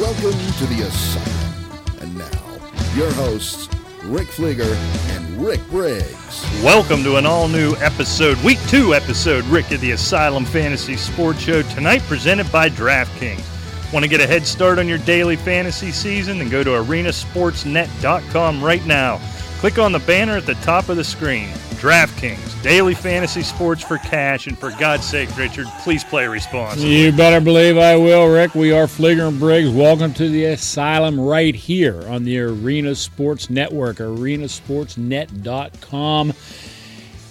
[0.00, 2.00] Welcome to the Asylum.
[2.00, 3.68] And now, your hosts,
[4.02, 4.74] Rick Fleeger
[5.14, 6.44] and Rick Briggs.
[6.64, 11.38] Welcome to an all new episode, week two episode, Rick of the Asylum Fantasy Sports
[11.38, 13.92] Show, tonight presented by DraftKings.
[13.92, 16.38] Want to get a head start on your daily fantasy season?
[16.38, 19.20] Then go to arenasportsnet.com right now.
[19.60, 21.50] Click on the banner at the top of the screen.
[21.84, 26.88] DraftKings, daily fantasy sports for cash, and for God's sake, Richard, please play responsibly.
[26.88, 28.54] You better believe I will, Rick.
[28.54, 29.68] We are Fleeger and Briggs.
[29.68, 36.32] Welcome to the Asylum right here on the Arena Sports Network, arenasportsnet.com.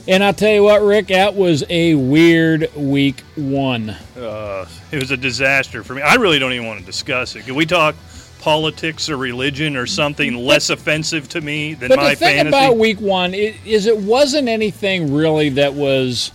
[0.07, 3.89] And I'll tell you what, Rick, that was a weird week one.
[4.15, 6.03] Uh, it was a disaster for me.
[6.03, 7.47] I really don't even want to discuss it.
[7.47, 7.95] Can we talk
[8.43, 12.49] politics or religion or something less offensive to me than But my the thing fantasy?
[12.49, 16.33] about week one is it wasn't anything really that was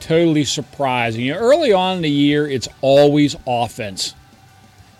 [0.00, 1.22] totally surprising.
[1.22, 4.14] You know, early on in the year, it's always offense,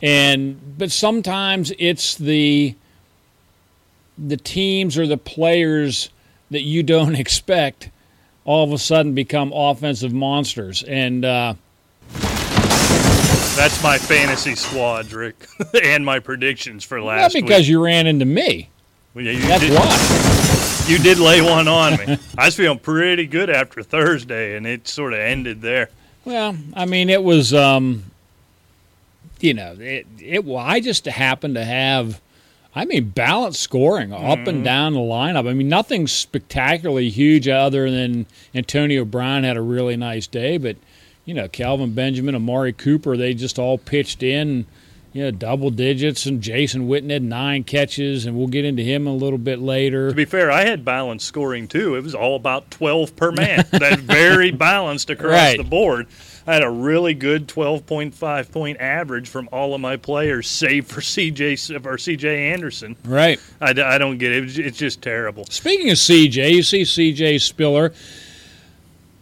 [0.01, 2.75] and but sometimes it's the
[4.17, 6.09] the teams or the players
[6.51, 7.91] that you don't expect
[8.47, 10.83] all of a sudden become offensive monsters.
[10.83, 11.55] And uh,
[13.57, 15.47] That's my fantasy squad, Rick,
[15.83, 17.35] and my predictions for last.
[17.35, 17.69] not because week.
[17.69, 18.69] you ran into me.
[19.15, 20.83] Well, yeah, you That's did, why.
[20.93, 22.17] You did lay one on me.
[22.39, 25.89] I was feeling pretty good after Thursday, and it sort of ended there.
[26.25, 28.05] Well, I mean, it was, um,
[29.41, 30.45] you know, it, it.
[30.45, 32.21] Well, I just happened to have,
[32.73, 35.49] I mean, balanced scoring up and down the lineup.
[35.49, 40.77] I mean, nothing spectacularly huge other than Antonio Brown had a really nice day, but
[41.27, 44.65] you know, Kelvin Benjamin, Amari Cooper, they just all pitched in.
[45.13, 49.07] You know, double digits, and Jason Witten had nine catches, and we'll get into him
[49.07, 50.11] a little bit later.
[50.11, 51.95] To be fair, I had balanced scoring too.
[51.95, 53.65] It was all about 12 per man.
[53.71, 55.57] That's very balanced across Right.
[55.57, 56.07] the board.
[56.47, 61.01] I had a really good 12.5 point average from all of my players, save for
[61.01, 61.53] CJ
[61.87, 62.95] or CJ Anderson.
[63.03, 63.41] Right.
[63.59, 64.59] I don't get it.
[64.59, 65.47] It's just terrible.
[65.47, 67.95] Speaking of CJ, you see CJ Spiller,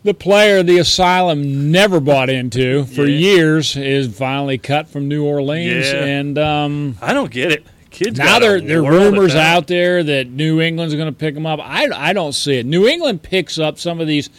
[0.05, 3.19] the player the asylum never bought into for Yeah.
[3.19, 6.05] years, is finally cut from New Orleans, Yeah.
[6.05, 7.65] and um, I don't get it.
[7.91, 11.47] Kids now there there are rumors out there that New England's going to pick him
[11.47, 11.61] up.
[11.63, 12.67] I I don't see it.
[12.67, 14.31] New England picks up some of these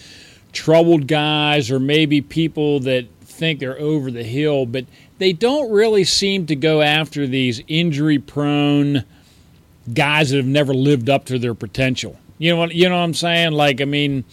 [0.51, 4.85] troubled guys, or maybe people that think they're over the hill, but
[5.19, 9.03] they don't really seem to go after these injury prone
[9.93, 12.19] guys that have never lived up to their potential.
[12.37, 13.53] You know what you know what I'm saying?
[13.53, 14.25] Like I mean,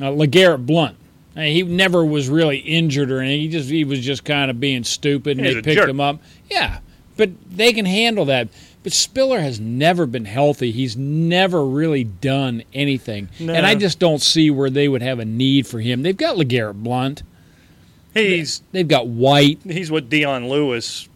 [0.00, 0.96] uh, LeGarrette Blount.
[1.36, 3.40] I mean, he never was really injured or anything.
[3.42, 5.88] He just he was just kind of being stupid, and He's they picked jerk.
[5.88, 6.20] him up.
[6.50, 6.80] Yeah,
[7.16, 8.48] but they can handle that.
[8.82, 10.70] But Spiller has never been healthy.
[10.72, 13.52] He's never really done anything, No.
[13.52, 16.02] and I just don't see where they would have a need for him.
[16.02, 17.22] They've got LeGarrette Blount.
[18.14, 19.60] He's They've got White.
[19.64, 21.09] he's what Dion Lewis,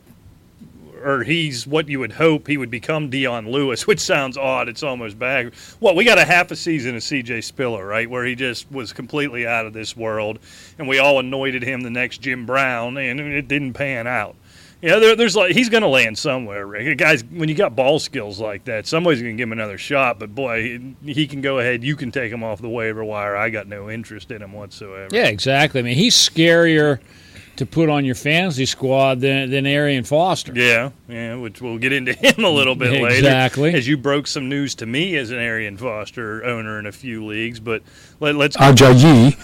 [1.04, 4.68] or he's what you would hope he would become Dion Lewis, which sounds odd.
[4.68, 5.52] It's almost bad.
[5.80, 7.42] Well, we got a half a season of C.J.
[7.42, 10.38] Spiller, right, where he just was completely out of this world,
[10.78, 14.36] and we all anointed him the next Jim Brown, and it didn't pan out.
[14.84, 16.98] Yeah, there, there's like he's going to land somewhere, Rick.
[16.98, 20.18] Guys, when you got ball skills like that, somebody's going to give him another shot.
[20.18, 21.82] But boy, he, he can go ahead.
[21.82, 23.34] You can take him off the waiver wire.
[23.34, 25.08] I got no interest in him whatsoever.
[25.10, 25.80] Yeah, exactly.
[25.80, 27.00] I mean, he's scarier
[27.56, 30.52] to put on your fantasy squad than than Arian Foster.
[30.54, 33.08] Yeah, yeah, which we'll get into him a little bit later.
[33.16, 33.74] Exactly.
[33.74, 37.24] As you broke some news to me as an Arian Foster owner in a few
[37.24, 37.82] leagues, but
[38.20, 38.56] let, let's.
[38.56, 39.34] Ajayi.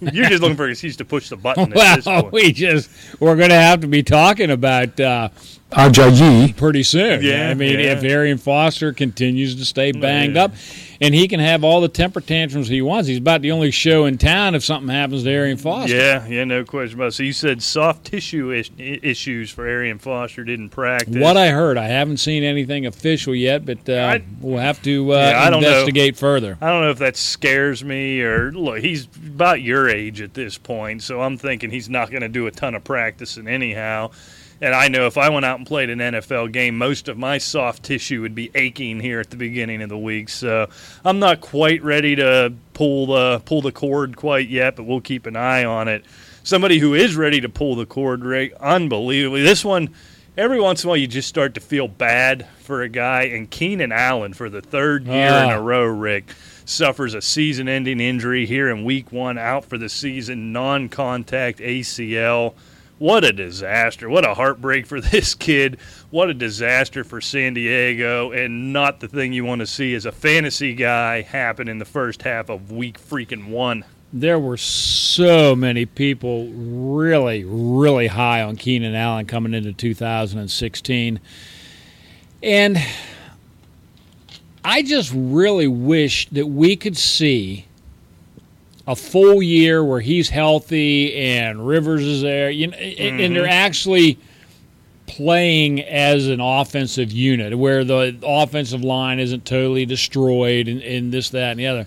[0.14, 2.32] you're just looking for an excuse to push the button at this Well, point.
[2.34, 2.90] we just
[3.20, 5.28] we're going to have to be talking about uh,
[5.72, 6.56] Ajayi.
[6.56, 7.22] pretty soon.
[7.22, 7.92] Yeah, I mean, yeah.
[7.92, 10.44] if Arian Foster continues to stay banged Yeah.
[10.44, 10.54] up,
[11.00, 14.04] and he can have all the temper tantrums he wants, he's about the only show
[14.04, 15.96] in town if something happens to Arian Foster.
[15.96, 17.12] Yeah, yeah, no question about it.
[17.14, 21.16] So you said soft tissue is- issues for Arian Foster didn't practice.
[21.16, 25.12] What I heard, I haven't seen anything official yet, but uh, I- we'll have to
[25.14, 26.56] uh, Yeah, I don't investigate further.
[26.60, 30.56] I don't know if that scares me or look, he's about your age at this
[30.58, 34.10] point, so I'm thinking he's not going to do a ton of practicing anyhow.
[34.62, 37.38] And I know if I went out and played an NFL game, most of my
[37.38, 40.28] soft tissue would be aching here at the beginning of the week.
[40.28, 40.68] So
[41.04, 45.26] I'm not quite ready to pull the pull the cord quite yet, but we'll keep
[45.26, 46.04] an eye on it.
[46.44, 49.42] Somebody who is ready to pull the cord, Rick, unbelievably.
[49.42, 49.90] This one,
[50.36, 53.22] every once in a while, you just start to feel bad for a guy.
[53.24, 55.56] And Keenan Allen, for the third year in Ah.
[55.56, 56.26] a row, Rick,
[56.64, 61.58] suffers a season ending injury here in week one, out for the season, non contact
[61.60, 62.54] ACL.
[63.02, 64.08] What a disaster.
[64.08, 65.78] What a heartbreak for this kid.
[66.10, 68.30] What a disaster for San Diego.
[68.30, 71.84] And not the thing you want to see as a fantasy guy happen in the
[71.84, 73.84] first half of week freaking one.
[74.12, 81.18] there were so many people really, really high on Keenan Allen coming into 2016.
[82.40, 82.78] And
[84.64, 87.66] I just really wish that we could see
[88.86, 93.20] a full year where he's healthy and Rivers is there, you know, mm-hmm.
[93.20, 94.18] and they're actually
[95.06, 101.30] playing as an offensive unit where the offensive line isn't totally destroyed and, and this,
[101.30, 101.86] that, and the other.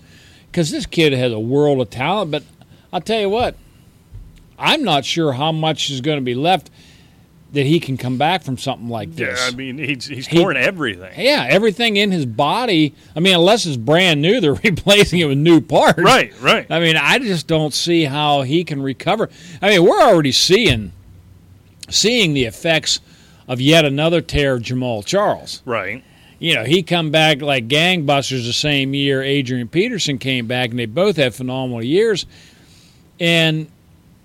[0.50, 2.42] Because this kid has a world of talent, but
[2.92, 3.56] I'll tell you what,
[4.58, 6.70] I'm not sure how much is going to be left
[7.56, 9.40] that he can come back from something like this.
[9.40, 11.12] Yeah, I mean, he's he's torn everything.
[11.16, 12.94] Yeah, everything in his body.
[13.16, 15.98] I mean, unless it's brand new, they're replacing it with new parts.
[15.98, 16.70] Right, right.
[16.70, 19.30] I mean, I just don't see how he can recover.
[19.62, 20.92] I mean, we're already seeing
[21.88, 23.00] seeing the effects
[23.48, 25.62] of yet another tear of Jamaal Charles.
[25.64, 26.04] Right.
[26.38, 30.78] You know, he come back like gangbusters the same year Adrian Peterson came back, and
[30.78, 32.26] they both had phenomenal years.
[33.18, 33.68] And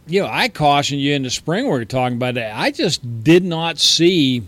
[0.07, 2.55] you know, I cautioned you in the spring we were talking about that.
[2.57, 4.43] I just did not see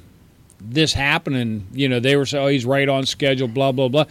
[0.60, 1.68] this happening.
[1.72, 4.06] You know, they were saying, oh, he's right on schedule, blah, blah, blah.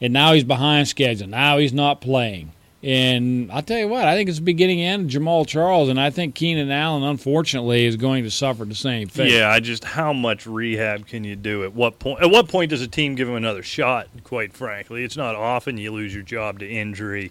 [0.00, 1.28] And now he's behind schedule.
[1.28, 2.52] Now he's not playing.
[2.82, 6.00] And I'll tell you what, I think it's the beginning end of Jamaal Charles, and
[6.00, 9.30] I think Keenan Allen, unfortunately, is going to suffer the same fate.
[9.30, 12.20] Yeah, I just how much rehab can you do at what point?
[12.20, 14.08] At what point does a team give him another shot?
[14.24, 17.30] Quite frankly, it's not often you lose your job to injury.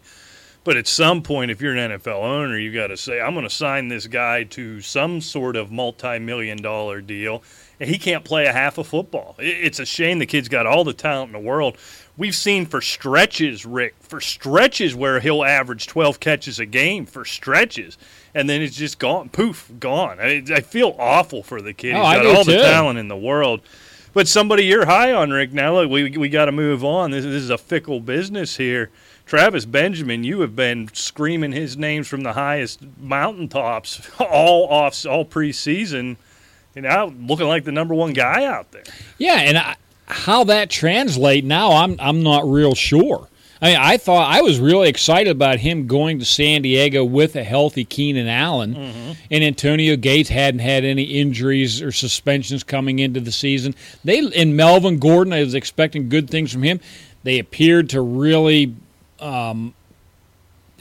[0.64, 3.48] But at some point, if you're an NFL owner, you've got to say, I'm going
[3.48, 7.42] to sign this guy to some sort of multi million dollar deal.
[7.80, 9.36] And he can't play a half of football.
[9.40, 11.78] It's a shame the kid's got all the talent in the world.
[12.16, 17.26] We've seen for stretches, Rick, for stretches where he'll average 12 catches a game for
[17.26, 17.98] stretches.
[18.36, 20.20] And then it's just gone, poof, gone.
[20.20, 21.96] I, I feel awful for the kid.
[21.96, 22.52] Oh, He's got all too.
[22.52, 23.62] the talent in the world.
[24.14, 25.52] But somebody you're high on, Rick.
[25.54, 27.10] Now, look, we, we got to move on.
[27.10, 28.92] This, this is a fickle business here.
[29.32, 35.24] Travis Benjamin, you have been screaming his names from the highest mountaintops all off all
[35.24, 36.18] preseason,
[36.76, 38.84] and now looking like the number one guy out there.
[39.18, 43.30] Yeah, and I, how that translate now, I'm I'm not real sure.
[43.62, 47.38] I mean, I thought I was really excited about him going to San Diego with
[47.38, 49.12] a healthy Keenan Allen, mm-hmm.
[49.32, 53.76] and Antonio Gates hadn't had any injuries or suspensions coming into the season.
[54.04, 56.82] They and Melvin Gordon, I was expecting good things from him.
[57.24, 58.76] They appeared to really
[59.22, 59.74] um,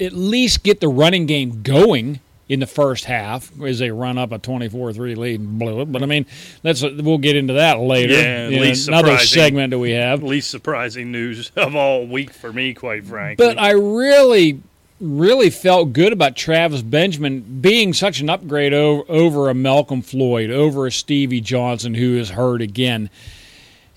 [0.01, 2.21] at least get the running game going
[2.51, 5.93] in the first half as they run up a 24-3 lead and blew it.
[5.93, 6.27] But I mean,
[6.63, 8.15] that's we'll get into that later.
[8.15, 10.25] Yeah, least another segment that we have.
[10.25, 13.47] Least surprising news of all week for me, quite frankly.
[13.47, 14.61] But I really,
[15.01, 20.51] really felt good about Travis Benjamin being such an upgrade over, over a Malcolm Floyd,
[20.51, 23.11] over a Stevie Johnson who is hurt again,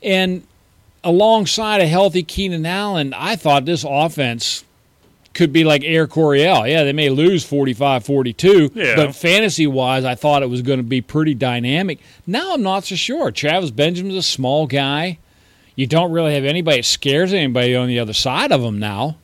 [0.04, 0.46] and
[1.04, 4.64] alongside a healthy Keenan Allen, I thought this offense
[5.34, 6.68] could be like Air Coryell.
[6.68, 8.96] Yeah, they may lose 45 42, yeah.
[8.96, 12.00] but fantasy wise, I thought it was going to be pretty dynamic.
[12.28, 13.32] Now I'm not so sure.
[13.32, 15.18] Travis Benjamin's a small guy.
[15.76, 19.18] You don't really have anybody that scares anybody on the other side of him now.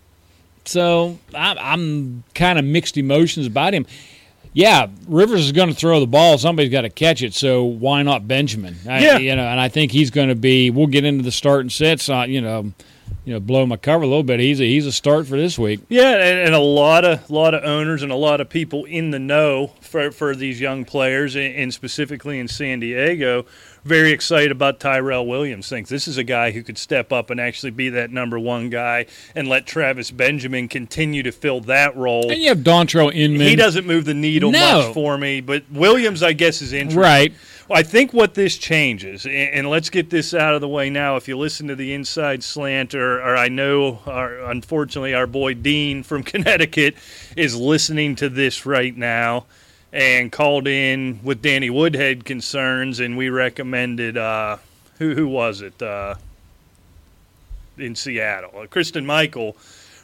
[0.65, 3.85] So I'm, I'm kind of mixed emotions about him
[4.59, 6.37] yeah, Rivers is going to throw the ball.
[6.37, 7.33] Somebody's got to catch it.
[7.33, 8.75] So why not Benjamin?
[8.85, 9.17] I, yeah.
[9.17, 10.69] you know, and I think he's going to be.
[10.69, 12.09] We'll get into the start and sets.
[12.09, 12.73] Uh, you know,
[13.23, 14.41] you know, blow my cover a little bit.
[14.41, 15.79] He's a he's a start for this week.
[15.87, 19.11] Yeah, and, and a lot of lot of owners and a lot of people in
[19.11, 23.45] the know for for these young players, and specifically in San Diego,
[23.83, 25.69] very excited about Tyrell Williams.
[25.69, 28.69] Thinks this is a guy who could step up and actually be that number one
[28.69, 29.05] guy,
[29.35, 32.31] and let Travis Benjamin continue to fill that role.
[32.31, 33.47] And you have Dontrelle Inman.
[33.47, 34.59] He doesn't move the needle no.
[34.59, 37.01] much for me, but Williams, I guess, is interesting.
[37.01, 37.33] Right.
[37.71, 41.17] I think what this changes, and let's get this out of the way now.
[41.17, 45.53] If you listen to the Inside Slant, or, or I know, our, unfortunately, our boy
[45.53, 46.95] Dean from Connecticut
[47.37, 49.45] is listening to this right now
[49.91, 54.57] and called in with Danny Woodhead concerns, and we recommended uh,
[54.97, 56.15] who who was it uh,
[57.77, 58.65] in Seattle?
[58.69, 59.55] Christine Michael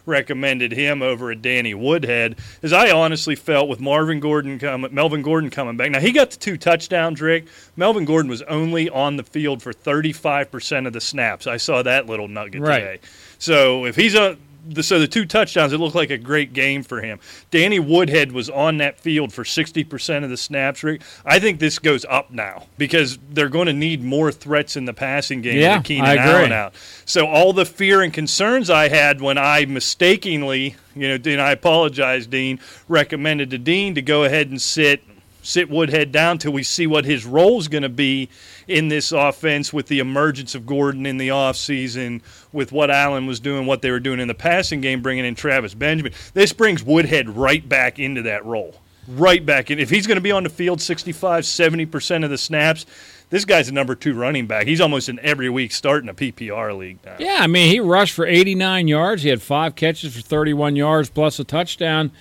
[0.06, 5.22] recommended him over at Danny Woodhead, as I honestly felt with Marvin Gordon coming, Melvin
[5.22, 5.92] Gordon coming back.
[5.92, 7.46] Now he got the two touchdowns, Rick.
[7.76, 11.48] Melvin Gordon was only on the field for 35% of the snaps.
[11.48, 12.80] I saw that little nugget right.
[12.80, 13.00] today.
[13.40, 16.84] So if he's a the, so the two touchdowns, it looked like a great game
[16.84, 17.20] for him.
[17.52, 20.84] Danny Woodhead was on that field for 60% of the snaps.
[20.84, 21.02] Rick.
[21.26, 24.94] I think this goes up now because they're going to need more threats in the
[24.94, 26.76] passing game yeah, with Keenan Allen out.
[27.06, 31.52] So all the fear and concerns I had when I mistakenly, you know, and I
[31.52, 35.04] apologize, Dean, recommended to Dean to go ahead and sit
[35.46, 38.30] sit Woodhead down till we see what his role is going to be
[38.68, 42.22] in this offense with the emergence of Gordon in the offseason,
[42.52, 45.36] with what Allen was doing, what they were doing in the passing game, bringing in
[45.36, 46.14] Travis Benjamin.
[46.34, 48.76] This brings Woodhead right back into that role.
[49.08, 49.78] Right back in.
[49.78, 52.88] If he's going to be on the field 65, 70% of the snaps,
[53.30, 54.66] this guy's a number two running back.
[54.66, 57.16] He's almost in every week starting a PPR league now.
[57.20, 59.22] Yeah, I mean, he rushed for 89 yards.
[59.22, 62.12] He had five catches for 31 yards plus a touchdown.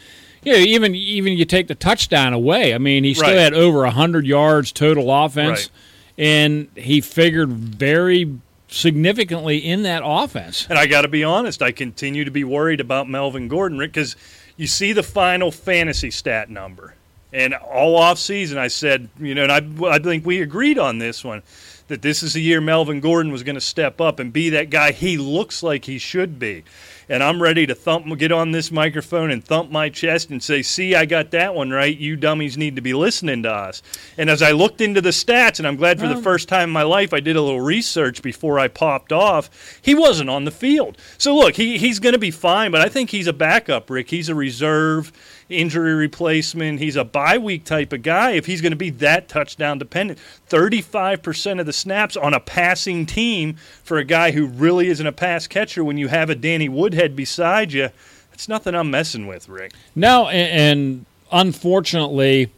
[0.44, 2.74] Yeah, even even you take the touchdown away.
[2.74, 3.38] I mean, he still Right.
[3.38, 5.70] had over 100 yards total offense,
[6.18, 6.24] Right.
[6.26, 8.30] and he figured very
[8.68, 10.66] significantly in that offense.
[10.68, 14.16] And I got to be honest, I continue to be worried about Melvin Gordon because
[14.56, 16.94] you see the final fantasy stat number.
[17.32, 20.98] And all off season, I said, you know, and I, I think we agreed on
[20.98, 21.42] this one
[21.88, 24.70] that this is the year Melvin Gordon was going to step up and be that
[24.70, 26.62] guy he looks like he should be.
[27.08, 30.62] And I'm ready to thump, get on this microphone and thump my chest and say,
[30.62, 31.96] "See, I got that one right.
[31.96, 33.82] You dummies need to be listening to us."
[34.16, 36.22] And as I looked into the stats, and I'm glad for the oh.
[36.22, 39.50] first time in my life I did a little research before I popped off.
[39.82, 42.70] He wasn't on the field, so look, he, he's going to be fine.
[42.70, 44.10] But I think he's a backup, Rick.
[44.10, 45.12] He's a reserve
[45.48, 46.80] injury replacement.
[46.80, 48.32] He's a bye week type of guy.
[48.32, 50.18] If he's going to be that touchdown dependent,
[50.48, 55.12] 35% of the snaps on a passing team for a guy who really isn't a
[55.12, 57.90] pass catcher when you have a Danny Woodhead beside you,
[58.32, 59.72] it's nothing I'm messing with, Rick.
[59.96, 62.50] No, and, and unfortunately,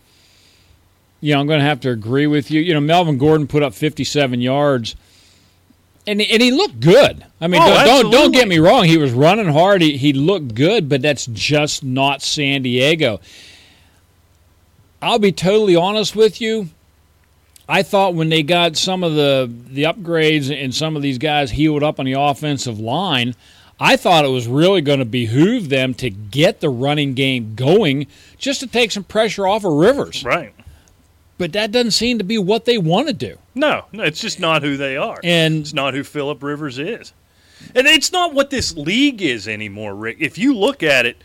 [1.21, 2.61] you know, I'm going to have to agree with you.
[2.61, 4.95] You know, Melvin Gordon put up 57 yards,
[6.07, 7.25] and and he looked good.
[7.41, 8.85] I mean, Oh, don't, don't don't get me wrong.
[8.85, 9.81] He was running hard.
[9.81, 13.21] He he looked good, but that's just not San Diego.
[15.01, 16.69] I'll be totally honest with you.
[17.69, 21.51] I thought when they got some of the the upgrades and some of these guys
[21.51, 23.35] healed up on the offensive line,
[23.79, 28.07] I thought it was really going to behoove them to get the running game going
[28.39, 30.25] just to take some pressure off of Rivers.
[30.25, 30.55] Right.
[31.39, 33.39] But that doesn't seem to be what they want to do.
[33.55, 35.21] No, no, it's just not who they are.
[35.23, 37.13] And It's not who Philip Rivers is.
[37.75, 40.19] And it's not what this league is anymore, Rick.
[40.21, 41.17] If you look at it,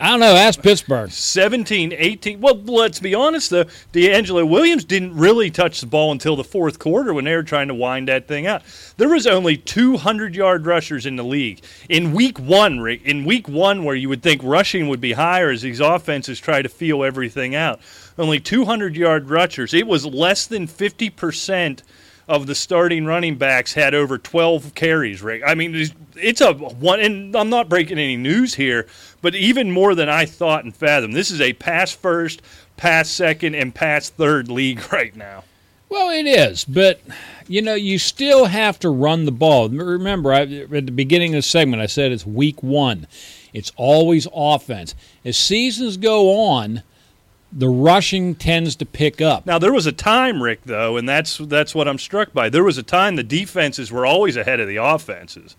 [0.00, 1.10] I don't know, ask Pittsburgh.
[1.10, 2.40] 17, 18.
[2.40, 3.64] Well, let's be honest, though.
[3.92, 7.68] DeAngelo Williams didn't really touch the ball until the fourth quarter when they were trying
[7.68, 8.62] to wind that thing out.
[8.96, 11.60] There was only 200 yard rushers in the league.
[11.88, 15.50] In week one, Rick, in week one, where you would think rushing would be higher
[15.50, 17.80] as these offenses try to feel everything out,
[18.18, 19.74] only 200 yard rushers.
[19.74, 21.82] It was less than 50%
[22.28, 25.42] of the starting running backs had over 12 carries, Rick.
[25.46, 28.86] I mean, it's- it's a one, and I'm not breaking any news here,
[29.20, 31.14] but even more than I thought and fathomed.
[31.14, 32.42] This is a pass first,
[32.76, 35.44] pass second, and pass third league right now.
[35.88, 37.00] Well, it is, but
[37.46, 39.70] you know, you still have to run the ball.
[39.70, 43.06] Remember, I, at the beginning of the segment, I said it's week one.
[43.54, 44.94] It's always offense.
[45.24, 46.82] As seasons go on,
[47.50, 49.46] the rushing tends to pick up.
[49.46, 52.50] Now there was a time, Rick, though, and that's that's what I'm struck by.
[52.50, 55.56] There was a time the defenses were always ahead of the offenses.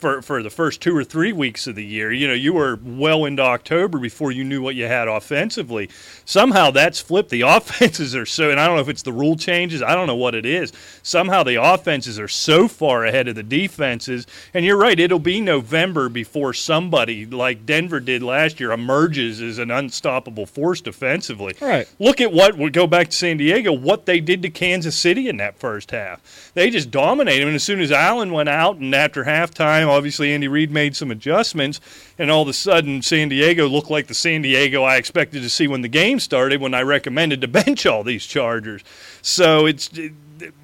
[0.00, 2.78] For, for the first two or three weeks of the year, you know, you were
[2.82, 5.90] well into October before you knew what you had offensively.
[6.24, 7.28] Somehow that's flipped.
[7.28, 9.82] The offenses are so, and I don't know if it's the rule changes.
[9.82, 10.72] I don't know what it is.
[11.02, 14.26] Somehow the offenses are so far ahead of the defenses.
[14.54, 19.58] And you're right, it'll be November before somebody like Denver did last year emerges as
[19.58, 21.54] an unstoppable force defensively.
[21.60, 21.86] Right.
[21.98, 25.28] Look at what we go back to San Diego, what they did to Kansas City
[25.28, 26.52] in that first half.
[26.54, 27.46] They just dominated.
[27.46, 31.10] And as soon as Allen went out, and after halftime, obviously Andy Reid made some
[31.10, 31.80] adjustments,
[32.18, 35.50] and all of a sudden San Diego looked like the San Diego I expected to
[35.50, 36.60] see when the game started.
[36.60, 38.82] When I recommended to bench all these Chargers,
[39.22, 39.90] so it's.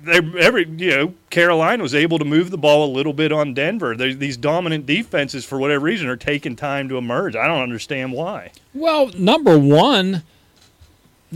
[0.09, 3.95] Every you know Carolina was able to move the ball a little bit on Denver.
[3.95, 7.37] These dominant defenses, for whatever reason, are taking time to emerge.
[7.37, 8.53] I don't understand why.
[8.73, 10.23] Well, number one,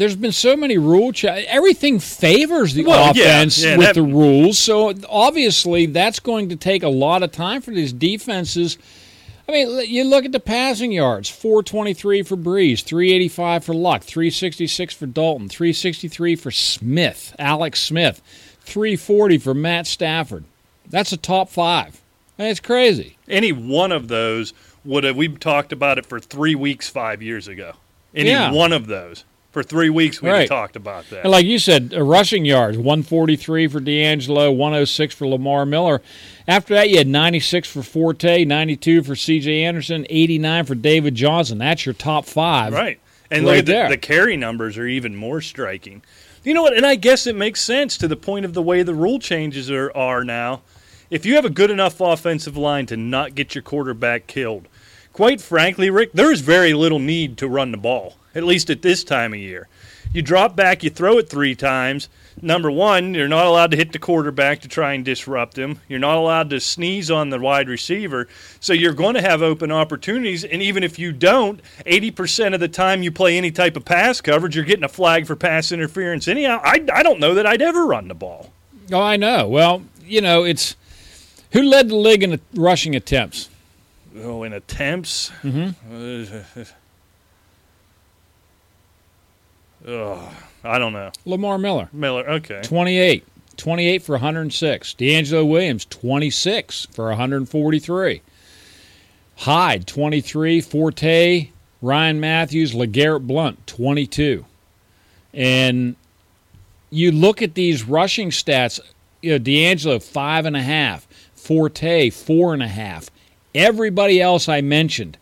[0.00, 4.02] there's been so many rule cha- Everything favors the Well, offense yeah, with that- the
[4.02, 4.59] rules.
[4.59, 8.78] So obviously, that's going to take a lot of time for these defenses.
[9.49, 14.95] I mean, you look at the passing yards 423 for Brees, 385 for Luck, 366
[14.95, 18.23] for Dalton, 363 for Smith, Alex Smith,
[18.61, 20.45] 340 for Matt Stafford.
[20.88, 22.00] That's a top five.
[22.37, 23.16] That's crazy.
[23.28, 24.52] any one of those
[24.85, 27.73] would have we talked about it for three weeks five years ago
[28.14, 28.50] any Yeah.
[28.50, 30.49] one of those for three weeks we Right.
[30.49, 35.26] talked about that And like you said, uh, rushing yards 143 for DeAngelo, 106 for
[35.26, 36.00] Lamar Miller.
[36.47, 39.64] After that, you had 96 for Forte, 92 for C.J.
[39.64, 41.59] Anderson, 89 for David Johnson.
[41.59, 42.73] That's your top five.
[42.73, 42.99] right
[43.30, 43.88] and Right look at the, there.
[43.88, 46.02] the carry numbers are even more striking
[46.42, 48.83] you know what and i guess it makes sense to the point of the way
[48.83, 50.62] the rule changes are, are now
[51.11, 54.66] if you have a good enough offensive line to not get your quarterback killed
[55.12, 59.04] quite frankly rick there's very little need to run the ball at least at this
[59.04, 59.68] time of year
[60.12, 62.08] You drop back, you throw it three times.
[62.42, 65.80] Number one, you're not allowed to hit the quarterback to try and disrupt him.
[65.88, 68.28] You're not allowed to sneeze on the wide receiver.
[68.60, 70.42] So you're going to have open opportunities.
[70.44, 74.20] And even if you don't, 80% of the time you play any type of pass
[74.20, 76.28] coverage, you're getting a flag for pass interference.
[76.28, 78.50] Anyhow, I, I don't know that I'd ever run the ball.
[78.90, 79.46] Oh, I know.
[79.49, 80.76] Well, you know, it's
[81.52, 83.49] who led the league in rushing attempts?
[84.16, 85.30] Oh, in attempts?
[85.42, 86.60] Mm-hmm.
[86.60, 86.64] Uh,
[89.87, 91.10] I don't know.
[91.25, 91.88] Lamar Miller.
[91.92, 92.60] Miller, okay.
[92.62, 93.25] 28.
[93.56, 94.94] 28 for 106.
[94.94, 98.22] DeAngelo Williams, 26 for 143.
[99.37, 100.60] Hyde, 23.
[100.60, 101.50] Forte,
[101.82, 104.44] Ryan Mathews, LeGarrette Blount, 22.
[105.34, 105.96] And
[106.90, 108.80] you look at these rushing stats,
[109.22, 111.06] you know, DeAngelo, five and a half.
[111.34, 113.10] Forte, four and a half.
[113.54, 115.18] Everybody else I mentioned,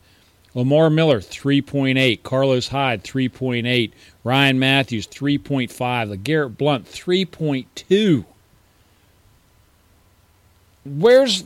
[0.58, 2.24] Lamar Miller, 3.8.
[2.24, 3.92] Carlos Hyde, 3.8.
[4.24, 5.70] Ryan Mathews, 3.5.
[5.70, 8.24] LeGarrette Blount, 3.2.
[10.84, 11.44] Where's,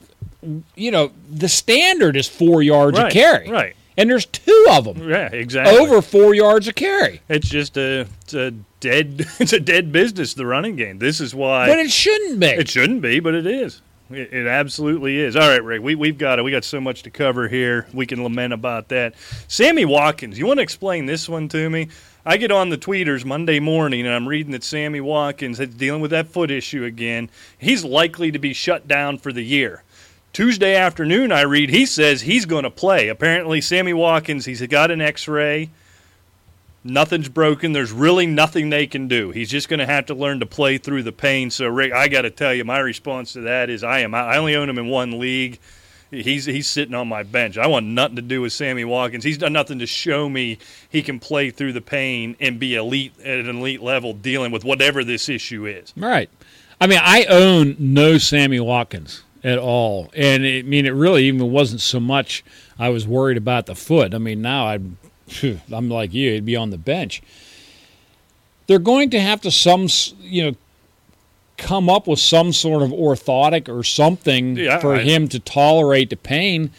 [0.75, 3.51] you know, the standard is four yards right, a carry.
[3.51, 3.77] Right.
[3.99, 5.07] And there's two of them.
[5.07, 5.77] Yeah, exactly.
[5.77, 7.21] Over four yards a carry.
[7.29, 10.99] It's just a, it's a dead it's a dead business, the running game.
[11.01, 12.47] This is why But it shouldn't be.
[12.47, 13.83] It shouldn't be, but it is.
[14.15, 15.37] It, it absolutely is.
[15.37, 16.43] All right, Rick, we, we've got it.
[16.43, 17.87] We got so much to cover here.
[17.93, 19.15] We can lament about that.
[19.49, 21.89] Sammy Watkins, you want to explain this one to me?
[22.25, 26.01] I get on the tweeters Monday morning and I'm reading that Sammy Watkins is dealing
[26.01, 27.31] with that foot issue again.
[27.59, 29.83] He's likely to be shut down for the year.
[30.33, 33.09] Tuesday afternoon, I read he says he's going to play.
[33.09, 35.71] Apparently, Sammy Watkins, he's got an x ray.
[36.85, 37.73] Nothing's broken.
[37.73, 39.31] There's really nothing they can do.
[39.31, 41.51] He's just going to have to learn to play through the pain.
[41.51, 44.15] So, Rick, I got to tell you, my response to that is I am.
[44.15, 45.61] I only own him in one league.
[46.11, 47.57] He's he's sitting on my bench.
[47.57, 49.25] I want nothing to do with Sammy Watkins.
[49.25, 50.59] He's done nothing to show me
[50.91, 54.63] he can play through the pain and be elite at an elite level dealing with
[54.63, 55.95] whatever this issue is.
[55.97, 56.29] Right.
[56.79, 61.25] I mean, I own no Sammy Watkins at all, and it, I mean, it really
[61.25, 62.45] even wasn't so much
[62.79, 64.13] I was worried about the foot.
[64.13, 64.99] I mean, now I'm
[65.73, 67.23] I'm like you; he'd be on the bench.
[68.67, 69.89] They're going to have to some
[70.21, 70.57] you know
[71.59, 76.11] come up with some sort of orthotic or something Yeah, for I- him to tolerate
[76.11, 76.71] the pain,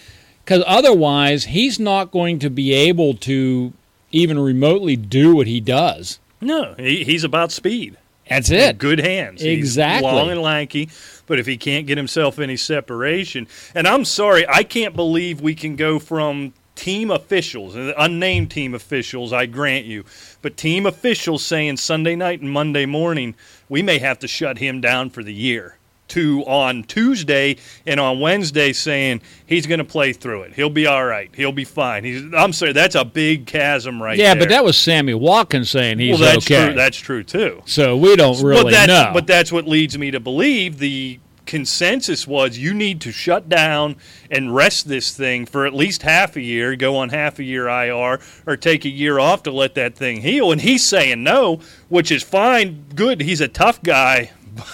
[0.44, 3.74] because otherwise he's not going to be able to
[4.12, 6.20] even remotely do what he does.
[6.42, 7.98] No, he, he's about speed.
[8.30, 8.78] That's it.
[8.78, 9.42] Good hands.
[9.42, 10.10] He's Exactly.
[10.12, 10.90] long and lanky,
[11.28, 15.56] but if he can't get himself any separation, and I'm sorry, I can't believe we
[15.56, 20.04] can go from team officials, unnamed team officials, I grant you,
[20.42, 23.36] but team officials saying Sunday night and Monday morning,
[23.70, 25.78] we may have to shut him down for the year.
[26.10, 27.56] To on Tuesday
[27.88, 30.54] and on Wednesday saying he's going to play through it.
[30.54, 31.34] He'll be all right.
[31.34, 32.04] He'll be fine.
[32.04, 34.44] He's, I'm sorry, that's a big chasm right yeah, there.
[34.44, 36.68] but that was Sammy Watkins saying he's well, that's okay.
[36.68, 36.76] true.
[36.76, 37.64] That's true too.
[37.66, 39.12] so we don't really but know.
[39.12, 43.96] But that's what leads me to believe the consensus was you need to shut down
[44.30, 47.68] and rest this thing for at least half a year, go on half a year
[47.68, 50.52] IR, or take a year off to let that thing heal.
[50.52, 53.22] And he's saying no, which is fine, good.
[53.22, 54.32] He's a tough guy.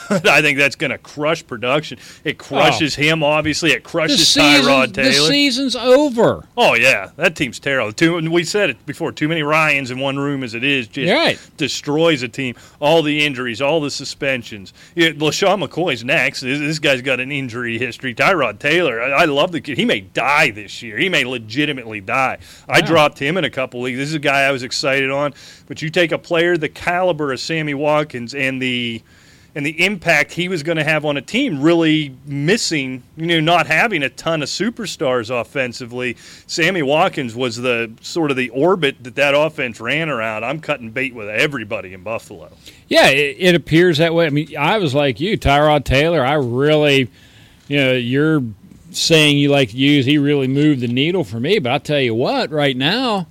[0.10, 2.00] But I think that's going to crush production.
[2.24, 3.02] It crushes oh.
[3.02, 3.72] him, obviously.
[3.72, 6.46] It crushes season, Tyrod the season's over.
[6.58, 7.94] Oh yeah, that team's terrible.
[7.94, 9.12] Too, we said it before.
[9.12, 11.40] Too many Ryans in one room as it is just Right.
[11.58, 12.56] destroys a team.
[12.80, 14.74] All the injuries, all the suspensions.
[14.96, 16.42] Yeah, LeSean McCoy's next.
[16.42, 18.14] This, this guy's got an injury history.
[18.14, 19.78] Tyrod Taylor, I, I love the kid.
[19.78, 20.98] He may die this year.
[20.98, 22.38] He may legitimately die.
[22.68, 23.98] I dropped him in a couple leagues.
[23.98, 25.34] This is a guy I was excited on.
[25.68, 29.02] But you take a player the caliber of Sammy Watkins and the
[29.56, 33.40] and the impact he was going to have on a team really missing, you know,
[33.40, 36.16] not having a ton of superstars offensively.
[36.48, 40.46] Sammy Watkins was the sort of the orbit that that offense ran around.
[40.46, 42.52] I'm cutting bait with everybody in Buffalo.
[42.88, 44.28] Yeah, it, it appears that way.
[44.28, 46.24] I mean, I was like you, Tyrod Taylor.
[46.24, 47.10] I really,
[47.68, 48.44] you know, you're
[48.92, 50.06] saying you like to use.
[50.06, 51.60] He really moved the needle for me.
[51.60, 53.28] But I'll tell you what, right now,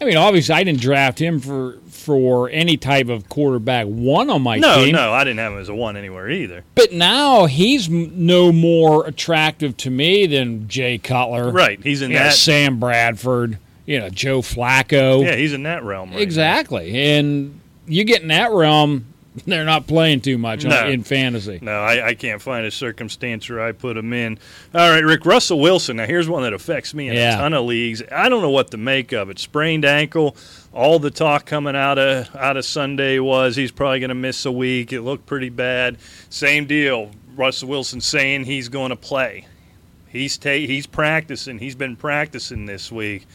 [0.00, 4.40] I mean, obviously, I didn't draft him for for any type of quarterback one on
[4.40, 4.92] my No, team.
[4.94, 6.64] no, no, I didn't have him as a one anywhere either.
[6.74, 12.32] But now he's no more attractive to me than Jay Cutler, Right, he's in that.
[12.32, 15.22] Sam Bradford, you know, Joe Flacco.
[15.22, 16.12] Yeah, he's in that realm.
[16.12, 16.98] Right exactly.
[17.14, 19.04] And you get in that realm,
[19.46, 20.86] they're not playing too much on- No.
[20.88, 21.58] in fantasy.
[21.62, 24.38] No, I, I can't find a circumstance where I put them in.
[24.74, 25.96] All right, Rick Russell Wilson.
[25.96, 27.34] Now here's one that affects me in Yeah.
[27.34, 28.02] a ton of leagues.
[28.12, 29.38] I don't know what to make of it.
[29.38, 30.36] Sprained ankle.
[30.72, 34.44] All the talk coming out of out of Sunday was he's probably going to miss
[34.46, 34.92] a week.
[34.92, 35.96] It looked pretty bad.
[36.30, 37.10] Same deal.
[37.36, 39.46] Russell Wilson saying he's going to play.
[40.08, 41.58] He's ta- he's practicing.
[41.58, 43.26] He's been practicing this week.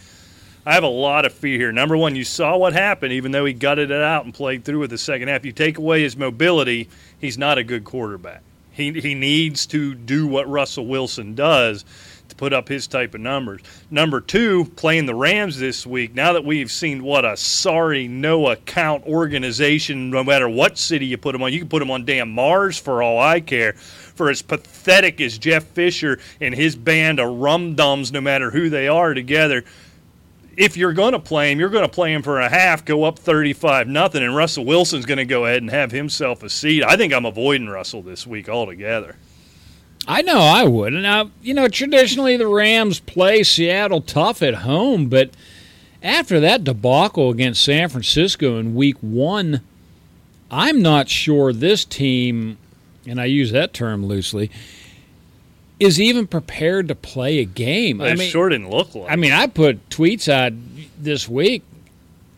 [0.65, 1.71] I have a lot of fear here.
[1.73, 4.79] Number one, you saw what happened, even though he gutted it out and played through
[4.79, 5.45] with the second half.
[5.45, 8.41] You take away his mobility, he's not a good quarterback.
[8.71, 11.83] He, he needs to do what Russell Wilson does
[12.29, 13.61] to put up his type of numbers.
[13.91, 18.47] Number two, playing the Rams this week, now that we've seen what a sorry, no
[18.47, 22.05] account organization, no matter what city you put them on, you can put them on
[22.05, 23.73] damn Mars for all I care.
[23.73, 28.69] For as pathetic as Jeff Fisher and his band of rum dums, no matter who
[28.69, 29.65] they are together,
[30.57, 33.03] if you're going to play him, you're going to play him for a half, go
[33.03, 36.83] up 35 nothing, and Russell Wilson's going to go ahead and have himself a seat.
[36.83, 39.15] I think I'm avoiding Russell this week altogether.
[40.07, 40.93] I know I would.
[40.93, 45.31] Now, uh, you know, traditionally the Rams play Seattle tough at home, but
[46.01, 49.61] after that debacle against San Francisco in week one,
[50.51, 52.57] I'm not sure this team,
[53.07, 54.51] and I use that term loosely,
[55.79, 57.99] is even prepared to play a game.
[58.01, 59.11] I mean, sure didn't look like.
[59.11, 60.53] I mean, I put tweets out
[60.97, 61.63] this week.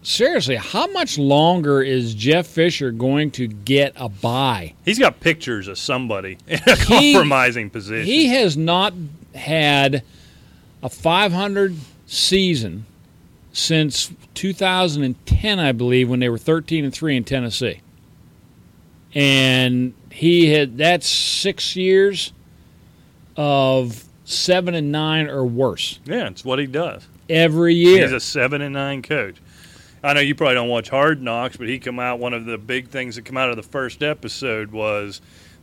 [0.03, 4.73] Seriously, how much longer is Jeff Fisher going to get a bye?
[4.85, 8.05] he's got pictures of somebody in a He- compromising position.
[8.05, 8.93] He has not
[9.33, 10.03] had
[10.83, 12.85] a 500 season
[13.51, 17.81] since 2010, I believe, when they were 13 and 3 in Tennessee.
[19.13, 22.31] And he had that's 6 years
[23.37, 27.07] of 7 and 9 or worse yeah, it's what he does.
[27.29, 28.01] every year.
[28.03, 29.35] He's a seven and nine coach.
[30.03, 32.19] I know you probably don't watch Hard Knocks, but he come out.
[32.19, 35.19] One of the big things that come out of the first episode was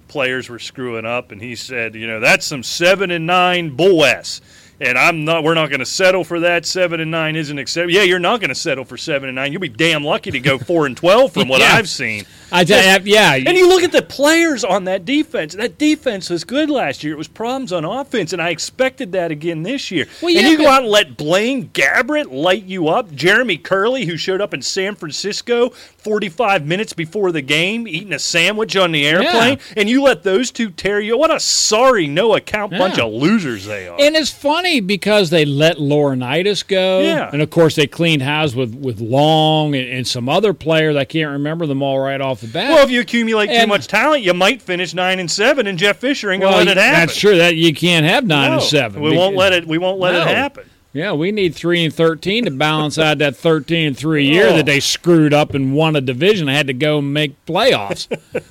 [0.08, 4.04] players were screwing up, and he said, you know, that's some seven and nine bull
[4.04, 4.40] s.
[4.82, 5.44] And I'm not.
[5.44, 6.66] We're not going to settle for that.
[6.66, 7.92] Seven and nine isn't acceptable.
[7.94, 9.52] Yeah, you're not going to settle for seven and nine.
[9.52, 11.74] You'll be damn lucky to go four and twelve from what Yeah.
[11.74, 12.24] I've seen.
[12.54, 15.54] I, I, yeah, And you look at the players on that defense.
[15.54, 17.14] That defense was good last year.
[17.14, 20.04] It was problems on offense, and I expected that again this year.
[20.20, 23.10] Well, and you go out and let Blaine Gabbert light you up.
[23.14, 28.18] Jeremy Kerley, who showed up in San Francisco 45 minutes before the game, eating a
[28.18, 31.16] sandwich on the airplane, and you let those two tear you.
[31.16, 33.98] What a sorry, no account bunch of losers they are.
[33.98, 37.00] And it's funny because they let Laurinaitis go.
[37.00, 37.30] Yeah.
[37.32, 40.96] And of course they cleaned house with, with Long and, and some other players.
[40.96, 42.70] I can't remember them all right off the bat.
[42.70, 45.98] well, if you accumulate too much talent, you might finish nine and seven, and Jeff
[45.98, 47.00] Fisher ain't Well, gonna let it happen.
[47.06, 47.36] That's true.
[47.38, 49.02] That you can't have nine No, and seven.
[49.02, 49.66] We won't let it.
[49.66, 50.64] We won't let it happen.
[50.94, 54.56] Yeah, we need three and thirteen to balance out that thirteen and three year Oh.
[54.56, 56.50] that they screwed up and won a division.
[56.50, 58.08] I had to go and make playoffs.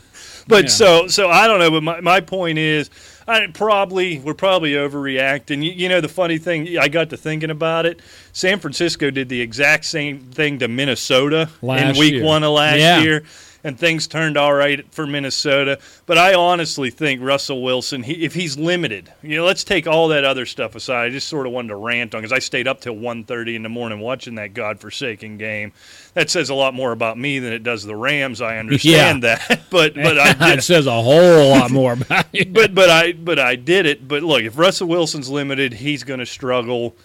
[0.48, 0.70] But Yeah.
[0.72, 1.70] so so I don't know.
[1.70, 2.90] But my, my point is,
[3.28, 5.64] I probably we're probably overreacting.
[5.64, 8.00] You, you know, the funny thing, I got to thinking about it.
[8.34, 12.24] San Francisco did the exact same thing to Minnesota in Week year.
[12.26, 13.02] One of last Yeah.
[13.02, 13.24] year.
[13.64, 18.34] And things turned all right for Minnesota, but I honestly think Russell Wilson, he, if
[18.34, 21.06] he's limited, you know, let's take all that other stuff aside.
[21.06, 23.64] I just sort of wanted to rant on because I stayed up till 1.30 in
[23.64, 25.74] the morning watching that godforsaken game.
[26.14, 28.42] That says a lot more about me than it does the Rams.
[28.42, 32.46] I understand that, but but I did, it says a whole lot more about you.
[32.50, 34.08] but but I but I did it.
[34.08, 36.96] But look, if Russell Wilson's limited, he's going to struggle.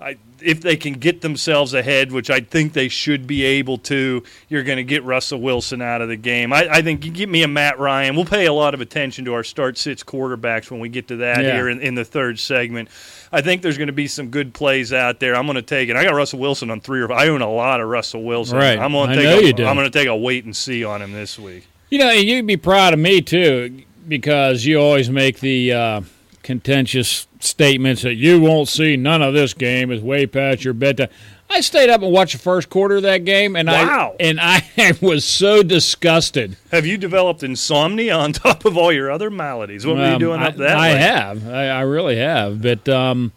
[0.00, 4.22] I, if they can get themselves ahead, which I think they should be able to,
[4.48, 6.52] you're going to get Russell Wilson out of the game.
[6.52, 8.14] I, I think you give me a Matt Ryan.
[8.16, 11.16] We'll pay a lot of attention to our start sits quarterbacks when we get to
[11.16, 11.54] that Yeah.
[11.54, 12.88] here in, in the third segment.
[13.32, 15.34] I think there's going to be some good plays out there.
[15.36, 15.96] I'm going to take it.
[15.96, 18.58] I got Russell Wilson on three or I own a lot of Russell Wilson.
[18.58, 18.78] Right.
[18.78, 19.64] I'm going to take know a, you do.
[19.64, 21.66] I'm going to take a wait and see on him this week.
[21.88, 26.00] You know, you'd be proud of me too, because you always make the uh,
[26.42, 31.08] contentious statements that you won't see none of this game is way past your bedtime.
[31.50, 34.14] I stayed up and watched the first quarter of that game, and Wow.
[34.18, 34.62] I and I
[35.00, 36.56] was so disgusted.
[36.72, 39.86] Have you developed insomnia on top of all your other maladies?
[39.86, 41.00] What were you Um, doing I, up that I late?
[41.00, 43.32] have, I, I really have, but um,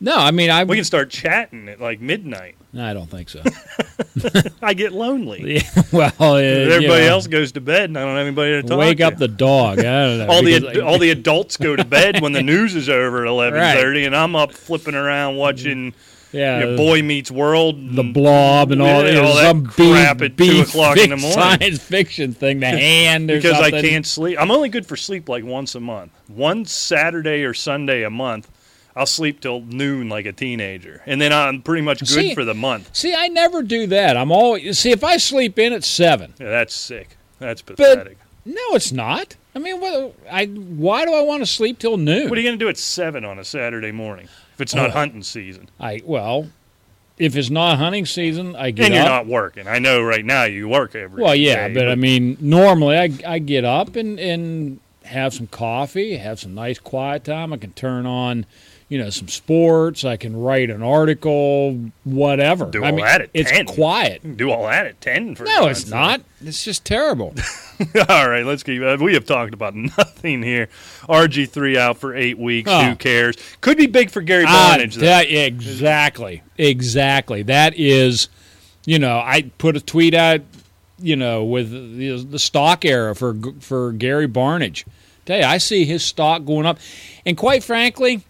[0.00, 2.54] no, I mean, I We can start chatting at like midnight.
[2.78, 3.42] I don't think so.
[4.62, 5.40] I get lonely.
[5.60, 8.52] Yeah, well, uh, Everybody you know, else goes to bed, and I don't have anybody
[8.52, 8.76] to talk to.
[8.76, 9.04] wake to.
[9.08, 9.80] up the dog.
[9.80, 10.28] I don't know.
[10.28, 13.28] all the ad- all the adults go to bed when the news is over at
[13.28, 14.06] eleven thirty, Right.
[14.06, 15.94] and I'm up flipping around watching
[16.32, 20.18] yeah, you know, Boy Meets World, the blob and all, know, all that some crap
[20.18, 21.32] B, at two o'clock in the morning.
[21.32, 24.38] science fiction thing, the hand or because I can't sleep.
[24.40, 28.48] I'm only good for sleep like once a month, one Saturday or Sunday a month.
[28.96, 32.44] I'll sleep till noon like a teenager, and then I'm pretty much good See- for
[32.44, 32.90] the month.
[32.96, 34.16] See, I never do that.
[34.16, 36.34] I'm always see if I sleep in at seven.
[36.40, 37.16] Yeah, that's sick.
[37.38, 38.18] That's pathetic.
[38.44, 39.36] No, it's not.
[39.54, 42.28] I mean, what, I why do I want to sleep till noon?
[42.28, 44.90] What are you going to do at seven on a Saturday morning if it's not
[44.90, 44.92] Oh.
[44.92, 46.48] hunting season I well,
[47.18, 48.86] if it's not hunting season, I get up.
[48.86, 49.08] and you're up.
[49.10, 49.68] not working?
[49.68, 51.22] I know right now you work every.
[51.22, 55.46] well, yeah, day, but I mean, normally I I get up and and have some
[55.48, 57.52] coffee, have some nice quiet time.
[57.52, 58.46] I can turn on,
[58.90, 60.04] you know, some sports.
[60.04, 62.66] I can write an article, whatever.
[62.66, 63.64] Do I all mean, that at it's 10.
[63.66, 64.36] quiet.
[64.36, 65.94] Do all that at ten for No, God's it's sake.
[65.94, 66.20] not.
[66.44, 67.34] It's just terrible.
[68.08, 68.82] All right, let's keep.
[68.82, 70.68] Uh, we have talked about nothing here.
[71.08, 72.68] RG three out for eight weeks.
[72.70, 72.82] Oh.
[72.90, 73.36] Who cares?
[73.60, 74.96] Could be big for Gary Ah, Barnage.
[74.96, 75.06] though.
[75.06, 77.42] that- exactly, exactly.
[77.42, 78.28] That is,
[78.86, 80.40] you know, I put a tweet out,
[80.98, 84.84] you know, with the, the stock era for for Gary Barnidge.
[85.26, 86.78] Tell you, I see his stock going up,
[87.26, 88.22] and quite frankly,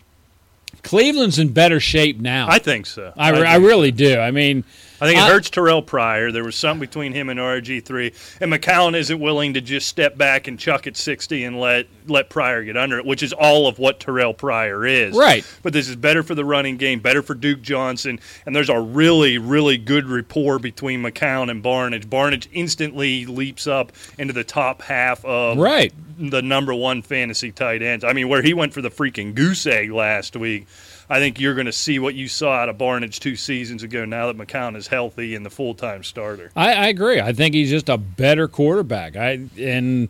[0.82, 2.46] Cleveland's in better shape now.
[2.48, 3.12] I think so.
[3.16, 4.18] I, I think- really do.
[4.18, 4.64] I mean,
[5.02, 6.30] I think it I- hurts Terrelle Pryor.
[6.30, 10.18] There was something between him and RG three, and McCown isn't willing to just step
[10.18, 13.66] back and chuck it sixty and let let Pryor get under it, which is all
[13.66, 15.16] of what Terrelle Pryor is.
[15.16, 15.44] Right.
[15.62, 18.78] But this is better for the running game, better for Duke Johnson, and there's a
[18.80, 22.06] really really good rapport between McCown and Barnidge.
[22.06, 25.92] Barnidge instantly leaps up into the top half of right.
[26.20, 28.04] The number one fantasy tight ends.
[28.04, 30.66] I mean, where he went for the freaking goose egg last week.
[31.08, 34.04] I think you're going to see what you saw out of Barnidge two seasons ago.
[34.04, 36.52] Now that McCown is healthy and the full time starter.
[36.54, 37.20] I, I agree.
[37.20, 39.16] I think he's just a better quarterback.
[39.16, 40.08] I and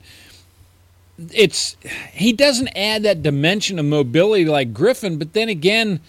[1.33, 1.77] it's
[2.13, 6.01] he doesn't add that dimension of mobility like Griffin, but then again,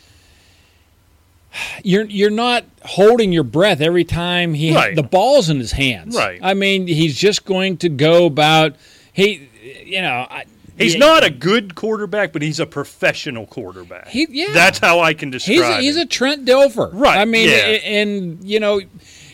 [1.83, 4.95] you're you're not holding your breath every time he Right.
[4.95, 6.15] the ball's in his hands.
[6.15, 6.39] Right.
[6.41, 8.75] I mean, he's just going to go about
[9.13, 10.28] he, you know.
[10.30, 10.45] I,
[10.78, 14.08] He's yeah, not a good quarterback, but he's a professional quarterback.
[14.08, 14.47] He- yeah.
[14.54, 17.56] That's how I can describe He's a, he's a Trent Dilfer, Right, I mean, yeah.
[17.84, 18.80] and you know,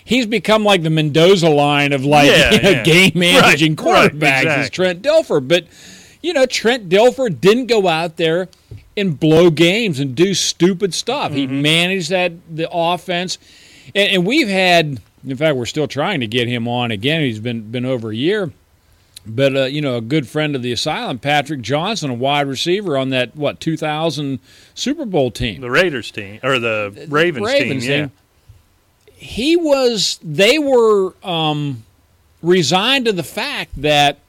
[0.03, 4.11] he's become like the Mendoza line of like Yeah, you know, game managing Right, right,
[4.13, 4.69] quarterbacks is.
[4.71, 5.47] Trent Dilfer.
[5.47, 5.67] But
[6.21, 8.49] you know, Trent Dilfer didn't go out there
[8.97, 11.31] and blow games and do stupid stuff.
[11.31, 11.61] He Mm-hmm.
[11.61, 13.37] managed that the offense,
[13.95, 14.99] and, and we've had.
[15.25, 17.21] In fact, we're still trying to get him on again.
[17.21, 18.51] He's been been over a year.
[19.27, 22.97] But uh, you know, a good friend of the asylum, Patrick Johnson, a wide receiver
[22.97, 24.39] on that what 2000
[24.73, 25.61] Super Bowl team.
[25.61, 27.91] the Raiders team or the Ravens, Ravens team.
[27.91, 28.07] Yeah.
[29.13, 30.19] He was.
[30.23, 31.83] They were um,
[32.41, 34.19] resigned to the fact that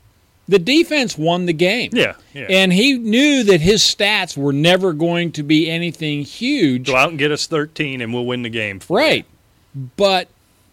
[0.49, 1.91] the defense won the game.
[1.93, 2.15] Yeah.
[2.33, 2.47] Yeah.
[2.49, 6.87] And he knew that his stats were never going to be anything huge.
[6.87, 8.81] Go out and get us 13, and we'll win the game.
[8.81, 9.07] for you.
[9.07, 9.27] Right.
[9.97, 10.29] But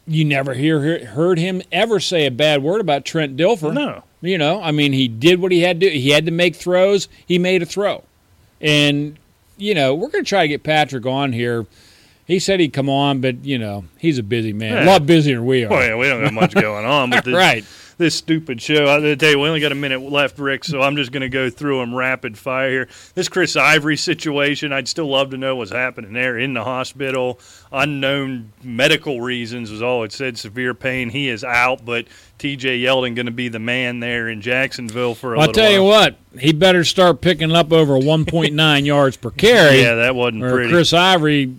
[0.08, 3.74] you never hear heard him ever say a bad word about Trent Dilfer.
[3.74, 4.04] No.
[4.28, 5.90] You know, I mean, he did what he had to.
[5.90, 7.08] He had to make throws.
[7.26, 8.04] He made a throw,
[8.62, 9.18] and
[9.58, 11.66] you know, we're going to try to get Patrick on here.
[12.28, 15.36] He said he'd come on, but you know, he's a busy man, a lot busier
[15.36, 15.70] than we are.
[15.70, 17.64] Well, yeah, we don't have much going on, but this, Right.
[17.98, 18.94] This stupid show.
[18.94, 21.30] I tell you, we only got a minute left, Rick, so I'm just going to
[21.30, 22.88] go through them rapid fire here.
[23.14, 27.40] This Chris Ivory situation, I'd still love to know what's happening there in the hospital.
[27.72, 30.38] Unknown medical reasons was all it said.
[30.38, 31.10] Severe pain.
[31.10, 32.06] He is out, but
[32.38, 32.80] T.J.
[32.80, 36.12] Yeldon going to be the man there in Jacksonville for a I'll tell you while.
[36.12, 39.82] what, he better start picking up over 1.9 yards per carry.
[39.82, 40.70] Yeah, that wasn't or pretty.
[40.70, 41.58] Chris Ivory,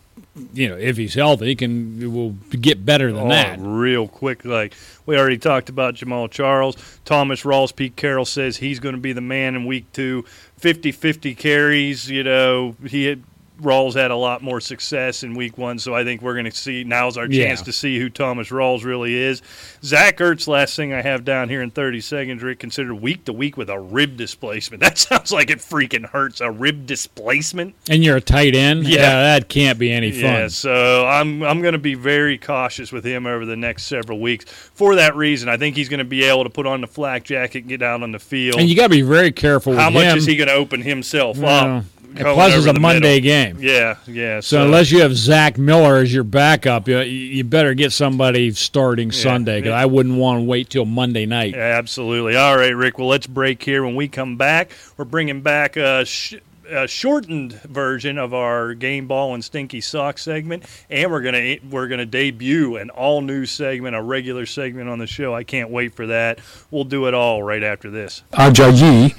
[0.53, 3.59] you know, if he's healthy, he can will get better than Oh, that.
[3.61, 4.45] real quick.
[4.45, 4.75] Like
[5.07, 6.77] we already talked about Jamaal Charles.
[7.05, 10.25] Thomas Rawls, Pete Carroll says he's going to be the man in week two.
[10.59, 12.11] 50 50 carries.
[12.11, 13.23] You know, he had.
[13.63, 16.51] Rawls had a lot more success in week one, so I think we're going to
[16.51, 17.47] see now's our Yeah.
[17.47, 19.41] chance to see who Thomas Rawls really is.
[19.83, 23.33] Zach Ertz, last thing I have down here in 30 seconds, Rick, considered week to
[23.33, 24.83] week with a rib displacement.
[24.87, 26.41] That sounds like it freaking hurts.
[26.41, 27.75] A rib displacement?
[27.89, 28.87] And you're a tight end.
[28.87, 28.99] Yeah.
[29.23, 30.21] that can't be any fun.
[30.23, 34.21] Yeah, so I'm I'm going to be very cautious with him over the next several
[34.21, 34.45] weeks.
[34.75, 37.25] For that reason, I think he's going to be able to put on the flak
[37.25, 38.61] jacket and get out on the field.
[38.61, 40.19] And you got to be very careful with How much him.
[40.19, 41.85] is he going to open himself up?
[42.15, 43.21] And plus, it's a Monday middle?
[43.21, 43.57] game.
[43.61, 44.41] Yeah, yeah.
[44.41, 49.13] So unless you have Zach Miller as your backup, you, you better get somebody starting
[49.13, 49.81] Sunday because yeah.
[49.83, 51.55] I wouldn't want to wait till Monday night.
[51.55, 52.37] Yeah, absolutely.
[52.37, 52.99] All right, Rick.
[52.99, 53.85] Well, let's break here.
[53.85, 56.37] When we come back, we're bringing back a, sh-
[56.71, 61.89] a shortened version of our game ball and stinky sock segment, and we're gonna we're
[61.89, 65.35] gonna debut an all new segment, a regular segment on the show.
[65.35, 66.41] I can't wait for that.
[66.71, 68.23] We'll do it all right after this.
[68.33, 69.15] Ajayi,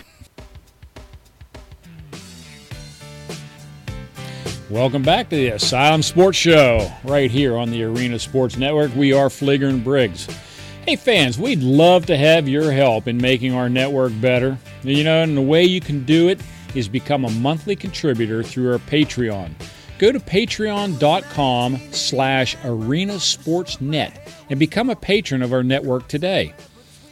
[4.69, 8.93] Welcome back to the Asylum Sports Show right here on the Arena Sports Network.
[8.95, 10.27] We are Fleeger and Briggs.
[10.85, 14.57] Hey fans, we'd love to have your help in making our network better.
[14.83, 16.41] You know, and the way you can do it
[16.75, 19.53] is become a monthly contributor through our Patreon.
[19.99, 26.53] Go to patreon.com slash arenasportsnet and become a patron of our network today.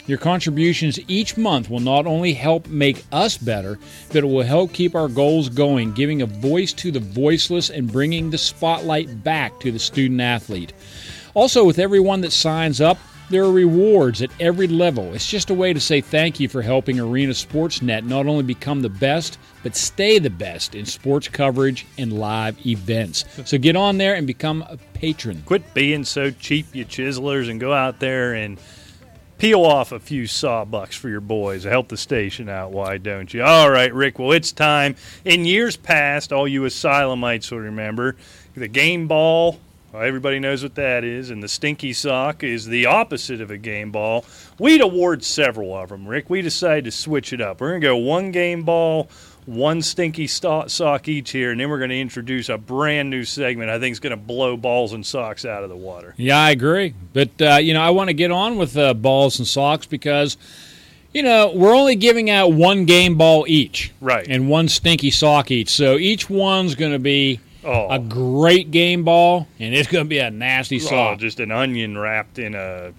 [0.07, 4.71] Your contributions each month will not only help make us better, but it will help
[4.71, 9.59] keep our goals going, giving a voice to the voiceless and bringing the spotlight back
[9.61, 10.73] to the student athlete.
[11.33, 15.15] Also, with everyone that signs up, There are rewards at every level.
[15.15, 18.81] It's just a way to say thank you for helping Arena Sportsnet not only become
[18.83, 23.25] the best, but stay the best in sports coverage and live events.
[23.45, 25.41] So get on there and become a patron.
[25.47, 28.59] Quit being so cheap, you chiselers, and go out there and
[29.38, 31.63] peel off a few sawbucks for your boys.
[31.63, 33.43] Help the station out, why don't you?
[33.43, 34.19] All right, Rick.
[34.19, 34.95] Well, it's time.
[35.24, 38.15] In years past, all you asylumites will remember
[38.56, 39.60] the game ball.
[39.91, 43.58] Well, everybody knows what that is, and the stinky sock is the opposite of a
[43.58, 44.26] game ball.
[44.60, 46.30] We'd award several of them, Rick.
[46.30, 47.62] We decided to switch it up.
[47.62, 49.10] We're going to go one game ball,
[49.45, 53.69] one stinky sock each here, and then we're going to introduce a brand new segment
[53.69, 56.13] I think is going to blow balls and socks out of the water.
[56.17, 56.93] Yeah, I agree.
[57.13, 60.38] But, uh, you know, I want to get on with uh, balls and socks because,
[61.13, 63.91] you know, we're only giving out one game ball each.
[64.01, 64.25] Right.
[64.27, 65.69] And one stinky sock each.
[65.69, 67.88] So each one's going to be Oh.
[67.89, 71.19] a great game ball, and it's going to be a nasty Oh, sock.
[71.19, 72.93] just an onion wrapped in a.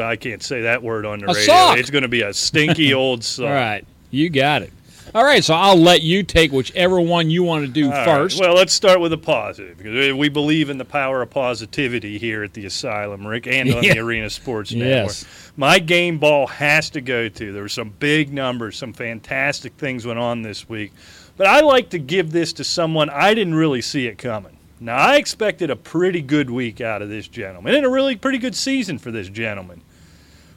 [0.00, 1.42] I can't say that word on the A radio.
[1.44, 1.78] sock.
[1.78, 3.46] It's going to be a stinky old sock.
[3.46, 3.84] All right.
[4.10, 4.72] You got it.
[5.12, 8.04] All right, so I'll let you take whichever one you want to do All right.
[8.06, 8.38] first.
[8.40, 12.44] Well, let's start with a positive because we believe in the power of positivity here
[12.44, 13.94] at the Asylum, Rick, and on Yeah.
[13.94, 15.08] the Arena Sports Network.
[15.08, 15.24] Yes.
[15.56, 17.52] My game ball has to go to.
[17.52, 20.92] There were some big numbers, some fantastic things went on this week,
[21.36, 24.56] but I like to give this to someone I didn't really see it coming.
[24.78, 28.38] Now, I expected a pretty good week out of this gentleman and a really pretty
[28.38, 29.82] good season for this gentleman.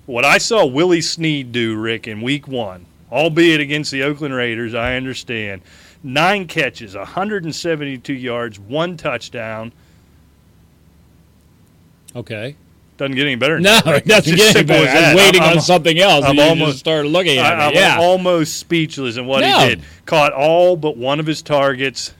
[0.06, 4.74] What I saw Willie Snead do, Rick, in week one, albeit against the Oakland Raiders,
[4.74, 5.62] I understand.
[6.04, 9.72] Nine catches, 172 yards, one touchdown.
[12.16, 12.56] okay.
[12.96, 13.86] Doesn't get any better No, that.
[13.88, 14.06] Rick.
[14.06, 14.88] it doesn't get any better.
[14.88, 17.70] I was waiting I'm- on something else, I'm almost- started looking at I, it.
[17.70, 17.98] I'm Yeah.
[18.00, 19.60] almost speechless in what No.
[19.60, 19.82] he did.
[20.06, 22.14] Caught all but one of his targets.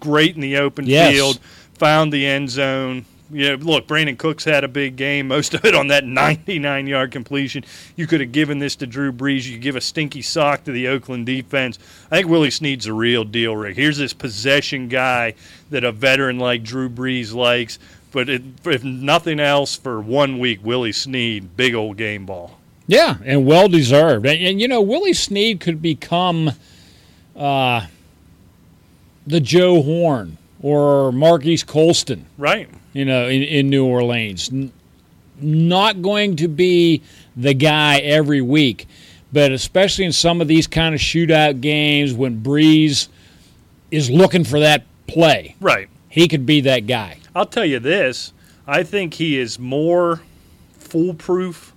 [0.00, 1.12] Great in the open Yes.
[1.12, 1.38] field.
[1.78, 3.04] Found the end zone.
[3.30, 5.28] You know, look, Brandin Cooks had a big game.
[5.28, 7.64] Most of it on that 99-yard completion.
[7.96, 9.44] You could have given this to Drew Brees.
[9.44, 11.78] You could give a stinky sock to the Oakland defense.
[12.10, 13.76] I think Willie Snead's a real deal, Rick.
[13.76, 15.34] Here's this possession guy
[15.70, 17.78] that a veteran like Drew Brees likes.
[18.10, 22.58] But it, if nothing else, for one week, Willie Snead, big old game ball.
[22.86, 24.24] Yeah, and well deserved.
[24.24, 26.52] And, and you know, Willie Snead could become
[27.36, 27.86] uh,
[29.26, 32.68] the Joe Horn or Marques Colston, Right.
[32.98, 34.50] You know, in, in New Orleans.
[35.40, 37.00] Not going to be
[37.36, 38.88] the guy every week,
[39.32, 43.06] but especially in some of these kind of shootout games when Brees
[43.92, 45.88] is looking for that play, Right.
[46.08, 47.18] he could be that guy.
[47.36, 48.32] I'll tell you this:
[48.66, 50.22] I think he is more
[50.72, 51.72] foolproof.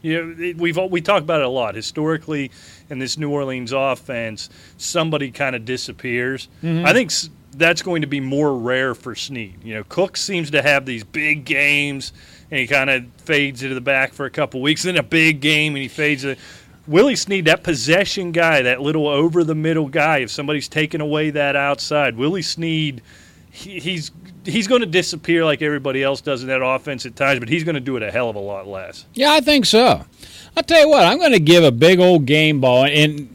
[0.00, 2.50] You know, we've we talk about it a lot historically
[2.88, 4.48] in this New Orleans offense.
[4.78, 6.48] Somebody kind of disappears.
[6.62, 6.86] Mm-hmm.
[6.86, 7.12] I think
[7.52, 9.62] that's going to be more rare for Snead.
[9.64, 12.12] You know, Cook seems to have these big games,
[12.50, 14.82] and he kind of fades into the back for a couple weeks.
[14.82, 16.26] Then a big game, and he fades.
[16.86, 20.18] Willie Snead, that possession guy, that little over the middle guy.
[20.18, 23.02] If somebody's taking away that outside, Willie Snead
[23.52, 24.10] he, he's
[24.44, 27.64] he's going to disappear like everybody else does in that offense at times, but he's
[27.64, 29.04] going to do it a hell of a lot less.
[29.14, 30.04] Yeah, I think so.
[30.56, 33.28] I'll tell you what, I'm going to give a big old game ball, and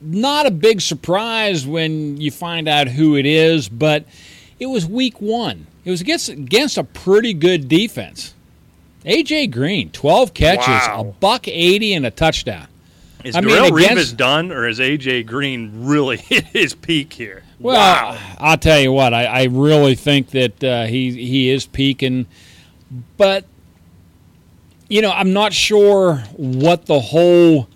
[0.00, 4.04] not a big surprise when you find out who it is, but
[4.58, 5.66] it was week one.
[5.84, 8.34] It was against against a pretty good defense.
[9.04, 11.00] AJ Green, 12 catches, Wow.
[11.00, 12.66] a buck 80, and a touchdown.
[13.24, 17.42] Is I mean, against- done, or is AJ Green really hit his peak here?
[17.58, 18.18] Well, wow.
[18.38, 22.26] I'll tell you what, I, I really think that uh, he he is peaking,
[23.16, 23.44] but
[24.88, 27.68] you know, I'm not sure what the whole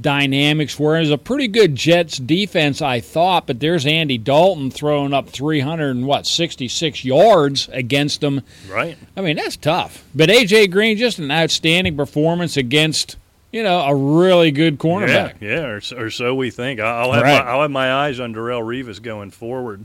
[0.00, 0.96] dynamics were.
[0.96, 5.28] It was a pretty good Jets defense, I thought, but there's Andy Dalton throwing up
[5.28, 8.42] 300 and what 66 yards against them.
[8.70, 8.96] Right.
[9.16, 10.04] I mean, that's tough.
[10.14, 13.16] But AJ Green just an outstanding performance against
[13.52, 15.34] you know a really good cornerback.
[15.40, 16.78] Yeah, yeah, or, so- or so we think.
[16.80, 17.44] I'll have Right.
[17.44, 19.84] my, I'll have my eyes on Darrelle Revis going forward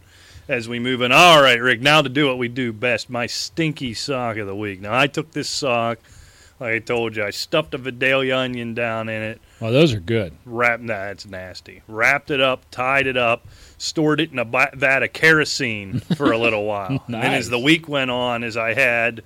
[0.49, 1.11] as we move in.
[1.13, 1.79] All right, Rick.
[1.79, 4.81] Now to do what we do best, my stinky sock of the week.
[4.81, 5.99] Now I took this sock,
[6.61, 9.41] like I told you, I stuffed a Vidalia onion down in it.
[9.59, 10.33] Well, those are good.
[10.45, 13.45] wrapped that's nasty wrapped it up tied it up
[13.77, 17.59] stored it in a vat of kerosene for a little while and then as the
[17.59, 19.21] week went on as i had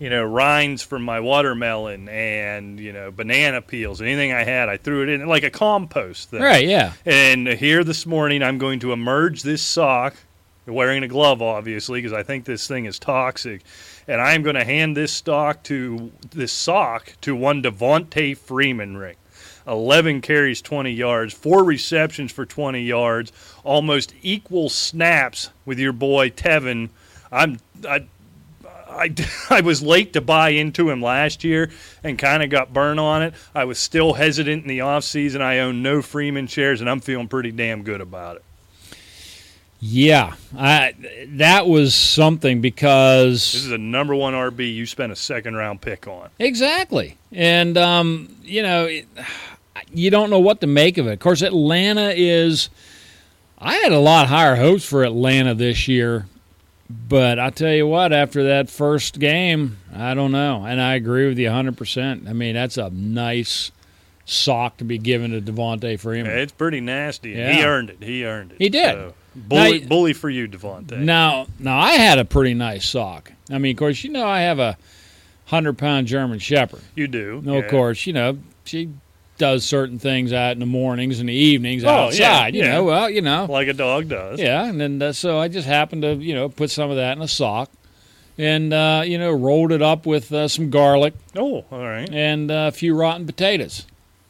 [0.00, 4.76] you know rinds from my watermelon and you know banana peels anything i had i
[4.76, 6.66] threw it in like a compost thing Right?
[6.66, 6.92] Yeah.
[7.04, 10.16] and here this morning, I'm going to emerge this sock,
[10.66, 13.62] wearing a glove, obviously, because I think this thing is toxic.
[14.08, 19.18] And I'm going to hand this stock to this sock to one Devonta Freeman, Rick.
[19.66, 23.32] 11 carries, 20 yards, four receptions for 20 yards,
[23.64, 26.90] almost equal snaps with your boy Tevin.
[27.32, 28.06] I'm I,
[28.88, 29.14] I,
[29.50, 31.70] I was late to buy into him last year
[32.04, 33.34] and kind of got burned on it.
[33.54, 35.40] I was still hesitant in the offseason.
[35.40, 38.44] I own no Freeman shares, and I'm feeling pretty damn good about it.
[39.78, 40.94] Yeah, I,
[41.34, 45.80] that was something because This is a number one RB you spent a second round
[45.82, 46.30] pick on.
[46.38, 47.18] Exactly.
[47.30, 49.06] And, um, you know, it,
[49.92, 51.12] you don't know what to make of it.
[51.12, 52.70] Of course, Atlanta is.
[53.58, 56.26] I had a lot higher hopes for Atlanta this year,
[56.90, 60.64] but I tell you what, after that first game, I don't know.
[60.66, 62.28] And I agree with you 100%.
[62.28, 63.72] I mean, that's a nice
[64.26, 66.32] sock to be given to Devonta Freeman.
[66.32, 67.38] It's pretty nasty.
[67.40, 68.02] and He earned it.
[68.02, 68.58] He earned it.
[68.58, 68.92] He did.
[68.94, 70.98] So, bully, Now- bully for you, Devonta.
[70.98, 73.32] Now, now I had a pretty nice sock.
[73.50, 74.76] I mean, of course, you know I have a
[75.46, 76.80] hundred pound German Shepherd.
[76.94, 77.40] You do.
[77.44, 77.58] No, yeah.
[77.60, 78.88] of course, you know she
[79.38, 82.72] does certain things out in the mornings and the evenings Oh, yeah, you yeah.
[82.72, 84.40] know, well, you know, Like a dog does.
[84.40, 84.64] yeah.
[84.64, 87.22] And then uh, so I just happened to you know put some of that in
[87.22, 87.70] a sock,
[88.38, 92.08] and uh, you know rolled it up with uh, some garlic Oh, all right.
[92.12, 93.86] and uh, a few rotten potatoes.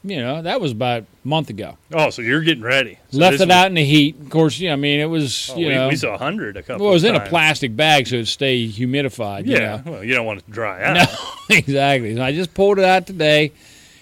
[0.09, 1.77] You know, that was about a month ago.
[1.93, 2.99] Oh, so you're getting ready.
[3.11, 4.19] So Left it was- out in the heat.
[4.21, 4.73] Of course, yeah.
[4.73, 5.89] I mean, it was oh, you we, know.
[5.89, 6.85] we saw a hundred a couple.
[6.85, 9.47] well, it was in a plastic bag, so it'd stay humidified.
[9.47, 9.83] you Yeah.
[9.85, 9.93] know.
[9.93, 10.95] Well, you don't want it to dry out.
[10.97, 11.07] No,
[11.57, 12.15] exactly.
[12.17, 13.53] So I just pulled it out today,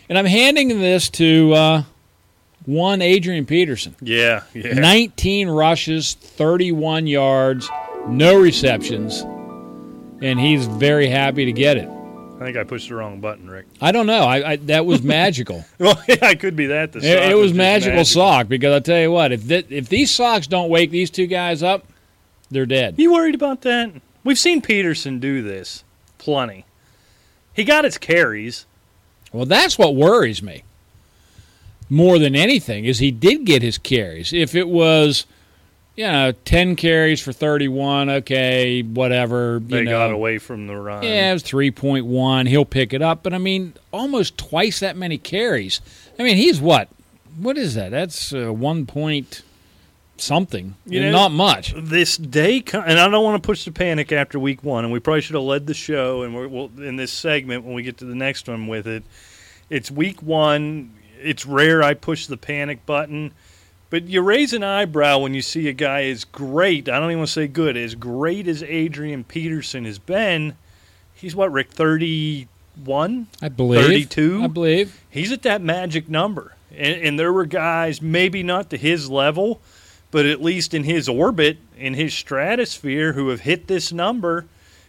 [0.09, 1.83] and I'm handing this to uh,
[2.67, 3.95] one Adrian Peterson.
[4.01, 4.43] Yeah.
[4.55, 4.75] Yeah.
[4.75, 7.69] 19 rushes, 31 yards,
[8.09, 9.21] no receptions,
[10.23, 11.89] and he's very happy to get it.
[12.37, 13.66] I think I pushed the wrong button, Rick.
[13.80, 14.22] I don't know.
[14.22, 15.64] I, I that was magical.
[15.78, 16.93] Well, yeah, I could be that.
[16.93, 19.66] The it, sock it was just magical, sock because I tell you what, if th-
[19.70, 21.87] if these socks don't wake these two guys up,
[22.51, 22.97] they're dead.
[22.99, 23.93] You worried about that?
[24.24, 25.85] We've seen Peterson do this
[26.18, 26.64] plenty.
[27.53, 28.66] He got his carries.
[29.32, 30.64] Well, that's what worries me
[31.91, 34.32] more than anything is he did get his carries.
[34.32, 35.26] If it was,
[35.97, 39.55] you know, ten carries for thirty-one, okay, whatever.
[39.62, 41.03] You They know, got away from the run.
[41.05, 42.47] Yeah, it was three point one.
[42.47, 45.80] He'll pick it up, but I mean, almost twice that many carries.
[46.18, 46.88] I mean, he's what?
[47.38, 47.90] What is that?
[47.90, 49.42] That's uh, one point
[50.16, 50.74] something.
[50.86, 51.74] You know- not much.
[51.76, 55.01] this day, and I don't want to push the panic after week one, and we
[55.01, 57.99] probably should have led the show, and we're, we'll, in this segment when we get
[57.99, 59.03] to the next one with it.
[59.70, 60.92] It's week one.
[61.20, 63.32] It's rare I push the panic button,
[63.95, 66.88] but you raise an eyebrow when you see a guy as great.
[66.88, 70.57] I don't even want to say good, as great as Adrian Peterson has been.
[71.14, 73.28] He's what, Rick, thirty-one?
[73.40, 73.82] I believe.
[73.82, 74.42] 32?
[74.42, 75.01] I believe.
[75.09, 76.57] he's at that magic number.
[76.72, 79.61] And, and there were guys, maybe not to his level,
[80.11, 84.47] but at least in his orbit, in his stratosphere, who have hit this number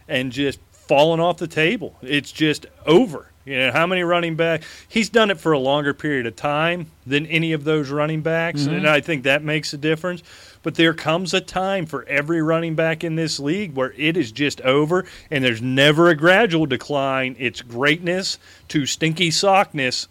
[0.08, 1.96] and just fallen off the table.
[2.02, 3.28] It's just over.
[3.46, 4.64] You know, how many running back?
[4.88, 8.62] He's done it for a longer period of time than any of those running backs,
[8.62, 8.74] mm-hmm.
[8.74, 10.24] and I think that makes a difference.
[10.64, 14.32] But there comes a time for every running back in this league where it is
[14.32, 17.36] just over, and there's never a gradual decline.
[17.38, 18.40] It's greatness
[18.70, 20.08] to stinky sockness,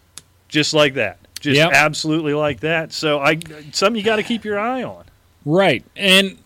[0.47, 1.19] just like that.
[1.41, 1.73] Just Yep.
[1.73, 2.93] absolutely like that.
[2.93, 3.41] So I
[3.73, 5.05] something you got to keep your eye on.
[5.45, 5.85] Right.
[5.97, 6.39] And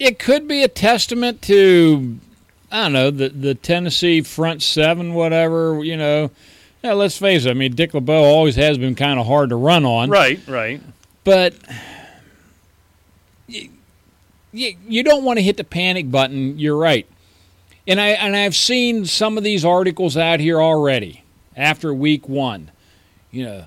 [0.00, 2.18] it could be a testament to
[2.70, 6.30] I don't know, the the Tennessee front seven, whatever, you know.
[6.82, 9.56] Yeah, let's face it, I mean Dick LeBeau always has been kind of hard to
[9.56, 10.10] run on.
[10.10, 10.80] Right, right.
[11.24, 11.54] But
[13.46, 13.70] you,
[14.52, 17.06] you, you don't want to hit the panic button, you're right.
[17.86, 21.22] And I and I've seen some of these articles out here already
[21.56, 22.70] after week 1.
[23.30, 23.66] You know,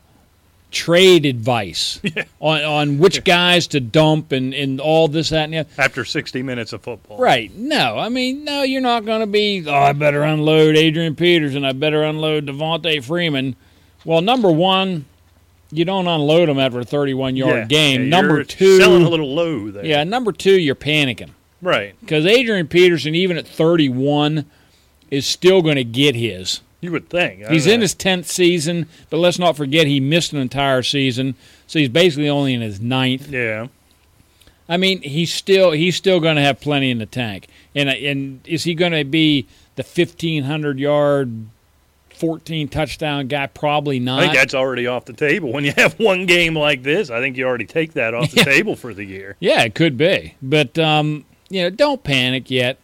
[0.71, 1.99] trade advice
[2.39, 5.69] on on which guys to dump and, and all this that and the other.
[5.77, 7.17] After 60 minutes of football.
[7.17, 7.51] Right.
[7.55, 11.65] No, I mean, no, you're not going to be, oh, I better unload Adrian Peterson.
[11.65, 13.55] I better unload Devonta Freeman.
[14.05, 15.05] Well, number one,
[15.71, 18.01] you don't unload them after a 31 yard Yeah, game.
[18.03, 19.85] yeah, number two, selling a little low there.
[19.85, 21.95] yeah, number two, you're panicking Right.
[21.99, 24.45] because Adrian Peterson, even at 31,
[25.11, 26.61] is still going to get his.
[26.81, 27.43] You would think.
[27.45, 27.83] I He's in know.
[27.83, 31.35] his 10th season, but let's not forget he missed an entire season,
[31.67, 33.29] so he's basically only in his ninth.
[33.29, 33.67] Yeah.
[34.69, 37.47] I mean, he's still he's still going to have plenty in the tank.
[37.75, 41.47] And and is he going to be the fifteen hundred yard,
[42.15, 43.47] fourteen touchdown guy?
[43.47, 44.19] Probably not.
[44.19, 45.51] I think that's already off the table.
[45.53, 48.37] When you have one game like this, I think you already take that off the
[48.37, 48.43] Yeah.
[48.43, 49.35] table for the year.
[49.39, 52.77] yeah, it could be, but um, you know, don't panic yet,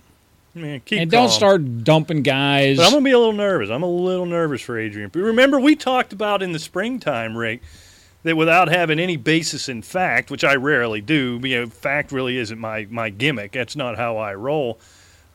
[0.56, 2.78] Man, keep and don't start dumping guys.
[2.78, 3.70] But I'm gonna be a little nervous.
[3.70, 5.10] I'm a little nervous for Adrian.
[5.10, 7.62] But remember, we talked about in the springtime, Rick,
[8.24, 12.38] that without having any basis in fact, which I rarely do, you know, fact really
[12.38, 13.51] isn't my my gimmick.
[13.51, 14.80] That's not how I roll.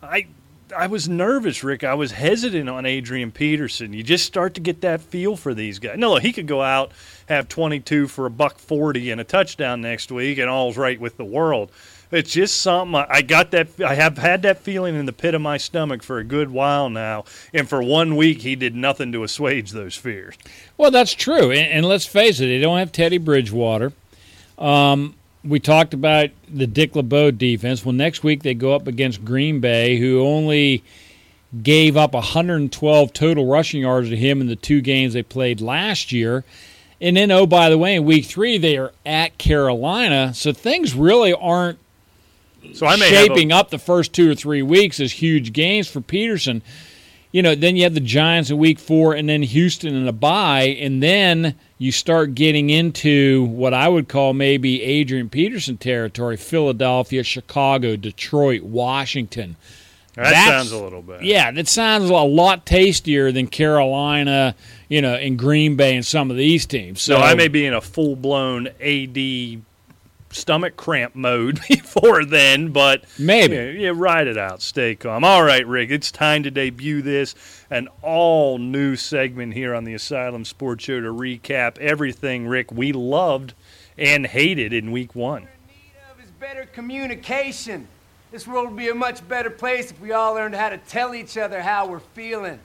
[0.02, 0.26] I
[0.74, 1.84] I was nervous, Rick.
[1.84, 3.92] I was hesitant on Adrian Peterson.
[3.92, 5.98] You just start to get that feel for these guys.
[5.98, 6.92] No, he could go out,
[7.28, 11.16] have 22 for a buck 40 and a touchdown next week, and all's right with
[11.16, 11.70] the world.
[12.10, 15.40] It's just something I got that I have had that feeling in the pit of
[15.40, 19.22] my stomach for a good while now, and for one week he did nothing to
[19.22, 20.36] assuage those fears.
[20.76, 23.92] Well, that's true, and, and let's face it, they don't have Teddy Bridgewater.
[24.58, 27.84] Um, we talked about the Dick LeBeau defense.
[27.84, 30.82] Well, next week they go up against Green Bay, who only
[31.62, 36.12] gave up 112 total rushing yards to him in the two games they played last
[36.12, 36.44] year.
[37.00, 40.34] And then, oh, by the way, in week three, they are at Carolina.
[40.34, 41.78] So things really aren't
[42.72, 45.88] so I may shaping a, up the first two or three weeks as huge games
[45.88, 46.62] for Peterson.
[47.32, 50.12] You know, then you have the Giants in week four and then Houston in a
[50.12, 50.76] bye.
[50.80, 57.22] And then you start getting into what I would call maybe Adrian Peterson territory Philadelphia,
[57.22, 59.56] Chicago, Detroit, Washington.
[60.16, 61.22] That That's, sounds a little bit.
[61.22, 64.56] Yeah, that sounds a lot tastier than Carolina,
[64.88, 67.00] you know, and Green Bay and some of these teams.
[67.00, 69.62] So, so I may be in a full blown AD
[70.30, 75.24] stomach cramp mode before then, but maybe yeah, yeah, ride it out, stay calm.
[75.24, 77.34] All right, Rick, it's time to debut this
[77.70, 82.92] an all new segment here on the Asylum Sports Show to recap everything, Rick, we
[82.92, 83.54] loved
[83.96, 85.46] and hated in Week One.
[86.22, 87.86] is better communication.
[88.32, 91.14] This world would be a much better place if we all learned how to tell
[91.14, 92.58] each other how we're feeling.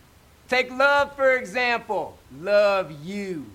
[0.48, 2.18] Take love, for example.
[2.40, 3.46] Love you.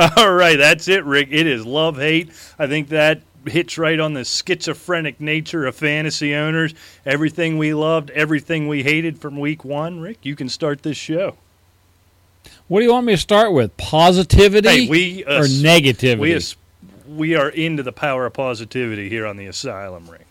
[0.16, 1.28] All right, that's it, Rick.
[1.30, 2.30] It is love hate.
[2.58, 6.72] I think that hits right on the schizophrenic nature of fantasy owners.
[7.04, 10.00] Everything we loved, everything we hated from week one.
[10.00, 11.36] Rick, you can start this show.
[12.68, 13.76] What do you want me to start with?
[13.76, 16.18] Positivity hey, we, uh, or negativity?
[16.20, 16.40] We, uh,
[17.08, 20.24] we are into the power of positivity here on the Asylum Ring.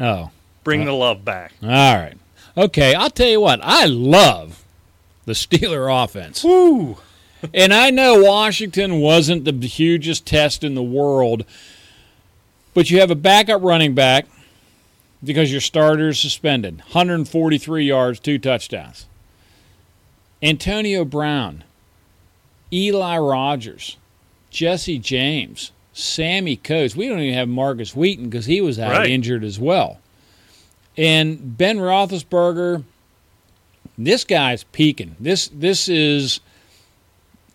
[0.00, 0.30] Oh.
[0.64, 1.52] Bring uh, the love back.
[1.62, 2.16] All right.
[2.56, 3.60] Okay, I'll tell you what.
[3.62, 4.64] I love
[5.24, 6.42] the Steeler offense.
[6.42, 6.98] Woo!
[7.52, 11.44] And I know Washington wasn't the hugest test in the world,
[12.74, 14.26] but you have a backup running back
[15.22, 19.06] because your starter is suspended 143 yards, two touchdowns.
[20.42, 21.62] Antonio Brown,
[22.72, 23.96] Eli Rogers,
[24.50, 26.96] Jesse James, Sammy Coates.
[26.96, 29.10] We don't even have Markus Wheaton because he was out right.
[29.10, 30.00] injured as well.
[30.96, 32.82] And Ben Roethlisberger,
[33.96, 35.16] this guy's peaking.
[35.20, 36.40] This this is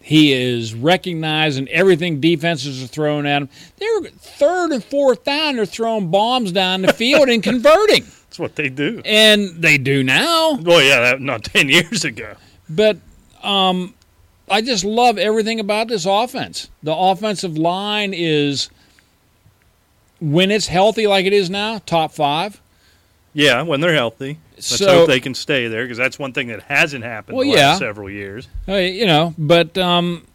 [0.01, 3.49] he is recognizing everything defenses are throwing at him.
[3.77, 5.57] They're third and fourth down.
[5.57, 8.03] They're throwing bombs down the field and converting.
[8.03, 9.01] That's what they do.
[9.03, 10.53] And they do now.
[10.61, 12.35] Well, yeah, that, not 10 years ago.
[12.69, 12.97] But
[13.43, 13.93] um,
[14.49, 16.69] I just love everything about this offense.
[16.83, 18.69] The offensive line is,
[20.21, 22.61] when it's healthy like it is now, top five.
[23.33, 24.39] Yeah, when they're healthy.
[24.55, 27.45] Let's so, hope they can stay there because that's one thing that hasn't happened well,
[27.45, 27.75] the last yeah.
[27.77, 28.47] several years.
[28.67, 30.25] Uh, you know, but um,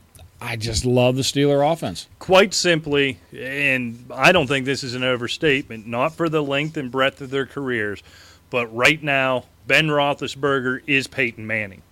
[0.40, 2.07] I just love the Steeler offense.
[2.18, 6.90] Quite simply, and I don't think this is an overstatement, not for the length and
[6.90, 8.03] breadth of their careers,
[8.51, 11.82] but right now, Ben Roethlisberger is Peyton Manning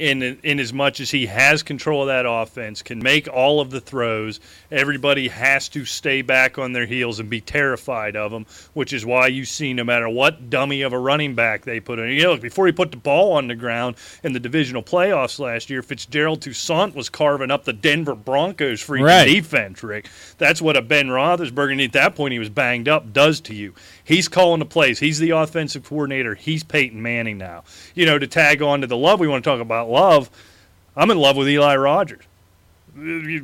[0.00, 3.70] in in as much as he has control of that offense, can make all of
[3.70, 4.40] the throws.
[4.70, 9.04] Everybody has to stay back on their heels and be terrified of him, which is
[9.04, 12.08] why you see no matter what dummy of a running back they put in.
[12.08, 15.68] You know, before he put the ball on the ground in the divisional playoffs last
[15.68, 19.26] year, Fitzgerald Toussaint was carving up the Denver Broncos freaking right.
[19.26, 20.08] defense, Rick.
[20.38, 23.54] That's what a Ben Roethlisberger, and at that point he was banged up, does to
[23.54, 23.74] you.
[24.02, 24.98] He's calling the plays.
[24.98, 26.34] He's the offensive coordinator.
[26.34, 27.64] He's Peyton Manning now.
[27.94, 30.30] You know, to tag on to the love we want to talk about love,
[30.96, 32.24] I'm in love with Eli Rogers.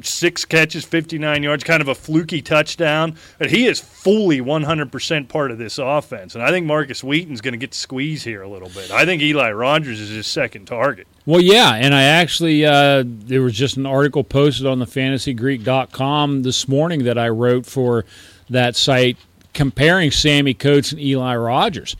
[0.02, 3.16] Six catches, 59 yards, kind of a fluky touchdown.
[3.38, 6.34] But he is fully 100% part of this offense.
[6.34, 8.90] And I think Markus Wheaton's going to get squeezed here a little bit.
[8.90, 11.06] I think Eli Rogers is his second target.
[11.26, 16.42] Well, yeah, and I actually uh, there was just an article posted on the fantasygreek.com
[16.42, 18.04] this morning that I wrote for
[18.50, 19.16] that site
[19.54, 21.96] comparing Sammy Coates and Eli Rogers.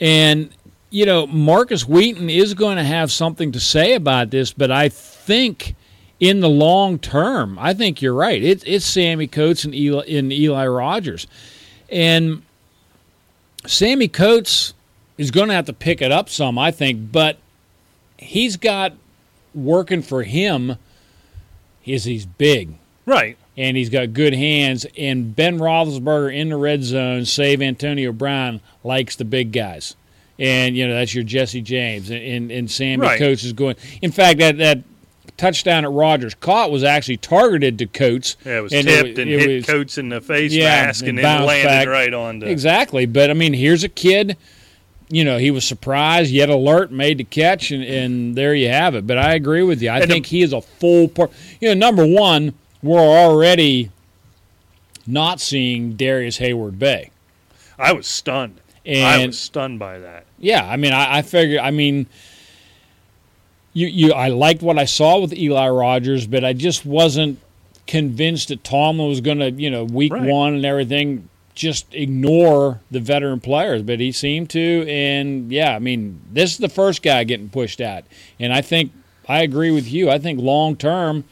[0.00, 0.50] And,
[0.90, 4.88] you know, Markus Wheaton is going to have something to say about this, but I
[4.88, 5.74] think
[6.20, 8.42] in the long term, I think you're right.
[8.42, 11.26] It's it's Sammy Coates and Eli, and Eli Rogers,
[11.90, 12.42] and
[13.66, 14.74] Sammy Coates
[15.16, 17.12] is going to have to pick it up some, I think.
[17.12, 17.38] But
[18.16, 18.94] he's got
[19.54, 20.76] working for him
[21.84, 22.74] is he's big
[23.06, 23.36] Right.
[23.56, 24.86] and he's got good hands.
[24.96, 29.96] And Ben Roethlisberger in the red zone, save Antonio Brown, likes the big guys.
[30.38, 33.18] And you know that's your Jesse James and and, and Sammy Right.
[33.18, 33.76] Coates is going.
[34.02, 34.78] In fact, that that
[35.36, 38.36] touchdown at Rogers caught was actually targeted to Coates.
[38.44, 41.00] Yeah, it was and tipped and it hit was- Coates in the face Yeah, mask
[41.06, 41.88] and and, then landed back.
[41.88, 42.48] right on the.
[42.50, 43.06] Exactly.
[43.06, 44.36] But I mean, here's a kid.
[45.10, 48.94] You know, he was surprised, yet alert, made the catch, and, and there you have
[48.94, 49.06] it.
[49.06, 49.88] But I agree with you.
[49.88, 51.32] I And the- think he is a full part.
[51.60, 53.90] You know, number one, we're already
[55.06, 57.10] not seeing Darrius Heyward-Bey.
[57.78, 58.60] I was stunned.
[58.86, 60.26] I And was stunned by that.
[60.38, 61.60] Yeah, I mean, I, I figure.
[61.60, 62.06] I mean,
[63.72, 64.12] you you.
[64.12, 67.38] I liked what I saw with Eli Rogers, but I just wasn't
[67.86, 70.22] convinced that Tomlin was going to, you know, week Right.
[70.22, 73.82] one and everything, just ignore the veteran players.
[73.82, 77.80] But he seemed to, and yeah, I mean, this is the first guy getting pushed
[77.80, 78.04] out,
[78.38, 78.92] and I think
[79.28, 80.10] I agree with you.
[80.10, 81.24] I think long term,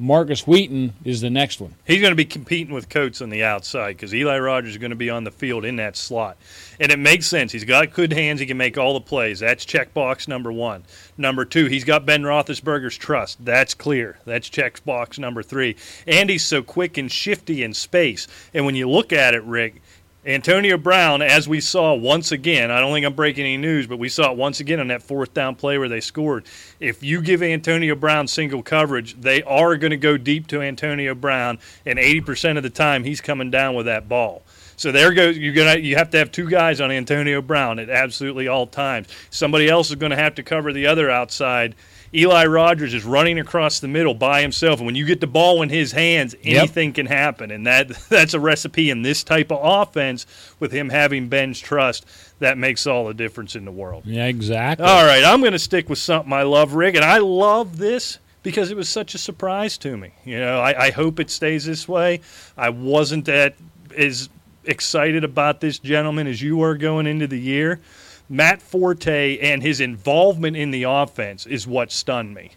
[0.00, 1.74] Markus Wheaton is the next one.
[1.84, 4.90] He's going to be competing with Coates on the outside because Eli Rogers is going
[4.90, 6.36] to be on the field in that slot.
[6.78, 7.50] And it makes sense.
[7.50, 8.38] He's got good hands.
[8.38, 9.40] He can make all the plays.
[9.40, 10.84] That's checkbox number one.
[11.16, 13.44] Number two, he's got Ben Roethlisberger's trust.
[13.44, 14.18] That's clear.
[14.24, 15.74] That's checkbox number three.
[16.06, 18.28] And he's so quick and shifty in space.
[18.54, 19.82] And when you look at it, Rick,
[20.28, 23.98] Antonio Brown, as we saw once again, I don't think I'm breaking any news, but
[23.98, 26.44] we saw it once again on that fourth down play where they scored.
[26.80, 31.14] If you give Antonio Brown single coverage, they are going to go deep to Antonio
[31.14, 34.42] Brown, and 80% of the time he's coming down with that ball.
[34.76, 37.88] So there goes you're gonna you have to have two guys on Antonio Brown at
[37.88, 39.08] absolutely all times.
[39.30, 41.74] Somebody else is going to have to cover the other outside.
[42.14, 45.62] Eli Rogers is running across the middle by himself, and when you get the ball
[45.62, 46.58] in his hands, Yep.
[46.58, 50.26] anything can happen, and that that's a recipe in this type of offense
[50.58, 52.06] with him having Ben's trust.
[52.40, 54.04] That makes all the difference in the world.
[54.06, 54.86] Yeah, exactly.
[54.86, 58.18] All right, I'm going to stick with something I love, Rick, and I love this
[58.42, 60.12] because it was such a surprise to me.
[60.24, 62.20] You know, I, I hope it stays this way.
[62.56, 63.54] I wasn't that
[63.96, 64.28] as
[64.64, 67.80] excited about this gentleman as you were going into the year.
[68.28, 72.52] Matt Forte and his involvement in the offense is what stunned me.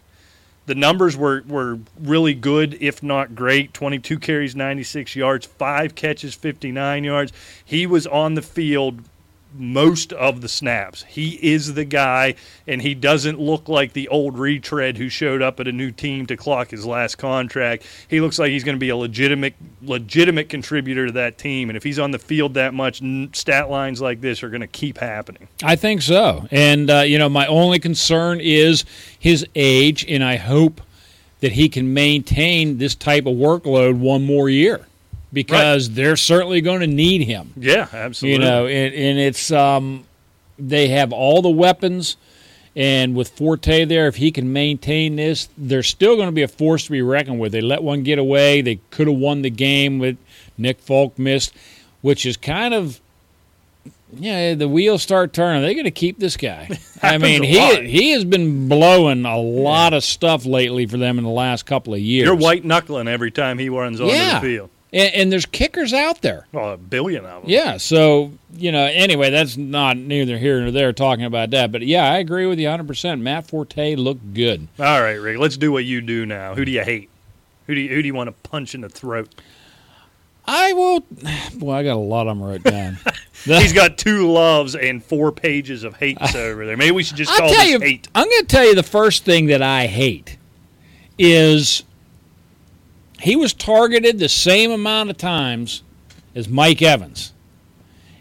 [0.66, 3.74] The numbers were, were really good, if not great.
[3.74, 7.32] 22 carries, 96 yards, five catches, 59 yards.
[7.64, 9.02] He was on the field
[9.54, 11.04] most of the snaps.
[11.04, 12.34] He is the guy,
[12.66, 16.26] and he doesn't look like the old retread who showed up at a new team
[16.26, 17.86] to clock his last contract.
[18.08, 21.70] He looks like he's going to be a legitimate, legitimate contributor to that team.
[21.70, 23.02] And if he's on the field that much,
[23.34, 25.48] stat lines like this are going to keep happening.
[25.62, 26.46] I think so.
[26.50, 28.84] And, uh, you know, my only concern is
[29.18, 30.80] his age, and I hope
[31.40, 34.86] that he can maintain this type of workload one more year
[35.32, 37.52] because they're certainly going to need him.
[37.56, 38.32] Yeah, absolutely.
[38.44, 40.04] You know, and, and it's, um,
[40.58, 42.16] they have all the weapons.
[42.74, 46.48] And with Forte there, if he can maintain this, they're still going to be a
[46.48, 47.52] force to be reckoned with.
[47.52, 48.62] They let one get away.
[48.62, 50.16] They could have won the game with
[50.56, 51.52] Nick Folk missed,
[52.00, 52.98] which is kind of
[54.14, 55.62] yeah, the wheels start turning.
[55.62, 56.68] They're going to keep this guy.
[57.02, 57.82] I mean, he lot.
[57.82, 61.94] he has been blowing a lot of stuff lately for them in the last couple
[61.94, 62.26] of years.
[62.26, 64.34] You're white knuckling every time he runs onto Yeah.
[64.40, 64.70] the field.
[64.92, 66.46] And, and there's kickers out there.
[66.52, 67.50] Well, a billion of them.
[67.50, 68.84] Yeah, so you know.
[68.84, 71.72] Anyway, that's not neither here nor there talking about that.
[71.72, 72.86] But yeah, I agree with you 100.
[72.86, 74.68] percent Matt Forte looked good.
[74.78, 75.38] All right, Rick.
[75.38, 76.54] Let's do what you do now.
[76.54, 77.08] Who do you hate?
[77.66, 79.34] Who do you, who do you want to punch in the throat?
[80.44, 81.00] I will.
[81.54, 82.98] Boy, I got a lot of them wrote down.
[83.44, 86.76] He's got two loves and four pages of hates over there.
[86.76, 87.78] Maybe we should just I'll call this you.
[87.80, 88.08] hate.
[88.14, 90.36] I'm going to tell you the first thing that I hate
[91.18, 91.84] is
[93.22, 95.82] he was targeted the same amount of times
[96.34, 97.32] as Mike Evans,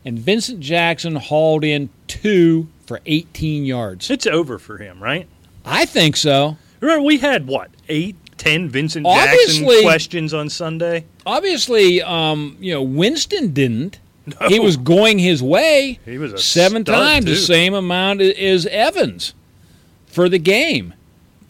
[0.06, 4.10] and Vincent Jackson hauled in two for 18 yards.
[4.12, 5.28] It's over for him, right?
[5.66, 6.58] I think so.
[6.80, 11.06] Remember, we had what eight, ten Vincent Obviously- Jackson questions on Sunday.
[11.26, 14.00] Obviously, um, you know Winston didn't.
[14.48, 16.00] He was going his way.
[16.06, 19.34] He was seven times the same amount as Evans
[20.06, 20.94] for the game.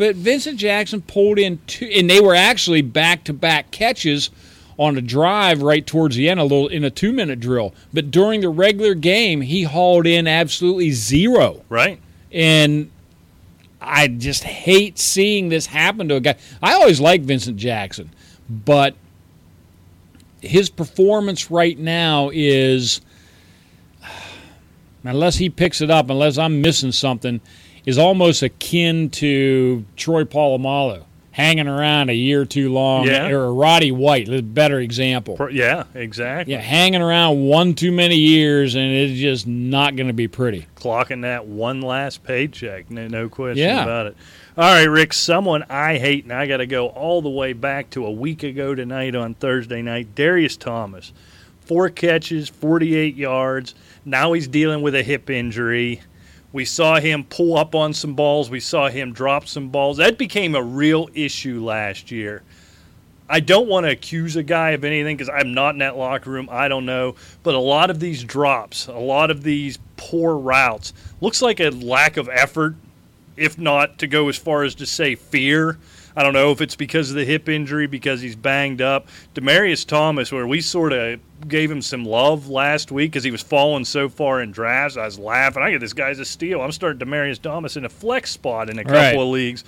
[0.02, 4.32] But Vincent Jackson pulled in two, and they were actually back-to-back catches
[4.80, 7.76] on a drive right towards the end, a little in a two-minute drill.
[7.94, 12.00] But during the regular game, he hauled in absolutely zero, Right?
[12.32, 12.90] and
[13.80, 16.36] I just hate seeing this happen to a guy.
[16.64, 18.10] I always liked Vincent Jackson,
[18.50, 18.96] but
[20.42, 23.02] his performance right now is
[25.04, 27.40] unless he picks it up, unless I'm missing something,
[27.86, 31.04] is almost akin to Troy Polamalu.
[31.34, 33.06] hanging around a year too long.
[33.08, 33.30] Yeah.
[33.30, 35.38] Or Roddy White, a better example.
[35.50, 36.54] Yeah, exactly.
[36.54, 40.68] Yeah, hanging around one too many years, and it's just not going to be pretty.
[40.76, 42.92] Clocking that one last paycheck.
[42.92, 43.82] No, no question Yeah.
[43.82, 44.18] about it.
[44.58, 47.90] All right, Rick, someone I hate, and I got to go all the way back
[47.92, 50.14] to a week ago tonight on Thursday night.
[50.14, 51.14] Darius Thomas,
[51.62, 53.74] four catches, 48 yards.
[54.04, 56.02] Now he's dealing with a hip injury.
[56.54, 58.50] We saw him pull up on some balls.
[58.50, 59.98] We saw him drop some balls.
[59.98, 62.44] That became a real issue last year.
[63.30, 66.30] I don't want to accuse a guy of anything because I'm not in that locker
[66.30, 66.50] room.
[66.52, 67.16] I don't know.
[67.44, 70.92] But a lot of these drops, a lot of these poor routes,
[71.22, 72.76] looks like a lack of effort,
[73.38, 75.78] if not to go as far as to say fear.
[76.16, 79.08] I don't know if it's because of the hip injury, because he's banged up.
[79.36, 83.42] Demaryius Thomas, where we sort of gave him some love last week because he was
[83.42, 85.64] falling so far in drafts, I was laughing.
[85.64, 86.62] I get this guy's a steal.
[86.62, 89.16] I'm starting Demaryius Thomas in a flex spot in a couple Right.
[89.18, 89.64] of leagues.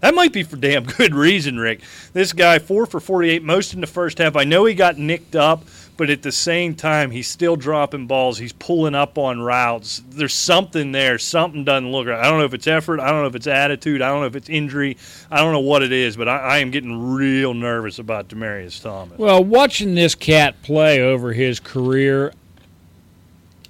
[0.00, 1.80] That might be for damn good reason, Rick.
[2.12, 4.36] This guy, four for 48, most in the first half.
[4.36, 5.64] I know he got nicked up,
[5.96, 8.38] but at the same time, he's still dropping balls.
[8.38, 10.02] He's pulling up on routes.
[10.10, 11.18] There's something there.
[11.18, 12.18] Something doesn't look right.
[12.18, 13.00] I don't know if it's effort.
[13.00, 14.02] I don't know if it's attitude.
[14.02, 14.96] I don't know if it's injury.
[15.30, 18.82] I don't know what it is, but I, I am getting real nervous about Demaryius
[18.82, 19.18] Thomas.
[19.18, 22.32] Well, watching this cat play over his career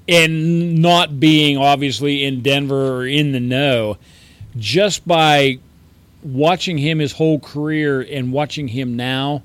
[0.09, 3.99] and not being obviously in Denver or in the know,
[4.57, 5.59] just by
[6.22, 9.43] watching him his whole career and watching him now,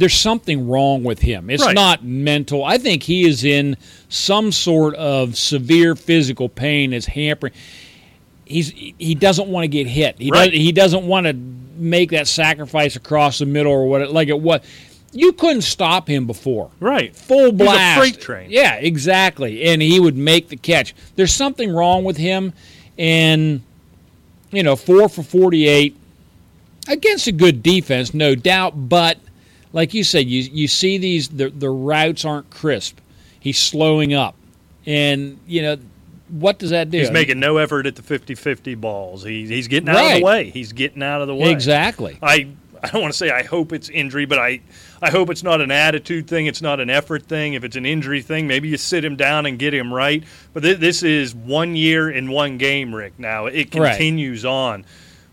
[0.00, 1.50] there's something wrong with him.
[1.50, 1.74] It's Right.
[1.74, 2.64] not mental.
[2.64, 3.76] I think he is in
[4.08, 7.52] some sort of severe physical pain is hampering.
[8.46, 10.16] He's he doesn't want to get hit.
[10.18, 10.50] He Right.
[10.50, 11.36] does, he doesn't want to
[11.78, 14.60] make that sacrifice across the middle or what like it was.
[15.12, 17.14] You couldn't stop him before Right.
[17.14, 18.00] full He's a blast.
[18.00, 18.50] freight train.
[18.50, 19.64] Yeah, exactly.
[19.64, 20.94] And he would make the catch.
[21.16, 22.52] There's something wrong with him,
[22.98, 23.60] and
[24.50, 25.94] you know, four for 48
[26.88, 28.88] against a good defense, no doubt.
[28.88, 29.18] But
[29.72, 32.98] like you said, you you see these the the routes aren't crisp.
[33.38, 34.34] He's slowing up,
[34.86, 35.76] and you know
[36.28, 36.98] what does that do?
[36.98, 39.24] He's making no effort at the 50-50 balls.
[39.24, 40.50] He, he's getting out of the way.
[40.50, 41.50] He's getting out of the way.
[41.50, 42.18] exactly.
[42.22, 42.48] I
[42.82, 44.60] I don't want to say I hope it's injury, but I
[45.02, 46.46] I hope it's not an attitude thing.
[46.46, 47.54] It's not an effort thing.
[47.54, 50.22] If it's an injury thing, maybe you sit him down and get him right.
[50.54, 53.14] But th- this is one year in one game, Rick.
[53.18, 53.90] Now it Right.
[53.96, 54.84] continues on.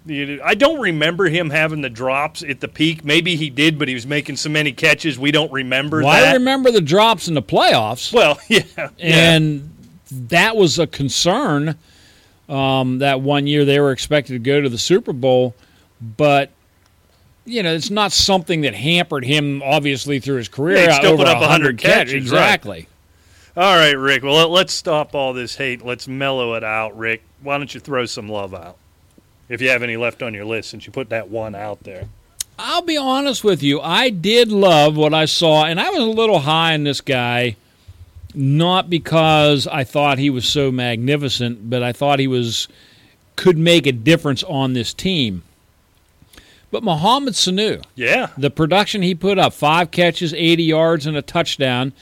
[0.10, 3.04] I don't remember him having the drops at the peak.
[3.04, 6.30] Maybe he did, but he was making so many catches we don't remember Well, that.
[6.30, 8.14] I remember the drops in the playoffs.
[8.14, 8.90] well, yeah, yeah.
[8.98, 9.74] and
[10.12, 11.76] that was a concern
[12.48, 15.54] um, that one year they were expected to go to the Super Bowl,
[16.02, 16.52] but
[17.46, 20.78] you know it's not something that hampered him obviously through his career.
[20.78, 22.14] Yeah, he still put up 100 catches.
[22.14, 22.40] catches, right.
[22.44, 22.88] exactly.
[23.58, 24.24] All right, Rick.
[24.24, 25.84] Well, let's stop all this hate.
[25.84, 27.24] Let's mellow it out, Rick.
[27.42, 28.78] Why don't you throw some love out?
[29.50, 32.06] If you have any left on your list, since you put that one out there.
[32.60, 33.80] I'll be honest with you.
[33.80, 37.56] I did love what I saw, and I was a little high on this guy,
[38.34, 42.68] not because I thought he was so magnificent, but I thought he was
[43.36, 45.44] could make a difference on this team.
[46.72, 48.30] But Mohamed Sanu, Yeah.
[48.38, 51.94] the production he put up five catches 80 yards and a touchdown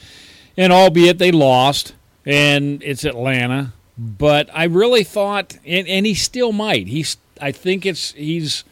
[0.56, 1.92] and albeit they lost
[2.24, 7.84] and it's atlanta but i really thought and, and he still might he's i think
[7.86, 8.64] it's he's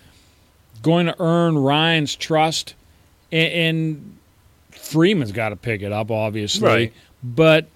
[0.82, 2.74] going to earn ryan's trust
[3.32, 4.18] and, and
[4.70, 6.92] freeman's got to pick it up obviously Right.
[7.22, 7.66] but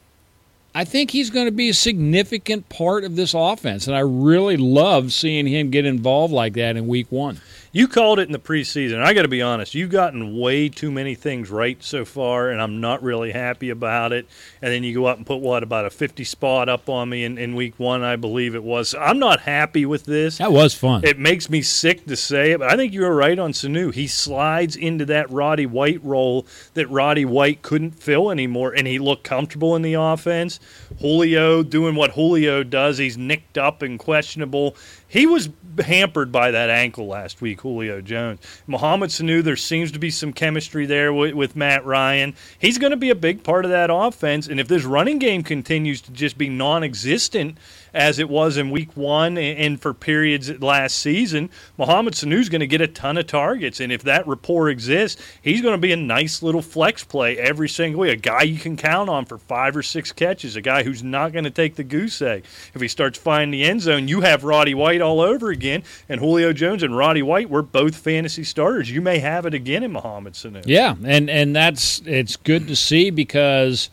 [0.75, 4.57] I think he's going to be a significant part of this offense, and I really
[4.59, 7.41] love seeing him get involved like that in Week One.
[7.71, 9.03] You called it in the preseason.
[9.03, 9.75] I got to be honest.
[9.75, 14.13] You've gotten way too many things right so far, and I'm not really happy about
[14.13, 14.27] it.
[14.63, 17.25] And then you go out and put what about a 50 spot up on me
[17.25, 18.95] in, in week one, I believe it was.
[18.95, 20.39] I'm not happy with this.
[20.39, 21.05] That was fun.
[21.05, 23.93] It makes me sick to say it, but I think you were right on Sanu.
[23.93, 28.99] He slides into that Roddy White role that Roddy White couldn't fill anymore, and he
[28.99, 30.59] looked comfortable in the offense.
[31.01, 32.97] Julio doing what Julio does.
[32.97, 34.75] He's nicked up and questionable.
[35.09, 35.49] He was
[35.79, 38.41] hampered by that ankle last week, Julio Jones.
[38.67, 42.35] Mohamed Sanu, there seems to be some chemistry there with, with Matt Ryan.
[42.59, 45.43] He's going to be a big part of that offense, and if this running game
[45.43, 47.57] continues to just be non existent,
[47.93, 52.67] as it was in week one and for periods last season, Mohamed Sanu's going to
[52.67, 53.81] get a ton of targets.
[53.81, 57.69] And if that rapport exists, he's going to be a nice little flex play every
[57.69, 58.13] single week.
[58.13, 61.33] A guy you can count on for five or six catches, a guy who's not
[61.33, 62.45] going to take the goose egg.
[62.75, 65.83] If he starts finding the end zone, you have Roddy White all over again.
[66.09, 68.91] And Julio Jones and Roddy White were both fantasy starters.
[68.91, 70.63] You may have it again in Mohamed Sanu.
[70.67, 73.91] Yeah, and and that's it's good to see because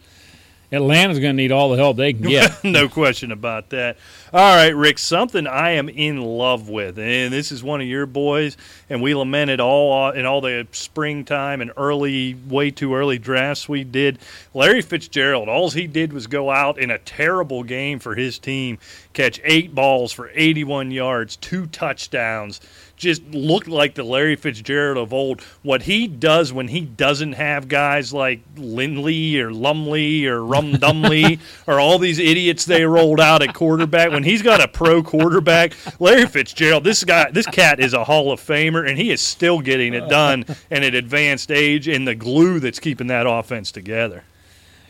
[0.76, 2.64] Atlanta's going to need all the help they can get.
[2.64, 3.98] no question about that.
[4.34, 8.06] All right, Rick, something I am in love with, and this is one of your
[8.06, 8.58] boys,
[8.90, 13.70] and we lamented all uh, in all the springtime and early, way too early drafts
[13.70, 14.20] we did.
[14.54, 18.78] Larry Fitzgerald, all he did was go out in a terrible game for his team,
[19.14, 22.60] catch eight balls for 81 yards, two touchdowns
[22.96, 25.42] just looked like the Larry Fitzgerald of old.
[25.64, 31.80] What he does when he doesn't have guys like Lindley or Lumley or Rumdumley or
[31.80, 36.26] all these idiots they rolled out at quarterback, when he's got a pro quarterback, Larry
[36.26, 39.94] Fitzgerald, this guy, this cat is a Hall of Famer, and he is still getting
[39.94, 44.24] it done at an advanced age and the glue that's keeping that offense together.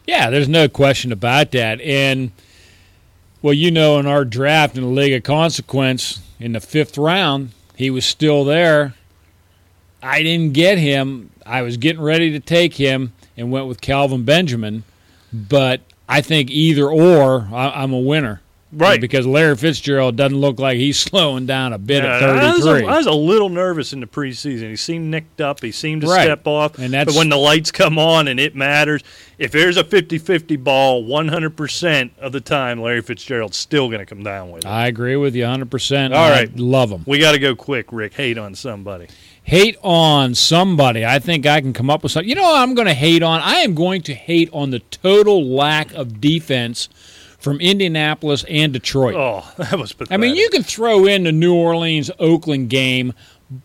[0.06, 1.82] Yeah, there's no question about that.
[1.82, 2.32] And
[3.42, 7.52] well, you know, in our draft in the League of Consequence in the fifth round,
[7.76, 8.94] he was still there.
[10.02, 11.32] I didn't get him.
[11.46, 14.84] I was getting ready to take him and went with Kelvin Benjamin,
[15.34, 18.42] but I think either or, I'm a winner.
[18.76, 19.00] Right.
[19.02, 22.64] Because Larry Fitzgerald doesn't look like he's slowing down a bit Yeah, at I was,
[22.66, 22.88] 33.
[22.88, 24.70] a, I was a little nervous in the preseason.
[24.70, 25.62] He seemed nicked up.
[25.62, 26.24] He seemed to Right.
[26.24, 26.78] step off.
[26.78, 29.02] And that's- but when the lights come on and it matters,
[29.38, 34.24] if there's a 50-50 ball, 100% of the time, Larry Fitzgerald's still going to come
[34.24, 34.68] down with it.
[34.68, 36.14] I agree with you 100%.
[36.14, 36.56] All I right.
[36.58, 37.04] love him.
[37.06, 38.14] we got to go quick, Rick.
[38.16, 39.08] Hate on somebody.
[39.44, 41.06] hate on somebody.
[41.06, 42.28] I think I can come up with something.
[42.28, 43.42] You know what I'm going to hate on?
[43.42, 46.90] I am going to hate on the total lack of defense
[47.46, 49.16] from Indianapolis and Detroit.
[49.16, 50.12] Oh, that was pathetic.
[50.14, 53.14] I mean, you can throw in the New Orleans Oakland game,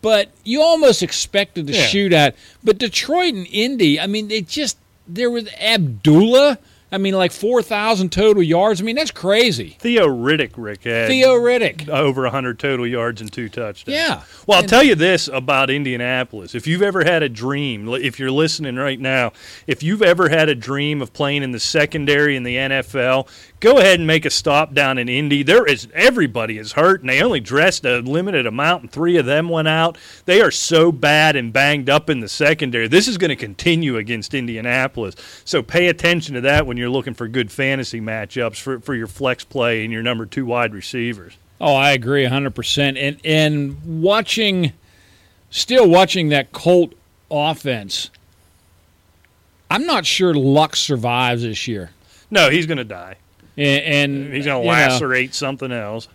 [0.01, 1.87] but you almost expected the Yeah.
[1.87, 2.33] shootout.
[2.63, 4.77] But Detroit and Indy, I mean, they just
[5.07, 6.59] there was Abdullah.
[6.93, 8.81] I mean, like four thousand total yards.
[8.81, 9.77] I mean, that's crazy.
[9.79, 11.87] Theo Riddick, Rick, had Theo Riddick.
[11.87, 13.95] over 100 total yards and two touchdowns.
[13.97, 14.23] Yeah.
[14.45, 16.53] Well, I'll And- tell you this about Indianapolis.
[16.53, 19.31] If you've ever had a dream, if you're listening right now,
[19.67, 23.25] if you've ever had a dream of playing in the secondary in the NFL,
[23.61, 25.43] go ahead and make a stop down in Indy.
[25.43, 29.25] There is everybody is hurt, and they only dressed a limited amount, and three of
[29.25, 29.97] them went out.
[30.25, 32.89] They are so bad and banged up in the secondary.
[32.89, 35.15] This is going to continue against Indianapolis.
[35.45, 39.07] So pay attention to that when you're looking for good fantasy matchups for, for your
[39.07, 41.37] flex play and your number two wide receivers.
[41.61, 42.97] Oh, I agree 100%.
[42.97, 44.73] And and watching
[45.51, 46.93] still watching that Colt
[47.29, 48.09] offense.
[49.69, 51.91] I'm not sure Luck survives this year.
[52.31, 53.17] No, he's going to die.
[53.57, 56.07] And, and He's going to you know, lacerate something else.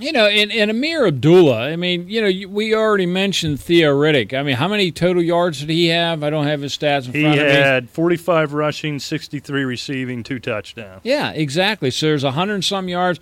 [0.00, 4.32] You know, and, and Ameer Abdullah, I mean, you know, we already mentioned Theo Riddick.
[4.32, 6.22] I mean, how many total yards did he have?
[6.22, 7.52] I don't have his stats in He front of me.
[7.52, 11.00] had 45 rushing, 63 receiving, two touchdowns.
[11.02, 11.90] Yeah, exactly.
[11.90, 13.18] So there's 100 and some yards.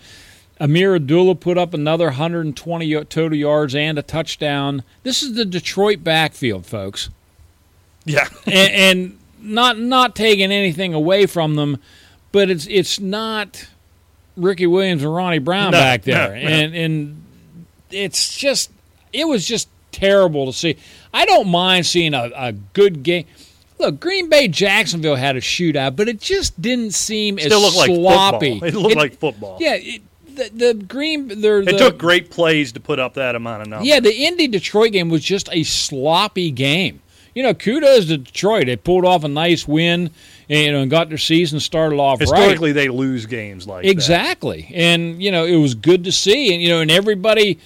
[0.61, 4.82] Ameer Abdullah put up another 120 total yards and a touchdown.
[5.03, 7.09] This is the Detroit backfield, folks.
[8.05, 8.28] Yeah.
[8.44, 11.78] and, and not not taking anything away from them,
[12.33, 13.66] but it's it's not
[14.37, 16.49] Ricky Williams and Ronnie Brown No, back there, no, no.
[16.49, 17.24] and and
[17.91, 18.70] it's just
[19.12, 20.77] it was just terrible to see.
[21.14, 23.24] I don't mind seeing a, a good game.
[23.79, 27.77] Look, Green Bay Jacksonville had a shootout, but it just didn't seem Still as looked
[27.77, 28.53] like sloppy.
[28.61, 28.68] football.
[28.68, 29.59] It looked like football.
[29.61, 30.03] Yeah, it,
[30.35, 33.89] the, the Green the, It took great plays to put up that amount of numbers.
[33.89, 37.01] yeah, the Indy Detroit game was just a sloppy game.
[37.35, 38.64] You know, kudos to Detroit.
[38.66, 40.11] They pulled off a nice win
[40.49, 42.28] and, you know, and got their season started off right.
[42.28, 43.90] Historically, they lose games like that.
[43.90, 44.70] Exactly.
[44.74, 46.53] And, you know, it was good to see.
[46.55, 47.59] And, you know, and everybody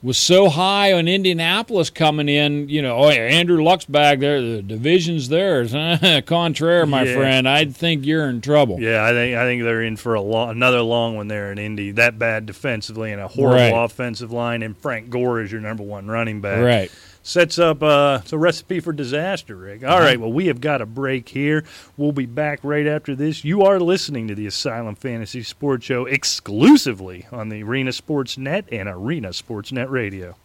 [0.00, 4.40] was so high on Indianapolis coming in, you know, oh, yeah, Andrew Luck's back there.
[4.40, 5.72] The division's theirs.
[6.26, 7.14] Contraire, my Yeah.
[7.16, 7.48] friend.
[7.48, 8.78] I think you're in trouble.
[8.80, 11.58] Yeah, I think I think they're in for a long, another long one there in
[11.58, 11.90] Indy.
[11.90, 13.84] That bad defensively and a horrible Right.
[13.84, 16.62] offensive line, and Frank Gore is your number one running back.
[16.62, 16.92] Right.
[17.28, 19.84] Sets up uh, it's a recipe for disaster, Rick.
[19.84, 21.62] All right, well, we have got a break here.
[21.98, 23.44] We'll be back right after this.
[23.44, 28.64] You are listening to the Asylum Fantasy Sports Show exclusively on the Arena Sports Net
[28.72, 30.36] and Arena Sports Net Radio.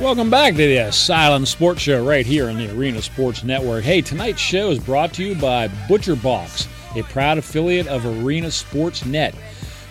[0.00, 3.84] Welcome back to the Asylum Sports Show right here on the Arena Sports Network.
[3.84, 6.66] Hey, tonight's show is brought to you by Butcher Box,
[6.96, 9.34] a proud affiliate of Arena Sports Net.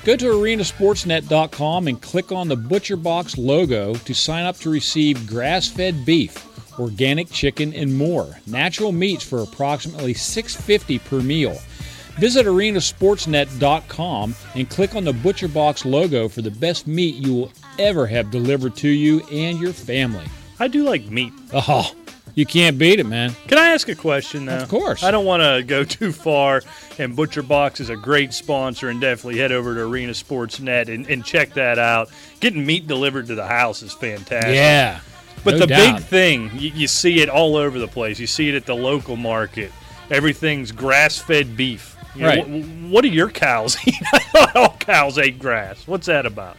[0.03, 5.27] Go to arenasportsnet.com and click on the Butcher Box logo to sign up to receive
[5.27, 8.39] grass fed beef, organic chicken, and more.
[8.47, 11.55] Natural meats for approximately $6.50 per meal.
[12.17, 17.51] Visit arenasportsnet.com and click on the Butcher Box logo for the best meat you will
[17.77, 20.25] ever have delivered to you and your family.
[20.59, 21.33] I do like meat.
[21.53, 21.93] Oh,
[22.35, 23.35] you can't beat it, man.
[23.47, 24.57] Can I ask a question though?
[24.59, 25.03] Of course.
[25.03, 26.61] I don't want to go too far,
[26.99, 30.89] and Butcher Box is a great sponsor, and definitely head over to Arena Sports Net
[30.89, 32.09] and, and check that out.
[32.39, 34.55] Getting meat delivered to the house is fantastic.
[34.55, 34.99] Yeah.
[35.43, 35.97] But no the doubt.
[35.97, 38.19] big thing, you, you see it all over the place.
[38.19, 39.71] You see it at the local market.
[40.11, 41.95] everything's grass-fed beef.
[42.15, 42.43] You know, Right.
[42.45, 43.95] wh- what do your cows eat?
[44.13, 45.87] I thought all cows ate grass.
[45.87, 46.57] What's that about?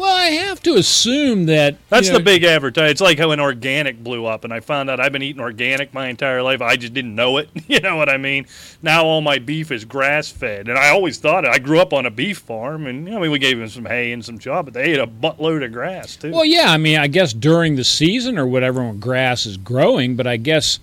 [0.00, 2.92] Well, I have to assume that That's you know, the big advertise.
[2.92, 5.92] It's like how an organic blew up, and I found out I've been eating organic
[5.92, 6.62] my entire life.
[6.62, 7.50] I just didn't know it.
[7.70, 8.46] You know what I mean?
[8.82, 11.50] Now all my beef is grass fed, and I always thought it.
[11.50, 13.68] I grew up on a beef farm, and you know, I mean, we gave them
[13.68, 16.32] some hay and some job, but they ate a buttload of grass too.
[16.32, 20.16] Well, yeah, I mean, I guess during the season or whatever when grass is growing,
[20.16, 20.80] but I guess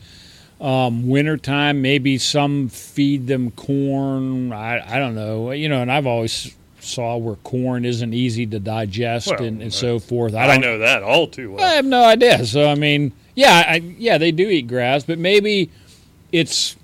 [0.61, 4.53] um, wintertime, maybe some feed them corn.
[4.53, 5.51] I, I don't know.
[5.51, 6.55] You know, and I've always
[6.87, 10.33] saw where corn isn't easy to digest Well, and, and so forth.
[10.33, 11.63] I I, don't know that all too well.
[11.63, 12.45] I have no idea.
[12.45, 15.69] So I mean, yeah, I, yeah, they do eat grass, but maybe
[16.31, 16.75] it's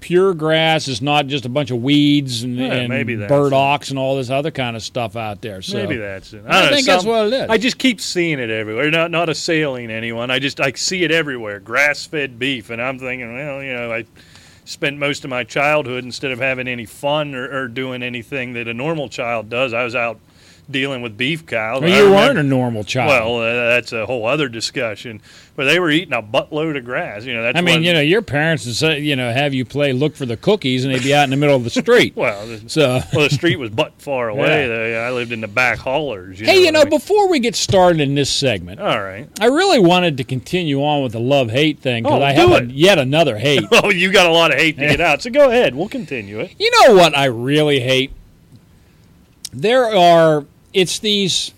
[0.00, 0.88] pure grass.
[0.88, 4.50] It's not just a bunch of weeds and, Yeah, and burdocks and all this other
[4.50, 5.62] kind of stuff out there.
[5.62, 6.44] So Maybe that's it.
[6.46, 7.50] I don't know, think that's what it is.
[7.50, 8.90] I just keep seeing it everywhere.
[8.90, 10.30] Not not assailing anyone.
[10.30, 11.60] I just I see it everywhere.
[11.60, 14.04] Grass fed beef, and I'm thinking, well, you know, I
[14.68, 18.68] spent most of my childhood instead of having any fun or, or doing anything that
[18.68, 19.72] a normal child does.
[19.72, 20.20] I was out
[20.70, 21.80] dealing with beef cows.
[21.80, 23.08] Well, you remember- weren't a normal child.
[23.08, 25.20] Well, uh, that's a whole other discussion.
[25.56, 27.24] But they were eating a buttload of grass.
[27.24, 29.64] You know, that's I mean, you know, your parents would say, you know, have you
[29.64, 32.12] play look for the cookies, and they'd be out in the middle of the street.
[32.16, 34.92] Well, the, So, well, the street was butt far away.
[34.92, 34.98] Yeah.
[34.98, 36.38] I lived in the back haulers.
[36.38, 36.90] You hey, you know, I mean?
[36.90, 39.28] before we get started in this segment, all right.
[39.40, 42.52] I really wanted to continue on with the love hate thing because Oh, I have
[42.52, 43.64] a, yet another hate.
[43.72, 45.22] Oh, you got a lot of hate to get out.
[45.22, 45.74] So go ahead.
[45.74, 46.54] We'll continue it.
[46.58, 48.12] You know what I really hate?
[49.52, 51.52] There are it's these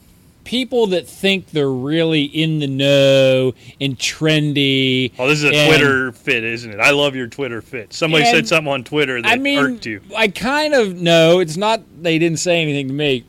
[0.45, 5.13] people that think they're really in the know and trendy.
[5.19, 6.81] Oh, this is a and- Twitter fit, isn't it?
[6.81, 7.93] I love your Twitter fit.
[7.93, 10.01] Somebody said something on Twitter that I mean, irked you.
[10.17, 13.25] I kind of know it's not they didn't say anything to me,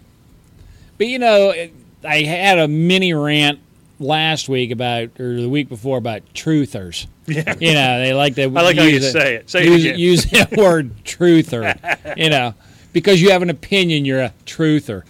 [0.97, 1.73] but you know, it-
[2.03, 3.59] I had a mini rant
[3.99, 7.07] last week about or the week before about truthers.
[7.27, 7.55] Yeah.
[7.59, 8.41] You know, they like to.
[8.45, 9.49] I like how you it- say it.
[9.49, 9.99] Say use, it again.
[9.99, 12.17] use that word truther.
[12.17, 12.55] you know,
[12.93, 15.03] because you have an opinion, you're a truther.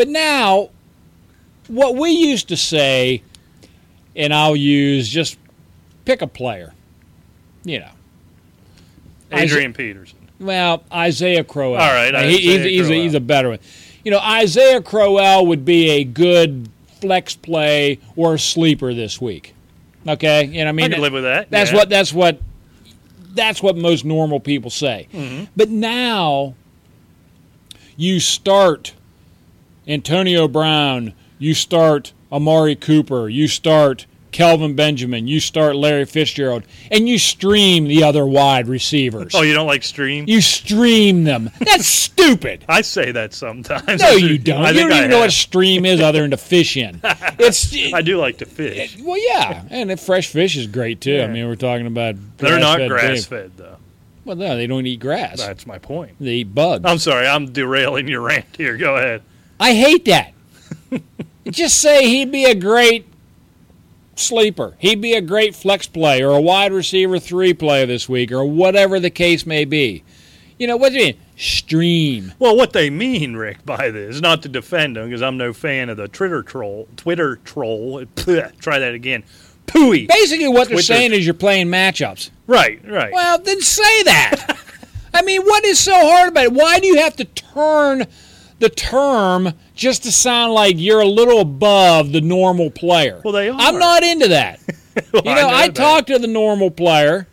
[0.00, 0.70] But now,
[1.68, 3.22] what we used to say,
[4.16, 5.36] and I'll use just
[6.06, 6.72] pick a player.
[7.64, 7.90] You know,
[9.30, 10.16] Adrian Peterson.
[10.38, 11.76] well, Isaiah Crowell.
[11.76, 13.58] All right, He- he's, he's, a, he's a better one.
[14.02, 16.70] You know, Isaiah Crowell would be a good
[17.02, 19.52] flex play or sleeper this week.
[20.08, 21.50] Okay, you know, I I mean, can live with that.
[21.50, 21.76] that's yeah.
[21.76, 22.40] what that's what
[23.34, 25.08] that's what most normal people say.
[25.12, 25.44] Mm-hmm.
[25.54, 26.54] But now
[27.98, 28.94] you start
[29.90, 36.62] Antonio Brown, you start Amari Cooper, you start Kelvin Benjamin, you start Larry Fitzgerald,
[36.92, 39.34] and you stream the other wide receivers.
[39.34, 40.26] Oh, you don't like stream?
[40.28, 41.50] You stream them.
[41.58, 42.64] That's stupid.
[42.68, 44.00] I say that sometimes.
[44.00, 44.62] No, you don't.
[44.62, 47.00] I you don't I even know what stream is other than to fish in.
[47.42, 48.98] It's I do like to fish.
[49.00, 51.22] well, yeah, and fresh fish is great too.
[51.22, 53.78] I mean, we're talking about They're not grass fed though.
[54.26, 55.38] Well, no, they don't eat grass.
[55.38, 56.16] That's my point.
[56.20, 56.84] They eat bugs.
[56.84, 57.26] I'm sorry.
[57.26, 58.76] I'm derailing your rant here.
[58.76, 59.22] Go ahead.
[59.60, 60.32] I hate that.
[61.50, 63.06] Just say he'd be a great
[64.16, 64.74] sleeper.
[64.78, 68.44] He'd be a great flex play or a wide receiver three play this week or
[68.44, 70.02] whatever the case may be.
[70.58, 71.16] You know, what do you mean?
[71.36, 72.32] Stream.
[72.38, 75.88] Well, what they mean, Rick, by this, not to defend them, because I'm no fan
[75.88, 76.86] of the Twitter troll.
[76.96, 78.04] Twitter troll.
[78.16, 79.24] Try that again.
[79.66, 80.06] Pooey.
[80.06, 82.30] Basically, what they're saying is you're playing matchups.
[82.46, 83.12] Right, right.
[83.12, 84.58] Well, then say that.
[85.14, 86.52] I mean, what is so hard about it?
[86.52, 88.06] Why do you have to turn
[88.60, 93.20] the term just to sound like you're a little above the normal player?
[93.24, 93.56] Well, they are.
[93.58, 94.60] I'm not into that.
[95.12, 95.74] Well, You know, I, that.
[95.76, 97.26] talk to the normal player,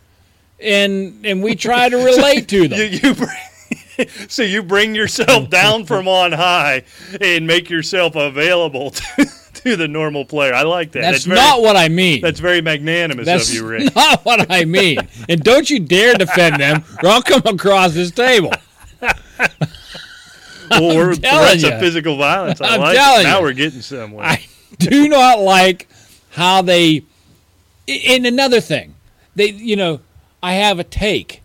[0.60, 2.78] and and we try to relate to them.
[2.78, 6.84] You, you bring, so you bring yourself down from on high
[7.20, 10.54] and make yourself available to, to the normal player.
[10.54, 11.00] I like that.
[11.02, 12.20] That's, very, not what I mean.
[12.22, 13.94] That's very magnanimous That's of you, Rick.
[13.94, 15.00] not what I mean.
[15.28, 18.52] and don't you dare defend them, or I'll come across this table.
[20.72, 21.78] Or telling threats of ya.
[21.80, 22.60] physical violence.
[22.60, 23.42] I I'm like telling Now ya.
[23.42, 24.24] we're getting somewhere.
[24.24, 24.46] I
[24.78, 25.88] do not like
[26.30, 27.02] how they.
[27.88, 28.94] And another thing,
[29.34, 30.00] they you know,
[30.42, 31.42] I have a take.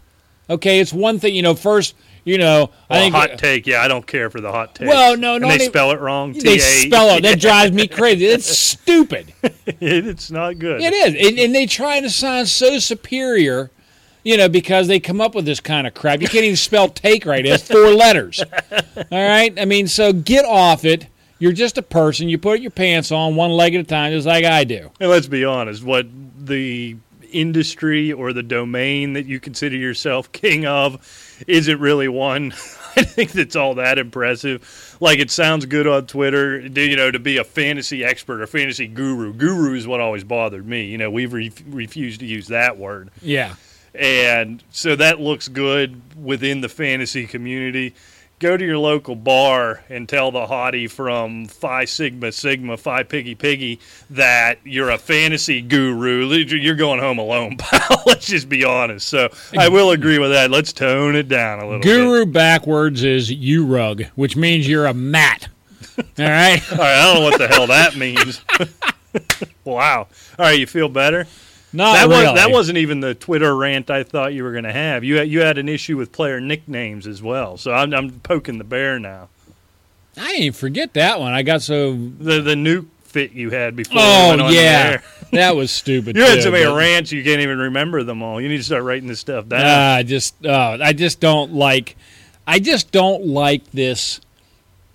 [0.50, 1.34] Okay, it's one thing.
[1.36, 1.96] You know, first,
[2.26, 3.66] you know, I think hot take.
[3.66, 4.90] Yeah, I don't care for the hot take.
[4.90, 6.34] Well, no, and not they spell it wrong.
[6.34, 7.22] they T-A- spell it.
[7.24, 8.26] That drives me crazy.
[8.26, 9.34] It's stupid.
[9.66, 10.82] it's not good.
[10.82, 13.72] It is, and, and they try to sound so superior,
[14.24, 16.22] you know, because they come up with this kind of crap.
[16.22, 17.46] You can't even spell take right.
[17.46, 18.42] It has four letters.
[18.72, 21.08] All right, I mean, so get off it.
[21.40, 22.30] You're just a person.
[22.30, 24.92] You put your pants on one leg at a time, just like I do.
[25.00, 26.08] And let's be honest, what
[26.38, 26.96] the
[27.34, 32.52] industry or the domain that you consider yourself king of isn't really one.
[32.96, 34.98] I think that's all that impressive.
[35.00, 38.88] Like it sounds good on Twitter, you know, to be a fantasy expert or fantasy
[38.88, 39.34] guru.
[39.34, 40.86] Guru is what always bothered me.
[40.86, 43.10] You know, we've re- refused to use that word.
[43.22, 43.56] Yeah.
[43.96, 47.94] And so that looks good within the fantasy community.
[48.40, 53.36] Go to your local bar and tell the hottie from Phi Sigma Sigma Phi Piggy
[53.36, 53.80] Piggy
[54.10, 56.26] that you're a fantasy guru.
[56.28, 58.04] You're going home alone, pal.
[58.06, 59.08] Let's just be honest.
[59.08, 60.52] So I will agree with that.
[60.52, 61.88] Let's tone it down a little bit.
[61.88, 65.48] Guru backwards is you rug, which means you're a mat.
[65.98, 66.62] All right.
[66.72, 66.98] All right.
[66.98, 68.42] I don't know what the hell that means.
[69.64, 70.08] wow.
[70.38, 70.60] All right.
[70.60, 71.28] You feel better?
[71.74, 72.26] Not that really.
[72.28, 75.04] was that wasn't even the Twitter rant I thought you were going to have.
[75.04, 77.58] You had, you had an issue with player nicknames as well.
[77.58, 79.30] So I'm, I'm poking the bear now.
[80.18, 81.34] I didn't even forget that one.
[81.34, 81.94] I got so.
[81.94, 83.98] The the nuke fit you had before.
[84.00, 85.02] Oh yeah,
[85.32, 86.16] that was stupid.
[86.18, 88.40] You had too, so many but- rants you can't even remember them all.
[88.40, 89.62] You need to start writing this stuff down.
[89.64, 91.96] Ah, I just, uh, I just don't like,
[92.46, 94.20] I just don't like this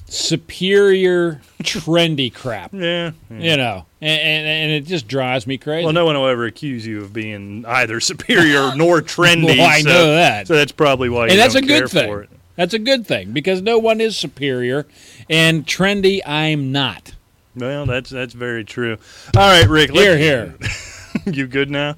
[0.08, 2.72] superior, trendy crap.
[2.72, 3.12] yeah.
[3.30, 5.84] You know, and, and and it just drives me crazy.
[5.84, 9.58] Well, no one will ever accuse you of being either superior nor trendy.
[9.58, 10.48] Well, I so, know that.
[10.48, 12.26] So that's probably why and that's a good thing.
[12.56, 14.86] That's a good thing because no one is superior,
[15.30, 17.14] and trendy I'm not.
[17.54, 18.96] Well, that's that's very true.
[19.36, 19.92] All right, Rick.
[19.92, 20.56] Here, here.
[21.26, 21.96] you good now?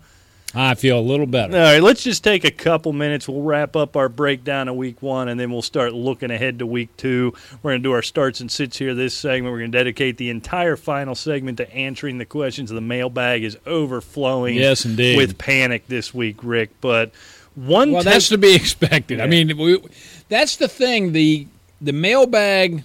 [0.53, 1.57] I feel a little better.
[1.57, 3.29] All right, let's just take a couple minutes.
[3.29, 6.67] We'll wrap up our breakdown of week one, and then we'll start looking ahead to
[6.67, 7.33] week two.
[7.63, 9.53] We're going to do our starts and sits here this segment.
[9.53, 12.71] We're going to dedicate the entire final segment to answering the questions.
[12.71, 15.17] The mailbag is overflowing Yes, indeed.
[15.17, 16.71] with panic this week, Rick.
[16.81, 17.13] But
[17.55, 19.21] one Well, that's to be expected.
[19.21, 19.81] I mean, we,
[20.29, 21.13] that's the thing.
[21.13, 21.47] The
[21.81, 22.83] the mailbag,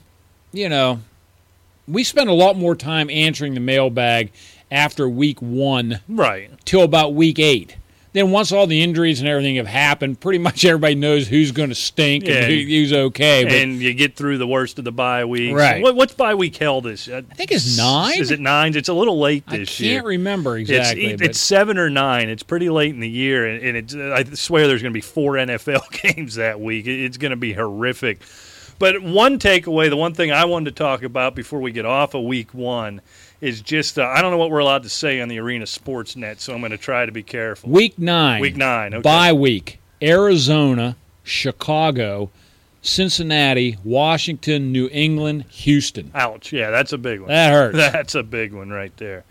[0.53, 0.99] you know,
[1.87, 4.31] we spend a lot more time answering the mailbag
[4.75, 6.51] after week one right.
[6.65, 7.77] till about week eight.
[8.13, 11.67] Then once all the injuries and everything have happened, pretty much everybody knows who's going
[11.67, 12.35] to stink Yeah.
[12.35, 13.43] and who, who's okay.
[13.43, 15.53] But and you get through the worst of the bye week.
[15.53, 15.83] Right.
[15.83, 17.09] What, what's bye week held this?
[17.09, 18.17] Uh, I think it's nine?
[18.21, 18.73] Is it nine?
[18.77, 19.89] It's a little late this year.
[19.89, 20.09] I can't year.
[20.17, 21.07] remember exactly.
[21.07, 22.29] it- but it's seven or nine.
[22.29, 25.01] It's pretty late in the year, and, and it's, I swear there's going to be
[25.01, 26.87] four NFL games that week.
[26.87, 28.21] It's going to be horrific.
[28.79, 32.13] But one takeaway, the one thing I wanted to talk about before we get off
[32.13, 33.01] of week one,
[33.45, 36.15] is just uh, I don't know what we're allowed to say on the Arena Sports
[36.15, 37.69] Net, so I'm going to try to be careful.
[37.69, 38.41] week nine.
[38.41, 39.01] Week nine, okay.
[39.01, 39.79] Bye week.
[40.01, 42.31] Arizona, Chicago,
[42.81, 46.11] Cincinnati, Washington, New England, Houston.
[46.13, 46.51] Ouch!
[46.51, 47.29] Yeah, that's a big one.
[47.29, 47.77] That hurts.
[47.91, 49.23] That's a big one right there.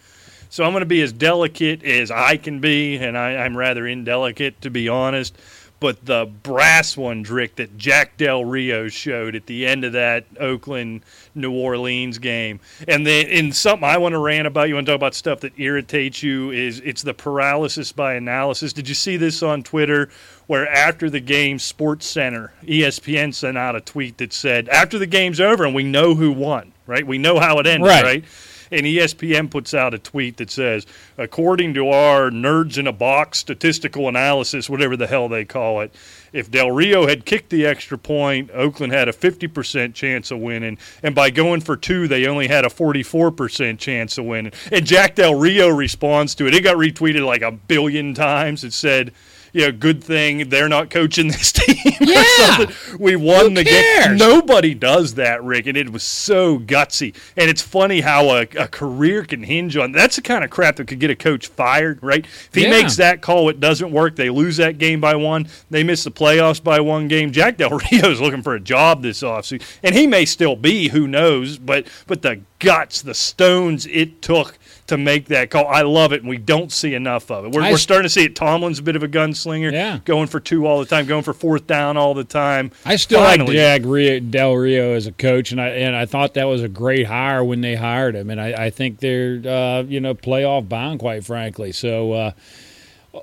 [0.48, 3.86] So I'm going to be as delicate as I can be, and I, I'm rather
[3.86, 5.36] indelicate to be honest.
[5.84, 10.24] But the brass one, Drick, that Jack Del Rio showed at the end of that
[10.40, 11.02] Oakland
[11.34, 12.58] New Orleans game,
[12.88, 15.40] and then in something I want to rant about, you want to talk about stuff
[15.40, 18.72] that irritates you is it's the paralysis by analysis.
[18.72, 20.08] Did you see this on Twitter?
[20.46, 25.06] Where after the game, Sports Center, ESPN sent out a tweet that said, "After the
[25.06, 27.06] game's over and we know who won, right?
[27.06, 28.04] We know how it ended, Right.
[28.04, 28.24] right?"
[28.70, 30.86] And ESPN puts out a tweet that says,
[31.18, 35.94] according to our nerds in a box statistical analysis, whatever the hell they call it,
[36.32, 40.78] if Del Rio had kicked the extra point, Oakland had a 50% chance of winning.
[41.02, 44.52] And by going for two, they only had a 44% chance of winning.
[44.72, 46.54] And Jack Del Rio responds to it.
[46.54, 48.64] It got retweeted like a billion times.
[48.64, 49.12] It said,
[49.54, 51.76] you know, good thing they're not coaching this team.
[52.00, 52.22] or Yeah.
[52.56, 52.98] something.
[52.98, 54.06] We won Who the cares?
[54.08, 54.16] game.
[54.18, 57.14] Nobody does that, Rick, and it was so gutsy.
[57.36, 60.76] And it's funny how a, a career can hinge on that's the kind of crap
[60.76, 62.24] that could get a coach fired, right?
[62.26, 62.70] If he Yeah.
[62.70, 64.16] makes that call, it doesn't work.
[64.16, 65.48] They lose that game by one.
[65.70, 67.32] They miss the playoffs by one game.
[67.32, 70.88] Jack Del Rio is looking for a job this offseason, and he may still be.
[70.88, 71.58] Who knows?
[71.58, 76.20] But but the guts, the stones it took to make that call, I love it,
[76.20, 77.52] and we don't see enough of it.
[77.52, 78.36] We're, I we're starting to see it.
[78.36, 80.00] Tomlin's a bit of a gunslinger, Yeah.
[80.04, 82.70] going for two all the time, going for fourth down all the time.
[82.84, 83.48] I still Finally.
[83.48, 86.62] like Jack Rio, Del Rio as a coach, and I and I thought that was
[86.62, 90.14] a great hire when they hired him, and I, I think they're uh, you know
[90.14, 91.72] playoff bound, quite frankly.
[91.72, 92.30] So uh,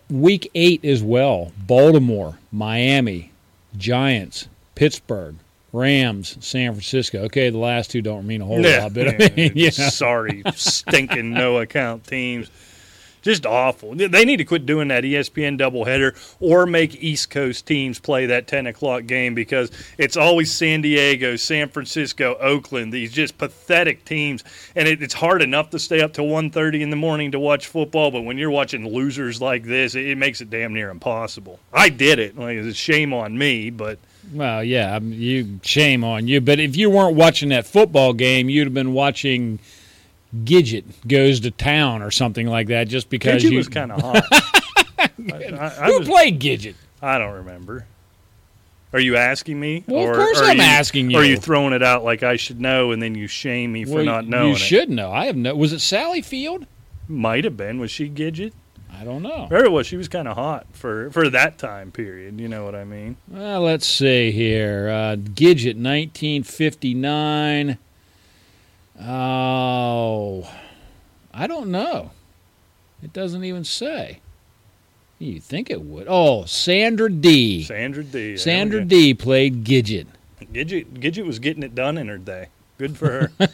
[0.09, 3.31] week eight as well: Baltimore, Miami,
[3.77, 5.35] Giants, Pittsburgh,
[5.73, 7.19] Rams, San Francisco.
[7.23, 9.69] Okay, the last two don't mean a whole lot, but I mean, know.
[9.69, 12.49] sorry, stinking no account teams.
[13.21, 13.93] Just awful.
[13.93, 18.47] They need to quit doing that ESPN doubleheader or make East Coast teams play that
[18.47, 19.69] 10 o'clock game because
[19.99, 24.43] it's always San Diego, San Francisco, Oakland, these just pathetic teams.
[24.75, 27.67] And it, it's hard enough to stay up till 1.30 in the morning to watch
[27.67, 31.59] football, but when you're watching losers like this, it, it makes it damn near impossible.
[31.71, 32.35] I did it.
[32.35, 33.99] Like, it's a shame on me, but
[34.31, 36.39] Well, yeah, you shame on you.
[36.41, 39.59] But if you weren't watching that football game, you'd have been watching
[40.43, 44.01] Gidget goes to town or something like that, just because Gidget you was kind of
[44.01, 44.23] hot.
[44.31, 46.75] I, I- I Who was- played Gidget?
[47.01, 47.85] I don't remember.
[48.93, 49.83] Are you asking me?
[49.87, 51.31] Well, of or course are I'm you- asking Or are you.
[51.31, 54.05] you throwing it out like I should know, and then you shame me for Well,
[54.05, 54.59] not knowing you it?
[54.59, 55.11] should know.
[55.11, 55.55] I have no.
[55.55, 56.65] Was it Sally Field?
[57.07, 57.79] Might have been.
[57.79, 58.51] Was she Gidget?
[59.01, 59.47] I don't know.
[59.47, 59.81] Very well.
[59.81, 62.39] She was kind of hot for for that time period.
[62.39, 63.17] You know what I mean?
[63.27, 64.89] Well, let's see here.
[64.89, 67.79] Uh, Gidget, 1959.
[69.03, 70.47] Oh,
[71.33, 72.11] I don't know.
[73.01, 74.19] It doesn't even say.
[75.17, 76.05] You think it would?
[76.07, 77.63] Oh, Sandra Dee.
[77.63, 78.37] Sandra Dee.
[78.37, 78.85] Sandra.
[78.85, 79.15] Dee.
[79.15, 80.05] played Gidget.
[80.53, 82.49] Gidget, Gidget was getting it done in her day.
[82.77, 83.31] Good for her.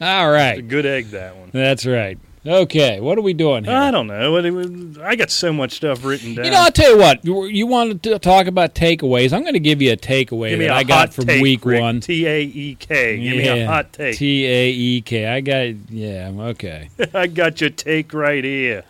[0.00, 0.58] All right.
[0.58, 1.50] a good egg that one.
[1.52, 2.18] that's right.
[2.46, 3.74] Okay, what are we doing here?
[3.74, 4.30] I don't know.
[4.30, 6.44] What it was- I got so much stuff written down.
[6.44, 7.24] You know, I'll tell you what.
[7.24, 9.32] You, wanted to talk about takeaways.
[9.32, 11.80] I'm going to give you a takeaway that a I got from take, week Rick.
[11.80, 12.00] one.
[12.00, 13.18] T A E K.
[13.20, 14.16] Give me a hot take.
[14.16, 15.26] T A E K.
[15.26, 15.90] I got.
[15.90, 16.30] Yeah.
[16.36, 16.90] Okay.
[17.14, 18.84] I got your take right here.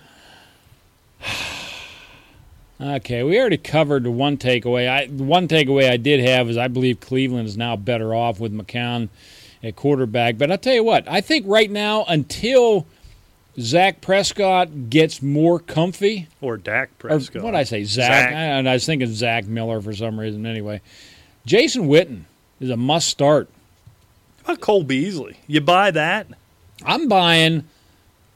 [2.78, 4.86] Okay, we already covered one takeaway.
[4.86, 8.52] I one takeaway I did have is I believe Cleveland is now better off with
[8.52, 9.08] McCown
[9.62, 10.36] at quarterback.
[10.36, 12.86] But I'll tell you what, I think right now until
[13.58, 17.42] Zach Prescott gets more comfy, Or Dak Prescott.
[17.42, 18.32] what did I say, Zach, Zach.
[18.32, 20.44] I, and I was thinking Zach Miller for some reason.
[20.44, 20.80] Anyway,
[21.46, 22.22] Jason Witten
[22.60, 23.48] is a must start.
[24.44, 25.38] How about Cole Beasley?
[25.46, 26.26] You buy that?
[26.84, 27.64] I'm buying.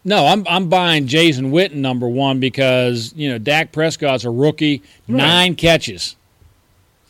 [0.02, 4.82] No, I'm I'm buying Jason Witten number one because you know Dak Prescott's a rookie,
[5.06, 6.16] nine catches.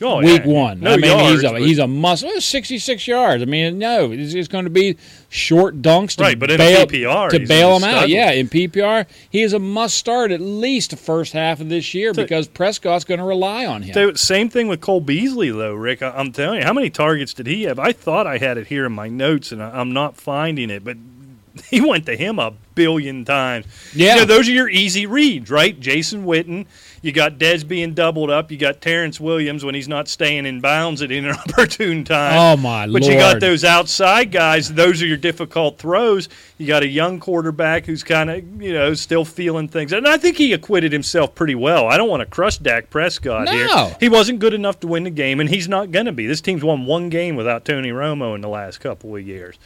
[0.03, 0.51] Oh, week yeah.
[0.51, 0.81] one.
[0.81, 2.25] No I mean, yards, he's a he's a must.
[2.25, 3.43] oh, 66 yards.
[3.43, 4.97] I mean, no, it's, it's going to be
[5.29, 8.09] short dunks to Right, but in bail, PPR, to bail him out.
[8.09, 11.93] Yeah, in PPR, he is a must start at least the first half of this
[11.93, 13.93] year So- because Prescott's going to rely on him.
[13.95, 16.03] So, same thing with Cole Beasley, though, Rick.
[16.03, 17.79] I, I'm telling you, how many targets did he have?
[17.79, 20.83] I thought I had it here in my notes, and I, I'm not finding it,
[20.83, 20.97] but
[21.71, 23.67] he went to him a billion times.
[23.95, 24.15] Yeah.
[24.15, 25.79] You know, those are your easy reads, right?
[25.79, 26.67] Jason Witten.
[27.03, 28.51] You got Dez being doubled up.
[28.51, 32.35] You got Terrance Williams when he's not staying in bounds at inopportune time.
[32.37, 33.03] Oh, my lord.
[33.03, 34.73] But you got those outside guys.
[34.75, 36.29] Those are your difficult throws.
[36.59, 39.93] You got a young quarterback who's kind of, you know, still feeling things.
[39.95, 41.87] And I think he acquitted himself pretty well.
[41.89, 43.53] I don't want to crush Dak Prescott No.
[43.53, 43.97] here.
[43.99, 46.27] He wasn't good enough to win the game, and he's not going to be.
[46.27, 49.57] This team's won one game without Tony Romo in the last couple of years.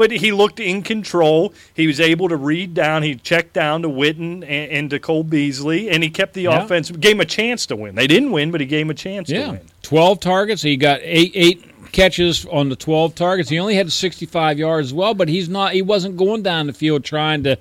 [0.00, 1.52] But he looked in control.
[1.74, 3.02] He was able to read down.
[3.02, 6.64] He checked down to Witten and, and to Cole Beasley, and he kept the Yeah.
[6.64, 6.90] offense.
[6.90, 7.96] Gave him a chance to win.
[7.96, 9.60] They didn't win, but he gave him a chance to yeah, win.
[9.82, 10.62] 12 targets.
[10.62, 13.50] He got eight eight catches on the 12 targets.
[13.50, 15.74] He only had 65 yards as well, but he's not.
[15.74, 17.58] He wasn't going down the field trying to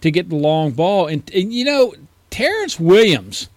[0.00, 1.08] to get the long ball.
[1.08, 1.92] And, and you know,
[2.30, 3.50] Terrance Williams.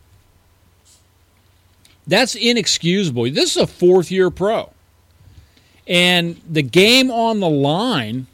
[2.05, 3.31] That's inexcusable.
[3.31, 4.71] This is a fourth year pro.
[5.89, 8.27] And the game on the line,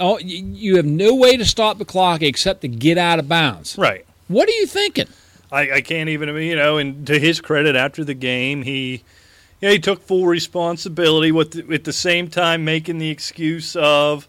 [0.00, 3.76] oh, you have no way to stop the clock except to get out of bounds.
[3.76, 4.06] Right.
[4.28, 5.08] What are you thinking?
[5.52, 9.04] I, I can't even, you know, and to his credit, after the game, he,
[9.60, 14.26] yeah, he took full responsibility with, the, at the same time making the excuse of,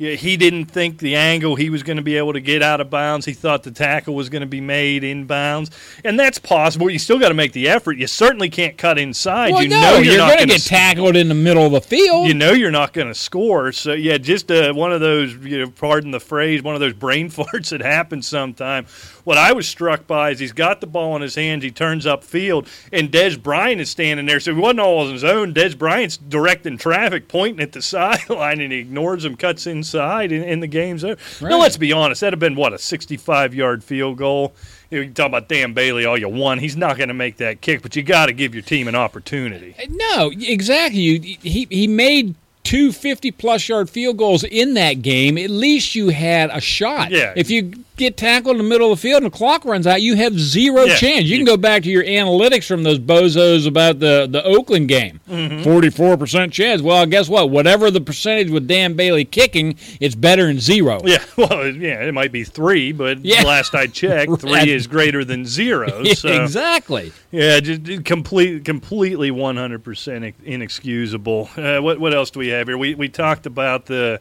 [0.00, 2.88] he didn't think the angle he was going to be able to get out of
[2.88, 3.26] bounds.
[3.26, 5.70] He thought the tackle was going to be made in bounds,
[6.02, 6.88] and that's possible.
[6.88, 7.98] You still got to make the effort.
[7.98, 9.52] You certainly can't cut inside.
[9.52, 11.72] Well, you no, know you're, you're, not going to get tackled in the middle of
[11.72, 12.26] the field.
[12.26, 13.72] you know you're not going to score.
[13.72, 16.94] So yeah, just uh, one of those, you know, pardon the phrase, one of those
[16.94, 18.86] brain farts that happens sometime.
[19.24, 21.62] What I was struck by is he's got the ball in his hands.
[21.62, 24.40] He turns upfield, and Dez Bryant is standing there.
[24.40, 25.52] So he wasn't all on his own.
[25.52, 30.44] Dez Bryant's directing traffic, pointing at the sideline, and he ignores him, cuts inside, and,
[30.44, 31.16] and the game's over.
[31.40, 31.50] Right.
[31.50, 34.54] Now let's be honest, that'd have been what a 65-yard field goal.
[34.90, 36.60] You, you can talk about Dan Bailey all you want.
[36.60, 38.94] He's not going to make that kick, but you got to give your team an
[38.94, 39.74] opportunity.
[39.78, 41.00] Uh, no, exactly.
[41.00, 45.38] You, he he made two 50 plus yard field goals in that game.
[45.38, 47.10] At least you had a shot.
[47.10, 47.32] Yeah.
[47.36, 50.00] If you get tackled in the middle of the field and the clock runs out,
[50.00, 50.96] you have zero Yeah.
[50.96, 51.24] chance.
[51.26, 55.20] You can go back to your analytics from those bozos about the, the Oakland game.
[55.28, 55.62] Mm-hmm.
[55.64, 56.80] 44 percent chance.
[56.80, 57.50] Well, guess what?
[57.50, 61.00] Whatever the percentage with Dan Bailey kicking, it's better than zero.
[61.04, 63.42] Yeah, well, yeah, it might be three, but Yeah.
[63.42, 64.40] last I checked, Right.
[64.64, 66.04] three is greater than zero.
[66.14, 67.12] So exactly.
[67.30, 71.48] yeah, just complete, completely one hundred percent inexcusable.
[71.56, 72.78] Uh, what what else do we have here?
[72.78, 74.20] We we talked about the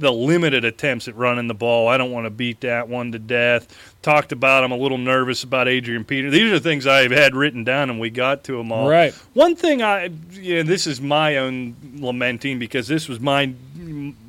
[0.00, 1.86] the limited attempts at running the ball.
[1.86, 3.68] I don't want to beat that one to death.
[4.00, 6.30] Talked about I'm a little nervous about Adrian Peter.
[6.30, 8.88] These are things I've had written down, and we got to them all.
[8.88, 9.12] Right.
[9.34, 13.52] One thing I, you know, this is my own lamenting because this was my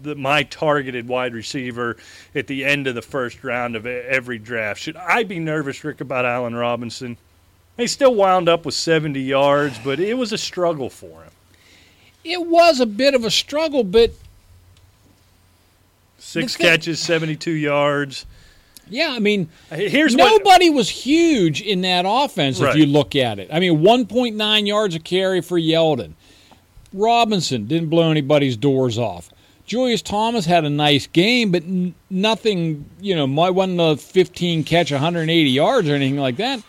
[0.04, 1.96] my targeted wide receiver
[2.36, 4.82] at the end of the first round of every draft.
[4.82, 7.18] Should I be nervous, Rick, about Allen Robinson?
[7.78, 11.31] He still wound up with 70 yards, but it was a struggle for him.
[12.24, 14.12] It was a bit of a struggle, but
[16.20, 18.26] Six catches, 72 yards.
[18.90, 22.70] yeah, I mean, uh, Here's what Nobody was huge in that offense Right.
[22.72, 23.50] if you look at it.
[23.52, 26.14] I mean, 1.9 yards a carry for Yeldon.
[26.94, 29.30] Robinson didn't blow anybody's doors off.
[29.66, 34.64] Julius Thomas had a nice game, but n- nothing, you know, my wasn't a 15
[34.66, 36.62] catch, 180 yards or anything like that.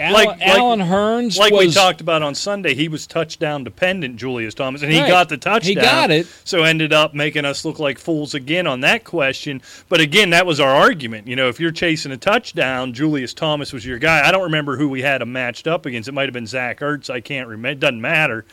[0.00, 3.64] Al- Like- like- Allen Hurns Like was we talked about on Sunday, he was touchdown
[3.64, 5.08] dependent, Julius Thomas, and he Right.
[5.08, 5.68] got the touchdown.
[5.68, 6.26] He got it.
[6.44, 9.60] So ended up making us look like fools again on that question.
[9.88, 11.26] But again, that was our argument.
[11.28, 14.26] You know, if you're chasing a touchdown, Julius Thomas was your guy.
[14.26, 16.08] I don't remember who we had him matched up against.
[16.08, 17.10] It might have been Zach Ertz.
[17.10, 17.72] I can't remember.
[17.72, 18.44] It doesn't matter.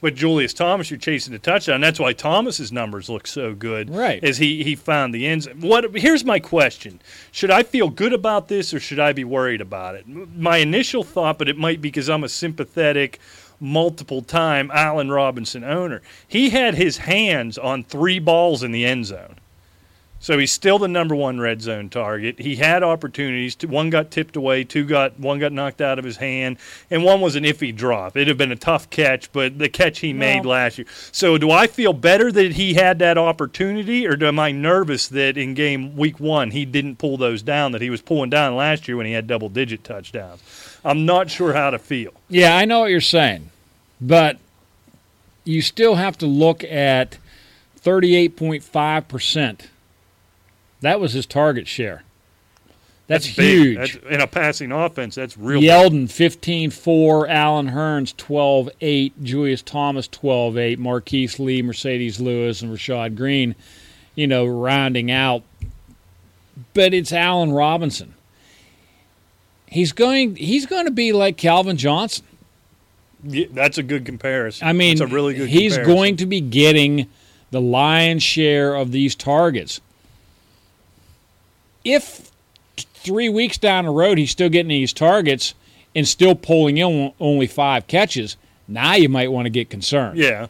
[0.00, 1.80] But Julius Thomas, you're chasing a touchdown.
[1.80, 3.90] That's why Thomas's numbers look so good.
[3.90, 4.22] Right.
[4.22, 5.48] As he he found the ends.
[5.60, 5.96] What?
[5.96, 7.00] Here's my question:
[7.32, 10.06] Should I feel good about this, or should I be worried about it?
[10.06, 13.18] My initial thought, but it might be because I'm a sympathetic,
[13.58, 16.00] multiple-time Allen Robinson owner.
[16.28, 19.37] He had his hands on three balls in the end zone.
[20.20, 22.40] So he's still the number one red zone target.
[22.40, 23.54] He had opportunities.
[23.54, 24.64] Two- One got tipped away.
[24.64, 26.56] Two got one got knocked out of his hand,
[26.90, 28.16] and one was an iffy drop.
[28.16, 30.88] It'd have been a tough catch, but the catch he made Well- last year.
[31.12, 35.36] So do I feel better that he had that opportunity, or am I nervous that
[35.38, 38.88] in game week one he didn't pull those down that he was pulling down last
[38.88, 40.40] year when he had double digit touchdowns?
[40.84, 42.12] I'm not sure how to feel.
[42.28, 43.50] Yeah, I know what you're saying,
[44.00, 44.38] but
[45.44, 47.18] you still have to look at
[47.80, 49.68] 38.5%.
[50.80, 52.02] That was his target share.
[53.08, 53.48] That's, big.
[53.48, 53.76] huge.
[53.94, 55.62] That's, in a passing offense, that's real.
[55.62, 63.54] Yeldon 15-4, Allen Hurns 12-8, Julius Thomas 12-8, Marquise Lee, Marcedes Lewis, and Rashad Greene,
[64.14, 65.42] you know, rounding out.
[66.74, 68.14] But it's Allen Robinson.
[69.70, 72.24] He's going he's going to be like Calvin Johnson.
[73.22, 74.66] Yeah, that's a good comparison.
[74.66, 75.48] I mean, that's a really good.
[75.48, 75.94] he's comparison.
[75.94, 77.06] going to be getting
[77.50, 79.80] the lion's share of these targets.
[81.88, 82.30] If
[82.76, 85.54] three weeks down the road he's still getting these targets
[85.94, 88.36] and still pulling in only five catches,
[88.66, 90.18] now you might want to get concerned.
[90.18, 90.48] Yeah.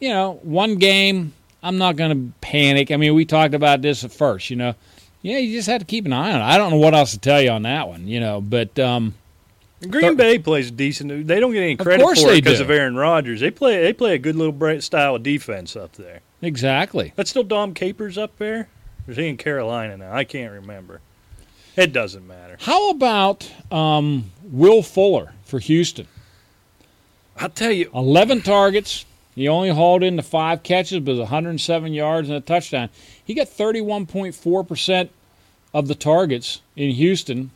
[0.00, 1.32] You know, one game,
[1.62, 2.90] I'm not going to panic.
[2.90, 4.74] I mean, we talked about this at first, you know.
[5.22, 6.44] Yeah, you just have to keep an eye on it.
[6.44, 9.14] I don't know what else to tell you on that one, you know, but um,
[9.88, 11.26] Green Bay plays decent.
[11.26, 12.64] They don't get any credit for it because do.
[12.64, 13.40] of Aaron Rodgers.
[13.40, 13.82] They play.
[13.82, 16.20] They play a good little style of defense up there.
[16.42, 17.12] exactly.
[17.16, 18.68] That's still Dom Capers up there.
[19.08, 20.12] Is he in Carolina now?
[20.12, 21.00] I can't remember.
[21.76, 22.56] It doesn't matter.
[22.60, 26.06] How about um, Will Fuller for Houston?
[27.38, 27.90] I'll tell you.
[27.94, 29.06] 11 targets.
[29.34, 32.90] He only hauled in the five catches, but 107 yards and a touchdown.
[33.24, 35.08] He got 31.4%
[35.72, 37.50] of the targets in Houston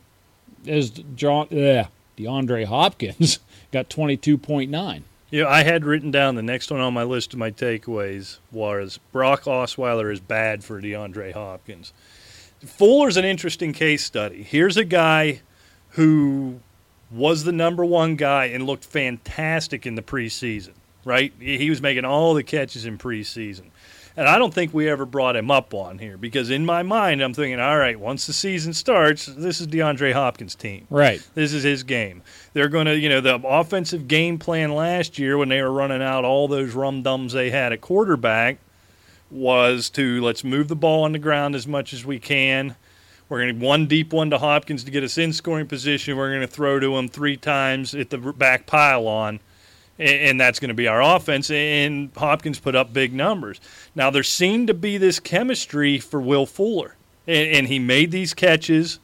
[0.65, 3.39] as John, uh, DeAndre Hopkins
[3.71, 5.01] got 22.9.
[5.33, 8.37] You know, I had written down the next one on my list of my takeaways
[8.51, 11.91] was Brock Osweiler is bad for DeAndre Hopkins.
[12.63, 14.43] Fuller's an interesting case study.
[14.43, 15.41] Here's a guy
[15.89, 16.59] who
[17.09, 20.73] was the number one guy and looked fantastic in the preseason,
[21.03, 21.33] right?
[21.39, 23.71] He he was making all the catches in preseason.
[24.15, 27.23] And I don't think we ever brought him up on here because in my mind,
[27.23, 30.85] I'm thinking, all right, once the season starts, this is DeAndre Hopkins' team.
[30.91, 31.27] Right.
[31.33, 32.21] This is his game.
[32.53, 36.01] They're going to, you know, the offensive game plan last year when they were running
[36.03, 38.59] out all those rum dums they had at quarterback
[39.31, 42.75] was to let's move the ball on the ground as much as we can.
[43.27, 46.15] We're going to one deep one to Hopkins to get us in scoring position.
[46.15, 49.39] We're going to throw to him three times at the back pylon,
[49.97, 51.49] and, and that's going to be our offense.
[51.49, 53.59] And Hopkins put up big numbers.
[53.95, 58.99] Now there seemed to be this chemistry for Will Fuller, and he made these catches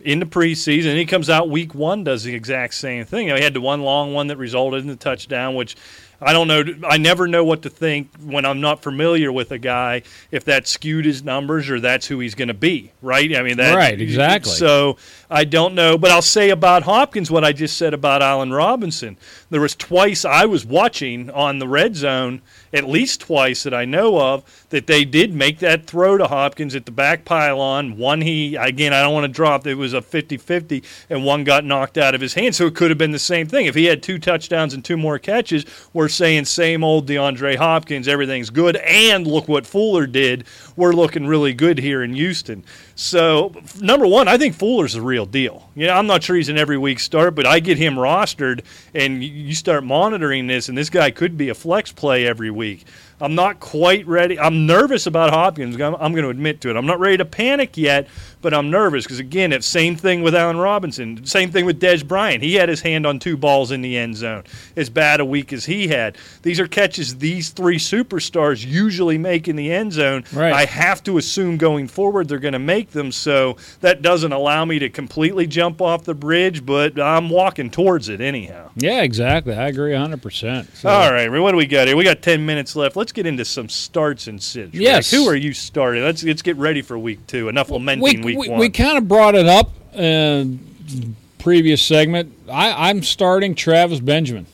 [0.00, 0.96] in the preseason.
[0.96, 3.26] He comes out week one, does the exact same thing.
[3.26, 5.76] You know, he had the one long one that resulted in the touchdown, which
[6.20, 6.64] I don't know.
[6.88, 10.02] I never know what to think when I'm not familiar with a guy
[10.32, 13.36] if that skewed his numbers or that's who he's going to be, right?
[13.36, 14.52] I mean, that Right, exactly.
[14.52, 14.96] So
[15.30, 19.16] I don't know, but I'll say about Hopkins what I just said about Allen Robinson.
[19.50, 22.42] There was twice I was watching on the red zone,
[22.72, 26.74] at least twice that I know of, that they did make that throw to Hopkins
[26.74, 27.96] at the back pylon.
[27.96, 29.66] One he again, I don't want to drop.
[29.66, 32.54] It was a 50-50, and one got knocked out of his hand.
[32.54, 34.96] So it could have been the same thing if he had two touchdowns and two
[34.96, 35.64] more catches.
[35.92, 40.44] We're saying same old DeAndre Hopkins, everything's good, and look what Fuller did.
[40.78, 42.62] We're looking really good here in Houston.
[42.94, 45.68] So number one, I think Fuller's the real deal.
[45.74, 48.60] Yeah, I'm not sure he's an every week start, but I get him rostered,
[48.94, 52.52] and you- you start monitoring this, and this guy could be a flex play every
[52.52, 52.84] week.
[53.20, 54.38] I'm not quite ready.
[54.38, 55.80] I'm nervous about Hopkins.
[55.80, 56.76] I'm, I'm going to admit to it.
[56.76, 58.08] I'm not ready to panic yet,
[58.40, 61.24] but I'm nervous because again, it's same thing with Allen Robinson.
[61.26, 62.42] Same thing with Dez Bryant.
[62.42, 64.44] He had his hand on two balls in the end zone.
[64.76, 66.16] As bad a week as he had.
[66.42, 70.24] These are catches these three superstars usually make in the end zone.
[70.32, 70.52] Right.
[70.52, 73.10] I have to assume going forward they're going to make them.
[73.10, 78.08] So that doesn't allow me to completely jump off the bridge, but I'm walking towards
[78.08, 78.70] it anyhow.
[78.76, 79.54] Yeah, exactly.
[79.54, 80.76] I agree 100%.
[80.76, 81.96] So, All right, what do we got here?
[81.96, 82.96] We got 10 minutes left.
[82.96, 84.72] Let's get into some starts and sits.
[84.72, 84.82] Rick.
[84.82, 85.10] Yes.
[85.10, 86.02] Who are you starting?
[86.02, 87.48] Let's let's get ready for week two.
[87.48, 88.58] Enough lamenting we, week we, one.
[88.58, 92.32] we kind of brought it up in previous segment.
[92.50, 94.46] I, I'm starting Travis Benjamin.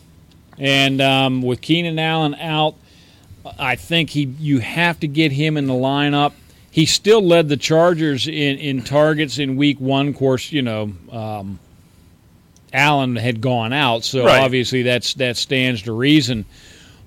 [0.59, 2.77] And um, with Keenan Allen out,
[3.59, 6.33] I think he you have to get him in the lineup.
[6.71, 10.09] He still led the Chargers in, in targets in week one.
[10.09, 11.59] Of course, you know, um,
[12.73, 14.41] Allen had gone out, so Right.
[14.43, 16.45] obviously that's that stands to reason.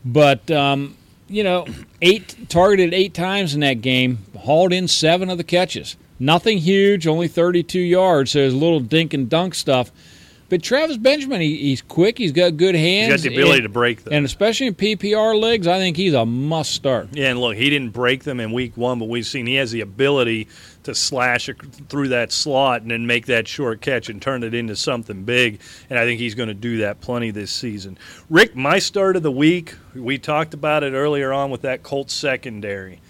[0.04, 0.97] But um,
[1.28, 1.66] you know,
[2.02, 5.96] eight targeted eight times in that game, hauled in seven of the catches.
[6.20, 8.32] Nothing huge, only 32 yards.
[8.32, 9.92] So there's a little dink and dunk stuff.
[10.50, 12.18] But Travis Benjamin, he, he's quick.
[12.18, 13.14] He's got good hands.
[13.14, 14.14] He's got the ability and, to break them.
[14.14, 17.10] and especially in PPR leagues, I think he's a must start.
[17.12, 19.72] Yeah, and look, he didn't break them in week one, but we've seen he has
[19.72, 20.48] the ability
[20.84, 21.50] to slash
[21.90, 25.60] through that slot and then make that short catch and turn it into something big.
[25.90, 27.98] And I think he's going to do that plenty this season.
[28.30, 32.14] Rick, my start of the week, we talked about it earlier on with that Colts
[32.14, 33.02] secondary.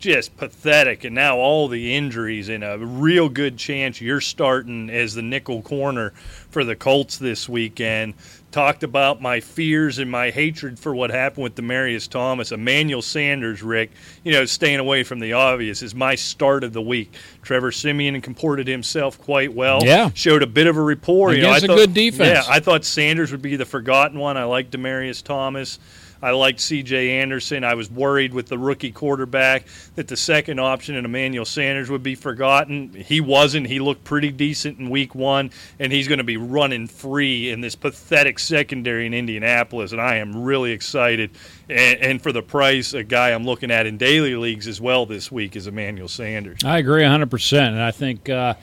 [0.00, 1.04] Just pathetic.
[1.04, 5.60] And now all the injuries and a real good chance you're starting as the nickel
[5.60, 6.10] corner
[6.50, 8.14] for the Colts this weekend
[8.50, 12.50] talked about my fears and my hatred for what happened with Demaryius Thomas.
[12.50, 13.90] Emmanuel Sanders, Rick,
[14.24, 17.12] you know, staying away from the obvious is my start of the week.
[17.42, 19.84] Trevor Siemian comported himself quite well.
[19.84, 20.10] Yeah.
[20.14, 21.32] Showed a bit of a rapport.
[21.34, 22.46] you know, Against I a thought, good defense.
[22.46, 24.36] Yeah, I thought Sanders would be the forgotten one.
[24.36, 25.78] I like Demaryius Thomas.
[26.22, 27.20] I liked C.J.
[27.20, 27.64] Anderson.
[27.64, 32.02] I was worried with the rookie quarterback that the second option in Emmanuel Sanders would
[32.02, 32.92] be forgotten.
[32.94, 33.66] He wasn't.
[33.66, 37.60] He looked pretty decent in week one, and he's going to be running free in
[37.60, 41.30] this pathetic secondary in Indianapolis, and I am really excited.
[41.68, 45.06] And, and for the price, a guy I'm looking at in daily leagues as well
[45.06, 46.64] this week is Emmanuel Sanders.
[46.64, 47.68] I agree 100%.
[47.68, 48.54] And I think uh,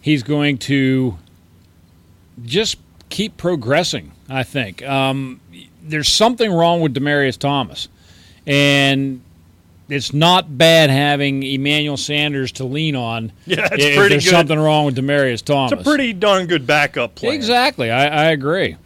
[0.00, 1.18] he's going to
[2.44, 2.78] just
[3.10, 4.82] keep progressing, I think.
[4.82, 5.40] Um,
[5.82, 7.88] there's something wrong with Demaryius Thomas.
[8.46, 9.20] And
[9.88, 14.30] it's not bad having Emmanuel Sanders to lean on Yeah, it's if pretty there's good.
[14.30, 15.72] something wrong with Demaryius Thomas.
[15.72, 17.34] It's a pretty darn good backup plan.
[17.34, 17.90] Exactly.
[17.90, 18.76] I, I agree.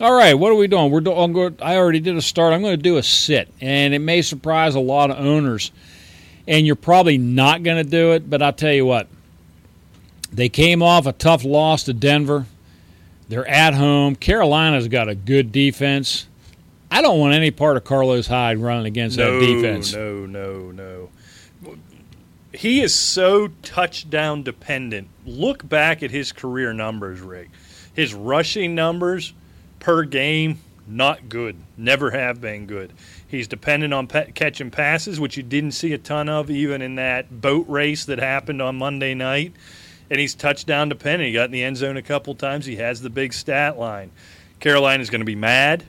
[0.00, 0.90] All right, what are we doing?
[0.90, 2.54] We're do- I'm go- I already did a start.
[2.54, 5.72] I'm going to do a sit, and it may surprise a lot of owners.
[6.48, 9.08] And you're probably not going to do it, but I'll tell you what.
[10.32, 12.46] They came off a tough loss to Denver.
[13.30, 14.16] They're at home.
[14.16, 16.26] Carolina's got a good defense.
[16.90, 19.92] I don't want any part of Carlos Hyde running against no, that defense.
[19.94, 21.10] No, no, no.
[22.52, 25.06] He is so touchdown dependent.
[25.24, 27.50] Look back at his career numbers, Rick.
[27.94, 29.32] His rushing numbers
[29.78, 30.58] per game,
[30.88, 31.54] not good.
[31.76, 32.92] Never have been good.
[33.28, 36.96] He's dependent on pa- catching passes, which you didn't see a ton of even in
[36.96, 39.52] that boat race that happened on Monday night.
[40.10, 41.28] And he's touchdown dependent.
[41.28, 42.66] He got in the end zone a couple times.
[42.66, 44.10] He has the big stat line.
[44.58, 45.84] Carolina's going to be mad.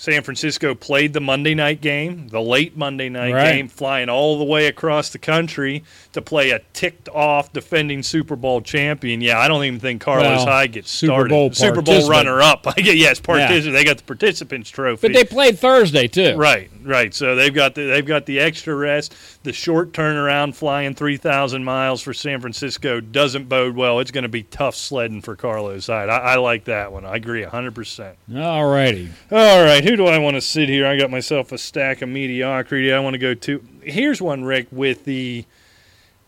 [0.00, 3.52] San Francisco played the Monday night game, the late Monday night Right.
[3.56, 8.34] game, flying all the way across the country to play a ticked off defending Super
[8.34, 9.20] Bowl champion.
[9.20, 11.28] Yeah, I don't even think Carlos Well, Hyde gets Super started.
[11.28, 12.64] Bowl Super Bowl runner up.
[12.66, 13.74] I get yes, participant.
[13.74, 15.08] They got the participants trophy.
[15.08, 16.34] But they played Thursday too.
[16.34, 17.12] Right, right.
[17.12, 19.14] So they've got the they've got the extra rest.
[19.42, 24.00] The short turnaround, flying three thousand miles for San Francisco doesn't bode well.
[24.00, 26.08] It's going to be tough sledding for Carlos Hyde.
[26.08, 27.04] I, I like that one.
[27.04, 28.16] I agree hundred percent.
[28.34, 29.10] All righty.
[29.30, 30.86] All right, who do I want to sit here?
[30.86, 32.92] I got myself a stack of mediocrity.
[32.92, 33.64] I want to go to.
[33.82, 35.44] Here's one, Rick, with the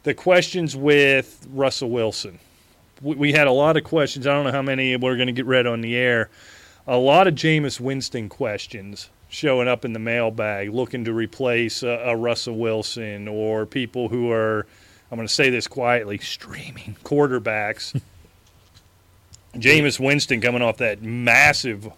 [0.03, 2.41] the questions with Russell Wilson.
[3.01, 4.27] We, we had a lot of questions.
[4.27, 6.29] I don't know how many we're going to get read on the air.
[6.89, 12.03] A lot of Jameis Winston questions showing up in the mailbag, looking to replace a,
[12.07, 14.67] a Russell Wilson or people who are.
[15.13, 18.01] I'm going to say this quietly, streaming quarterbacks.
[19.55, 21.93] Jameis Winston coming off that massive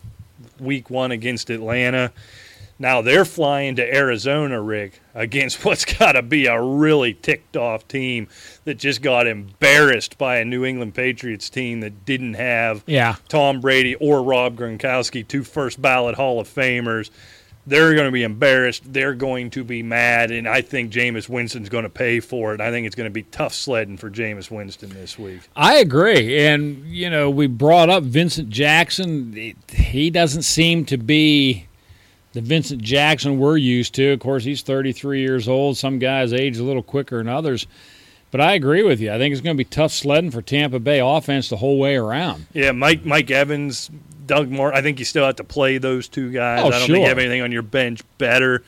[0.61, 2.13] week one against Atlanta.
[2.79, 7.87] Now they're flying to Arizona, Rick, against what's got to be a really ticked off
[7.87, 8.27] team
[8.65, 13.17] that just got embarrassed by a New England Patriots team that didn't have Yeah.
[13.29, 17.11] Tom Brady or Rob Gronkowski, two first ballot Hall of Famers.
[17.67, 18.83] They're going to be embarrassed.
[18.93, 22.61] They're going to be mad, and I think Jameis Winston's going to pay for it.
[22.61, 25.41] I think it's going to be tough sledding for Jameis Winston this week.
[25.57, 26.47] I agree.
[26.47, 29.55] And, you know, we brought up Vincent Jackson.
[29.73, 31.67] He doesn't seem to be
[32.35, 34.13] the Vincent Jackson we're used to.
[34.13, 35.79] Of course, he's 33 years old.
[35.79, 37.67] Some guys age a little quicker than others.
[38.31, 39.13] But I agree with you.
[39.13, 41.95] I think it's going to be tough sledding for Tampa Bay offense the whole way
[41.95, 42.47] around.
[42.53, 43.91] Yeah, Mike Mike Evans,
[44.27, 44.73] Doug Moore.
[44.75, 46.63] I think you still have to play those two guys.
[46.63, 48.63] Oh, I don't think you have anything on your bench better.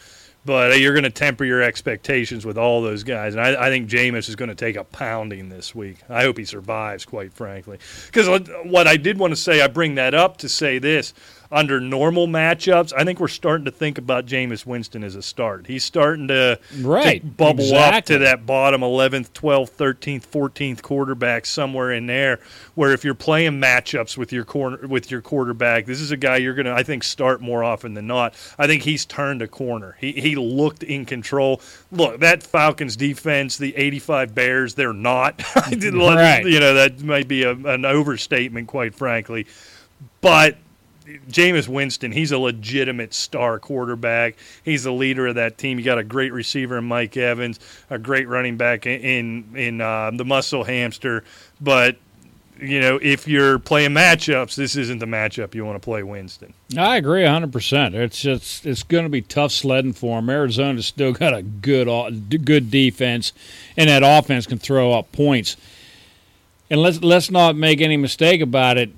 [0.44, 3.34] but uh, you're going to temper your expectations with all those guys.
[3.34, 5.98] And I, I think Jameis is going to take a pounding this week.
[6.08, 7.78] I hope he survives, quite frankly.
[8.06, 8.28] Because
[8.64, 11.12] what I did want to say, I bring that up to say this
[11.51, 15.66] under normal matchups, I think we're starting to think about Jameis Winston as a start.
[15.66, 17.20] He's starting to, right.
[17.20, 17.98] to bubble exactly.
[17.98, 22.40] up to that bottom 11th, 12th, 13th, 14th quarterback somewhere in there.
[22.74, 26.36] Where if you're playing matchups with your corner with your quarterback, this is a guy
[26.36, 28.35] you're going to I think start more often than not.
[28.59, 29.97] I think he's turned a corner.
[29.98, 31.60] He he looked in control.
[31.90, 35.43] Look, that Falcons defense, the 85 Bears, they're not.
[36.16, 36.44] right.
[36.44, 39.47] You know that might be a, an overstatement, quite frankly,
[40.20, 40.59] but
[41.28, 44.36] Jameis Winston, he's a legitimate star quarterback.
[44.64, 45.78] He's the leader of that team.
[45.78, 47.60] You got a great receiver in Mike Evans,
[47.90, 51.22] a great running back in in, uh, the muscle hamster.
[51.60, 51.96] But
[52.60, 56.54] you know, if you're playing matchups, this isn't the matchup you want to play Winston.
[56.76, 57.94] I agree 100%.
[57.94, 60.30] It's just it's going to be tough sledding for him.
[60.30, 63.32] Arizona's still got a good good defense
[63.76, 65.56] and that offense can throw up points.
[66.68, 68.90] And let's let's not make any mistake about it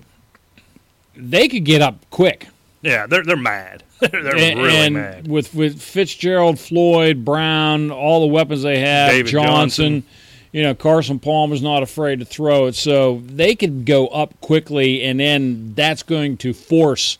[1.18, 2.48] they could get up quick.
[2.82, 3.82] Yeah, they're they're mad.
[4.00, 5.28] they're and, really and mad.
[5.28, 10.04] With with Fitzgerald, Floyd, Brown, all the weapons they have, David Johnson, Johnson.
[10.52, 15.02] You know, Carson Palmer's not afraid to throw it, so they could go up quickly,
[15.02, 17.18] and then that's going to force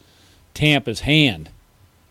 [0.55, 1.51] Tampa's hand.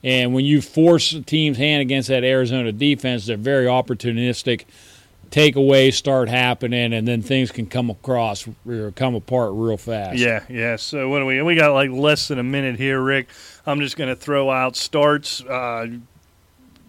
[0.03, 4.65] And when you force a team's hand against that Arizona defense, they're very opportunistic
[5.29, 10.17] takeaways start happening, and then things can come across or come apart real fast.
[10.17, 10.75] Yeah, yeah.
[10.75, 11.41] So what do we?
[11.41, 13.29] We got like less than a minute here, Rick.
[13.65, 15.43] I'm just going to throw out starts.
[15.43, 15.87] Uh,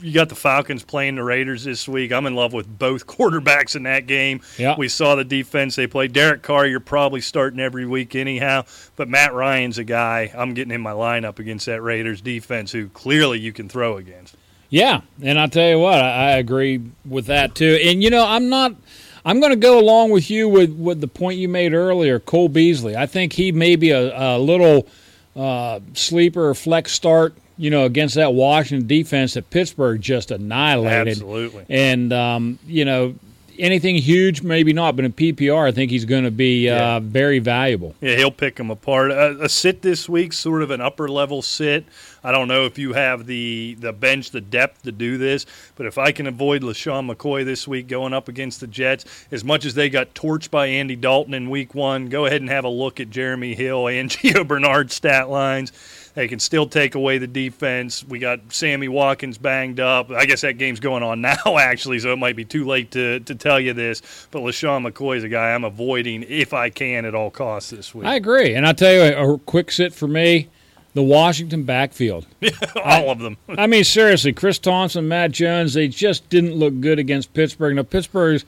[0.00, 2.12] you got the Falcons playing the Raiders this week.
[2.12, 4.40] I'm in love with both quarterbacks in that game.
[4.56, 4.76] Yeah.
[4.78, 6.12] We saw the defense they played.
[6.12, 8.64] Derek Carr, you're probably starting every week anyhow,
[8.96, 12.88] but Matt Ryan's a guy I'm getting in my lineup against that Raiders defense who
[12.88, 14.36] clearly you can throw against.
[14.70, 17.78] Yeah, and I'll tell you what, I, I agree with that too.
[17.82, 18.74] And you know, I'm not.
[19.24, 22.48] I'm going to go along with you with, with the point you made earlier, Cole
[22.48, 22.96] Beasley.
[22.96, 24.86] I think he may be a, a little
[25.36, 31.08] uh, sleeper or flex start, you know, against that Washington defense that Pittsburgh just annihilated.
[31.08, 31.66] Absolutely.
[31.68, 33.16] And, um, you know,
[33.58, 36.98] anything huge, maybe not, but in PPR, I think he's going to be uh, yeah.
[37.00, 37.94] very valuable.
[38.00, 39.10] Yeah, he'll pick them apart.
[39.10, 41.84] A, a, sit this week, sort of an upper level sit.
[42.22, 45.86] I don't know if you have the the bench, the depth to do this, but
[45.86, 49.64] if I can avoid LeSean McCoy this week going up against the Jets, as much
[49.64, 52.68] as they got torched by Andy Dalton in Week One, go ahead and have a
[52.68, 55.72] look at Jeremy Hill and Gio Bernard stat lines
[56.18, 58.02] they can still take away the defense.
[58.02, 60.10] We got Sammy Watkins banged up.
[60.10, 63.20] I guess that game's going on now, actually, so it might be too late to,
[63.20, 64.02] to tell you this.
[64.32, 67.94] But LeSean McCoy is a guy I'm avoiding if I can at all costs this
[67.94, 68.04] week.
[68.04, 68.54] I agree.
[68.54, 70.48] And I'll tell you a quick sit for me
[70.94, 72.26] the Washington backfield.
[72.74, 73.36] all I, of them.
[73.56, 77.76] I mean, seriously, Chris Thompson, Matt Jones, they just didn't look good against Pittsburgh.
[77.76, 78.44] Now, Pittsburgh's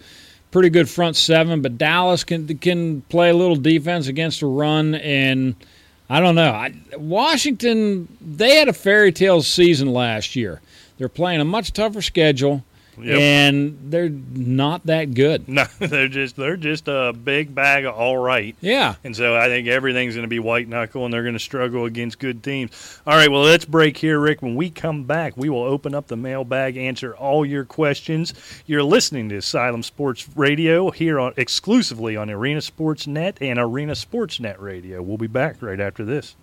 [0.51, 4.97] pretty good front seven, but Dallas can can play a little defense against a run
[4.97, 5.55] and–
[6.10, 6.50] I don't know.
[6.50, 10.60] I, Washington, they had a fairy tale season last year.
[10.98, 12.64] They're playing a much tougher schedule.
[12.98, 13.18] Yep.
[13.18, 15.48] and they're not that good.
[15.48, 18.54] No, they're just they're just a big bag of all right.
[18.60, 21.38] Yeah, and so I think everything's going to be white knuckle, and they're going to
[21.38, 23.00] struggle against good teams.
[23.06, 24.42] All right, well let's break here, Rick.
[24.42, 28.34] When we come back, we will open up the mailbag, answer all your questions.
[28.66, 33.94] You're listening to Asylum Sports Radio here on exclusively on Arena Sports Net and Arena
[33.94, 35.02] Sports Net Radio.
[35.02, 36.36] We'll be back right after this.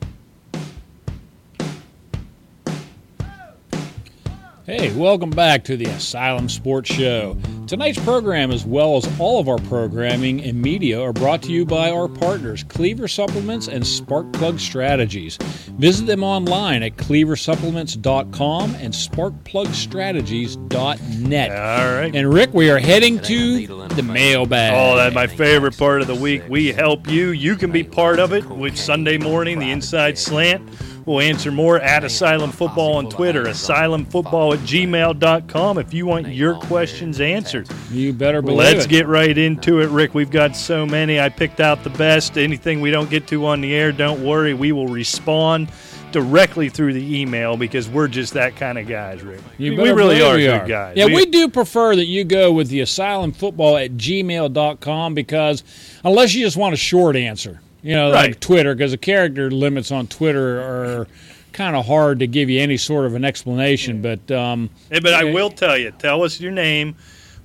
[4.67, 7.37] Hey, welcome back to the Asylum Sports Show.
[7.67, 11.63] Tonight's program, as well as all of our programming and media, are brought to you
[11.63, 15.37] by our partners, Cleaver Supplements and Sparkplug Strategies.
[15.77, 21.51] Visit them online at cleaversupplements.com and sparkplugstrategies.net.
[21.51, 22.13] All right.
[22.13, 24.73] And Rick, we are heading to the mailbag.
[24.75, 26.43] Oh, that's my favorite part of the week.
[26.49, 27.29] We help you.
[27.29, 30.69] You can be part of it with Sunday morning, the Inside Slant.
[31.07, 36.55] We'll answer more at Asylum Football on Twitter, asylumfootball at gmail.com if you want your
[36.55, 37.69] questions answered.
[37.89, 38.89] You better believe Let's it.
[38.89, 40.13] get right into it, Rick.
[40.13, 41.17] We've got so many.
[41.17, 42.37] I picked out the best.
[42.37, 44.53] Anything we don't get to on the air, don't worry.
[44.53, 45.71] We will respond
[46.11, 49.39] directly through the email because we're just that kind of guys, Rick.
[49.57, 50.97] We really are we good guys.
[50.97, 55.63] Yeah, we, we, do prefer that you go with the asylum football at gmail.com because
[56.03, 58.31] unless you just want a short answer, you know, right.
[58.31, 61.07] like Twitter, because the character limits on Twitter are
[61.53, 64.01] kind of hard to give you any sort of an explanation.
[64.01, 66.97] But um, hey, but I will tell you, tell us your name,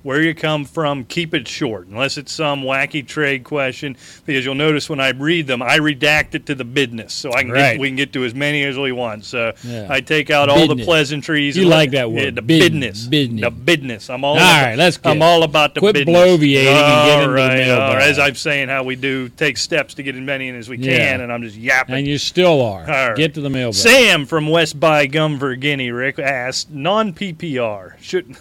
[0.02, 3.96] where you come from, keep it short, unless it's some wacky trade question.
[4.26, 7.42] Because you'll notice when I read them, I redact it to the business, so I
[7.42, 7.72] can Right.
[7.72, 9.24] get, we can get to as many as we want.
[9.24, 9.86] So Yeah.
[9.88, 11.56] I take out all the pleasantries.
[11.56, 13.40] You like that word, Yeah, the business, business, business.
[13.42, 14.10] the business.
[14.10, 14.32] I'm all.
[14.32, 16.16] All about, right, let's Get I'm all about the quit business.
[16.16, 18.02] bloviating and get All into the right, all mailbag.
[18.10, 20.78] As I'm saying, how we do take steps to get as many in as we
[20.78, 20.96] Yeah.
[20.96, 21.94] can, and I'm just yapping.
[21.94, 22.84] And you still are.
[22.84, 23.16] Right.
[23.16, 23.74] Get to the mailbag.
[23.74, 28.34] Sam from West by Gum, Virginia, Rick asked, non PPR, should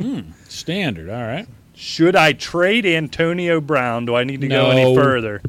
[0.00, 0.20] hmm.
[0.54, 1.10] Standard.
[1.10, 1.46] All right.
[1.74, 4.06] should I trade Antonio Brown?
[4.06, 5.42] Do I need to go any further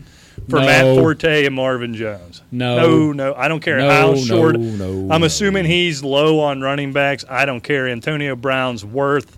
[0.50, 0.66] for No.
[0.66, 2.42] Matt Forte and Marvin Jones?
[2.52, 2.78] No.
[2.78, 3.34] no, no.
[3.36, 4.58] I don't care No, how short.
[4.60, 5.26] no, I'm no.
[5.26, 7.24] assuming he's low on running backs.
[7.30, 7.88] I don't care.
[7.88, 9.38] Antonio Brown's worth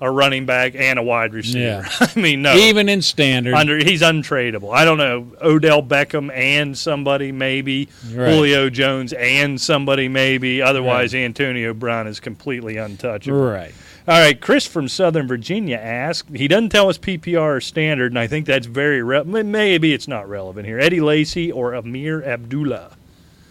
[0.00, 1.58] a running back and a wide receiver.
[1.58, 1.88] Yeah.
[2.00, 2.54] I mean, no.
[2.54, 3.54] Even in standard.
[3.54, 4.72] under he's untradeable.
[4.72, 8.30] I don't know Odell Beckham and somebody maybe Right.
[8.32, 10.62] Julio Jones and somebody maybe.
[10.62, 13.40] Otherwise, Antonio Brown is completely untouchable.
[13.40, 13.74] right.
[14.08, 16.34] All right, Chris from Southern Virginia asked.
[16.34, 20.08] He doesn't tell us PPR or standard, and I think that's very re- maybe it's
[20.08, 20.78] not relevant here.
[20.78, 22.96] Eddie Lacy or Ameer Abdullah.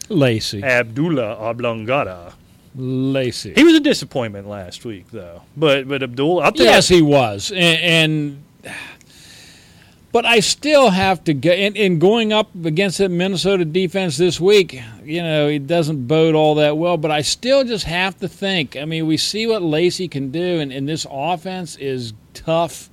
[0.09, 0.63] Lacy.
[0.63, 2.33] Abdullah Oblongata.
[2.75, 3.53] Lacy.
[3.53, 5.43] He was a disappointment last week, though.
[5.55, 8.75] But but Abdullah, Yes, you, he was, and, and
[10.11, 11.51] but I still have to go.
[11.51, 16.35] And, and going up against that Minnesota defense this week, you know, it doesn't bode
[16.35, 16.97] all that well.
[16.97, 18.75] But I still just have to think.
[18.75, 22.89] I mean, we see what Lacy can do, and, and this offense is tough.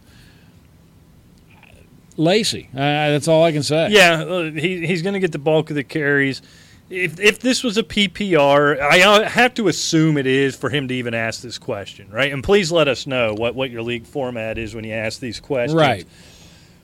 [2.16, 3.88] Lacy, uh, that's all I can say.
[3.90, 6.42] Yeah, uh, he, he's going to get the bulk of the carries.
[6.90, 10.94] If, if this was a PPR, I have to assume it is for him to
[10.94, 12.32] even ask this question, right?
[12.32, 15.40] And please let us know what, what your league format is when you ask these
[15.40, 15.74] questions.
[15.74, 16.06] Right.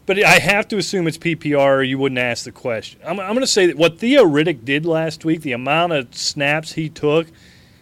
[0.07, 3.01] But I have to assume it's PPR or you wouldn't ask the question.
[3.05, 6.15] I'm, I'm going to say that what Theo Riddick did last week, the amount of
[6.15, 7.29] snaps he took,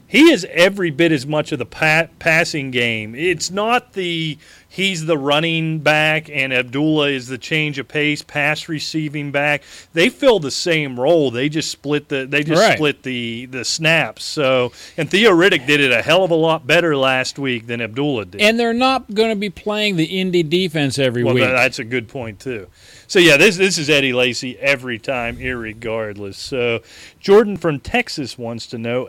[0.08, 3.14] he is every bit as much of the pa- passing game.
[3.14, 4.38] It's not the
[4.70, 9.62] he's the running back and Abdullah is the change of pace pass receiving back.
[9.92, 11.30] They fill the same role.
[11.30, 12.76] They just split the they just Right.
[12.76, 14.24] split the the snaps.
[14.24, 17.80] So and Theo Riddick did it a hell of a lot better last week than
[17.80, 18.40] Abdullah did.
[18.40, 21.44] And they're not going to be playing the Indy defense every Well, week.
[21.44, 22.66] tha- that's a good point too.
[23.06, 26.34] So yeah, this this is Eddie Lacy every time, irregardless.
[26.34, 26.80] So
[27.20, 29.08] Jordan from Texas wants to know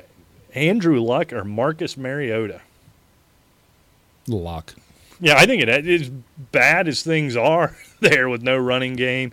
[0.59, 2.61] Andrew Luck or Marcus Mariota.
[4.27, 4.75] Luck.
[5.21, 6.09] Yeah, I think it is
[6.51, 9.31] bad as things are there with no running game.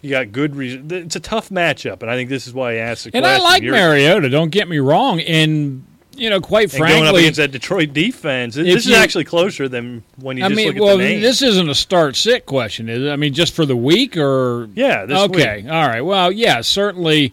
[0.00, 0.54] You got good.
[0.56, 3.22] Re- it's a tough matchup, and I think this is why I asked the And
[3.24, 3.34] question.
[3.34, 4.28] And I like You're- Mariota.
[4.30, 5.20] Don't get me wrong.
[5.20, 5.84] And
[6.16, 9.24] you know, quite And going up frankly, against that Detroit defense, this if is actually
[9.24, 11.20] closer than when you I just mean, look at well, the name.
[11.20, 13.10] this isn't a start sit question, is it?
[13.10, 15.70] I mean, just for the week or yeah, this okay, week.
[15.70, 16.00] all right.
[16.00, 17.32] Well, yeah, certainly.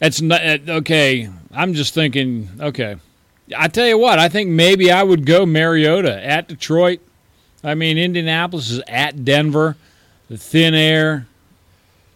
[0.00, 1.28] It's not uh, okay.
[1.52, 2.48] I'm just thinking.
[2.60, 2.96] Okay,
[3.56, 4.18] I tell you what.
[4.18, 7.00] I think maybe I would go Mariota at Detroit.
[7.62, 9.76] I mean, Indianapolis is at Denver.
[10.28, 11.26] The thin air.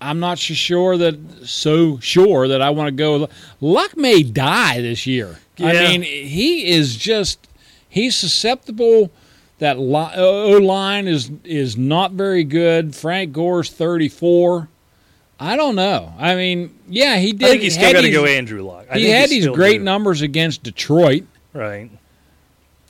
[0.01, 3.29] I'm not so sure that so sure that I want to go.
[3.61, 5.39] Luck may die this year.
[5.59, 7.49] I mean, he is just
[7.89, 9.11] he's susceptible.
[9.59, 12.95] That O line is is not very good.
[12.95, 14.69] Frank Gore's 34.
[15.41, 16.13] I don't know.
[16.19, 17.47] I mean, yeah, he did.
[17.47, 18.87] I think he's still got to go Andrew Luck.
[18.91, 19.85] I He had these great do.
[19.85, 21.25] numbers against Detroit.
[21.53, 21.91] right?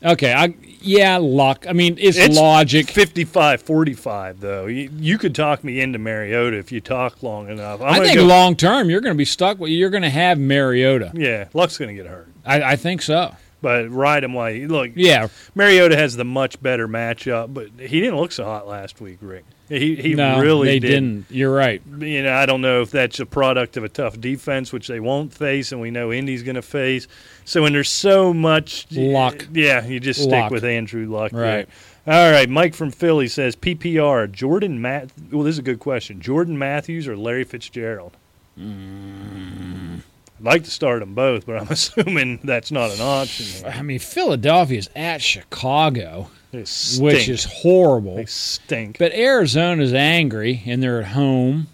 [0.03, 1.65] Okay, I yeah, luck.
[1.67, 2.91] I mean, it's, It's logic.
[2.91, 4.67] 55 45, though.
[4.67, 7.81] You, you could talk me into Mariota if you talk long enough.
[7.81, 9.71] I'm I think go- long term you're going to be stuck with.
[9.71, 11.11] You're going to have Mariota.
[11.15, 12.29] Yeah, Luck's going to get hurt.
[12.45, 13.35] I, I think so.
[13.63, 14.91] But ride him while you look.
[14.95, 15.29] Yeah.
[15.55, 19.47] Mariota has the much better matchup, but he didn't look so hot last week, Rick.
[19.69, 21.23] He he no, really they didn't.
[21.23, 21.31] didn't.
[21.31, 21.81] You're right.
[21.99, 25.01] You know, I don't know if that's a product of a tough defense, which they
[25.01, 27.09] won't face, and we know Indy's going to face.
[27.47, 29.47] So when there's so much Luck.
[29.53, 30.51] yeah, you just stick Luck.
[30.51, 31.33] with Andrew Luck.
[31.33, 31.67] Right.
[32.05, 32.15] There.
[32.27, 35.11] All right, Mike from Philly says PPR Jordan Matt.
[35.33, 36.21] Well, this is a good question.
[36.21, 38.15] Jordan Matthews or Larry Fitzgerald?
[38.61, 40.01] Mm.
[40.39, 43.47] I'd like to start them both, but I'm assuming that's not an option.
[43.47, 43.73] here.
[43.79, 46.44] I mean, Philadelphia's at Chicago, They stink.
[46.55, 48.17] Which is horrible.
[48.17, 48.99] they stink.
[48.99, 51.67] But Arizona's angry and they're at home.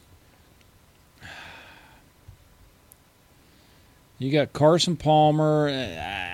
[4.19, 5.69] You got Carson Palmer.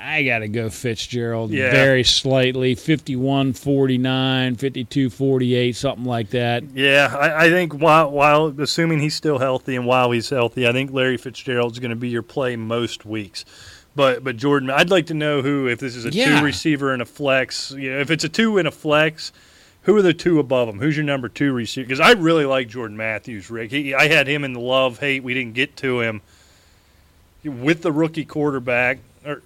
[0.04, 1.70] I got to go Fitzgerald Yeah.
[1.70, 6.64] very slightly 51 49, 52 48, something like that.
[6.74, 10.72] Yeah, I, I think while while assuming he's still healthy and while he's healthy, I
[10.72, 13.44] think Larry Fitzgerald's going to be your play most weeks.
[13.96, 16.38] But but Jordan, I'd like to know who if this is a Yeah.
[16.38, 17.70] two receiver and a flex.
[17.72, 19.32] You know, if it's a two and a flex,
[19.82, 20.78] who are the two above him?
[20.78, 21.86] Who's your number two receiver?
[21.86, 23.70] Because I really like Jordan Matthews, Rick.
[23.70, 25.22] He, I had him in the love hate.
[25.24, 26.20] We didn't get to him
[27.44, 28.98] with the rookie quarterback.
[29.24, 29.42] Or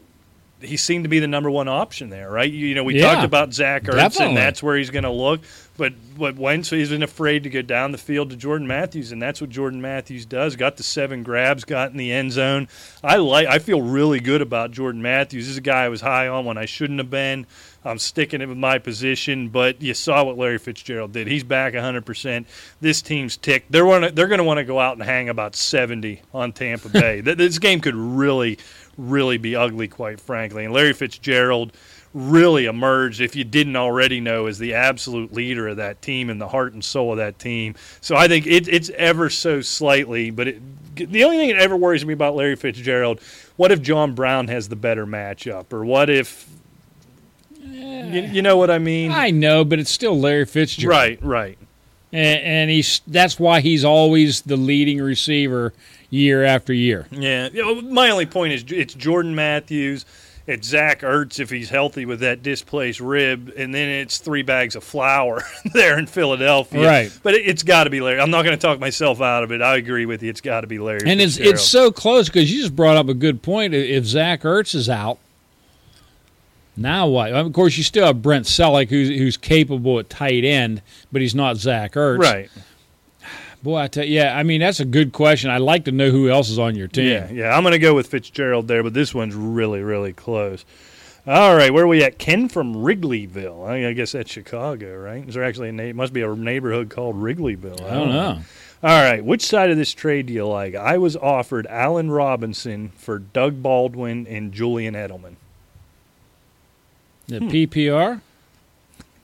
[0.60, 2.50] he seemed to be the number one option there, right?
[2.50, 4.26] You, you know, we Yeah, talked about Zach Ertz, definitely.
[4.28, 5.40] and that's where he's going to look.
[5.80, 9.40] But but Wentz isn't afraid to go down the field to Jordan Matthews, and that's
[9.40, 10.54] what Jordan Matthews does.
[10.54, 12.68] Got the seven grabs, got in the end zone.
[13.02, 13.46] I like.
[13.46, 15.46] I feel really good about Jordan Matthews.
[15.46, 17.46] This is a guy I was high on when I shouldn't have been.
[17.82, 21.26] I'm sticking it with my position, but you saw what Larry Fitzgerald did.
[21.26, 22.44] He's back 100%.
[22.82, 23.72] This team's ticked.
[23.72, 26.90] They're wanna, they're going to want to go out and hang about 70 on Tampa
[26.90, 27.22] Bay.
[27.40, 28.58] This game could really,
[28.98, 30.66] really be ugly, quite frankly.
[30.66, 31.72] And Larry Fitzgerald
[32.12, 36.40] really emerged, if you didn't already know, as the absolute leader of that team and
[36.40, 37.74] the heart and soul of that team.
[38.00, 40.62] So I think it, it's ever so slightly, but it,
[40.96, 43.20] the only thing that ever worries me about Larry Fitzgerald,
[43.56, 46.48] what if John Brown has the better matchup, or what if
[47.62, 49.12] you, you know what I mean?
[49.12, 50.90] I know, but it's still Larry Fitzgerald.
[50.90, 51.58] Right, right.
[52.12, 55.72] And, and he's that's why he's always the leading receiver
[56.10, 57.06] year after year.
[57.12, 57.50] Yeah.
[57.84, 60.04] My only point is it's Jordan Matthews,
[60.50, 64.76] it's Zach Ertz if he's healthy with that displaced rib, and then it's three bags
[64.76, 66.86] of flour there in Philadelphia.
[66.86, 67.18] Right.
[67.22, 68.20] But it, it's got to be Larry.
[68.20, 69.62] I'm not going to talk myself out of it.
[69.62, 70.30] I agree with you.
[70.30, 71.02] It's got to be Larry.
[71.06, 73.74] And it's it's so close because you just brought up a good point.
[73.74, 75.18] If Zach Ertz is out,
[76.76, 77.32] now what?
[77.32, 80.82] Of course, you still have Brent Celek, who's who's capable at tight end,
[81.12, 82.18] but he's not Zach Ertz.
[82.18, 82.50] right.
[83.62, 84.36] Boy, I tell yeah.
[84.36, 85.50] I mean, that's a good question.
[85.50, 87.08] I'd like to know who else is on your team.
[87.08, 87.56] Yeah, yeah.
[87.56, 90.64] I'm going to go with Fitzgerald there, but this one's really, really close.
[91.26, 92.18] All right, where are we at?
[92.18, 93.68] Ken from Wrigleyville.
[93.68, 95.28] I, guess that's Chicago, right?
[95.28, 95.96] Is there actually a name?
[95.96, 97.82] Must be a neighborhood called Wrigleyville.
[97.82, 98.38] I don't know.
[98.82, 100.74] All right, which side of this trade do you like?
[100.74, 105.34] I was offered Allen Robinson for Doug Baldwin and Julian Edelman.
[107.28, 107.48] The Hmm.
[107.50, 108.20] PPR.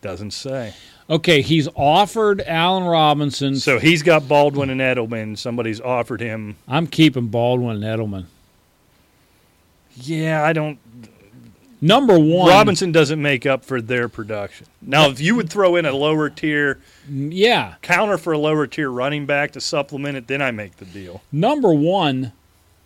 [0.03, 0.75] Doesn't say.
[1.09, 3.57] Okay, he's offered Allen Robinson.
[3.57, 5.39] So he's got Baldwin and Edelman.
[5.39, 6.57] Somebody's offered him.
[6.66, 8.27] I'm keeping Baldwin and Edelman.
[9.97, 10.78] Yeah, I don't.
[11.81, 14.66] Number one, Robinson doesn't make up for their production.
[14.83, 18.91] Now, if you would throw in a lower tier Yeah, counter for a lower tier
[18.91, 21.23] running back to supplement it, then I make the deal.
[21.31, 22.33] number one.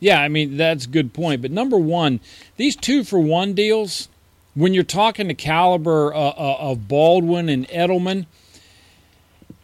[0.01, 1.40] Yeah, I mean that's a good point.
[1.42, 2.20] But number one,
[2.56, 4.09] these two for one deals,
[4.55, 8.27] when you're talking the caliber uh, uh, of Baldwin and Edelman,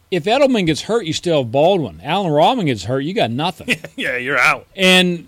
[0.09, 1.99] if Edelman gets hurt, you still have Baldwin.
[2.03, 3.77] Allen Robinson gets hurt, you got nothing.
[3.95, 4.67] yeah, you're out.
[4.75, 5.27] and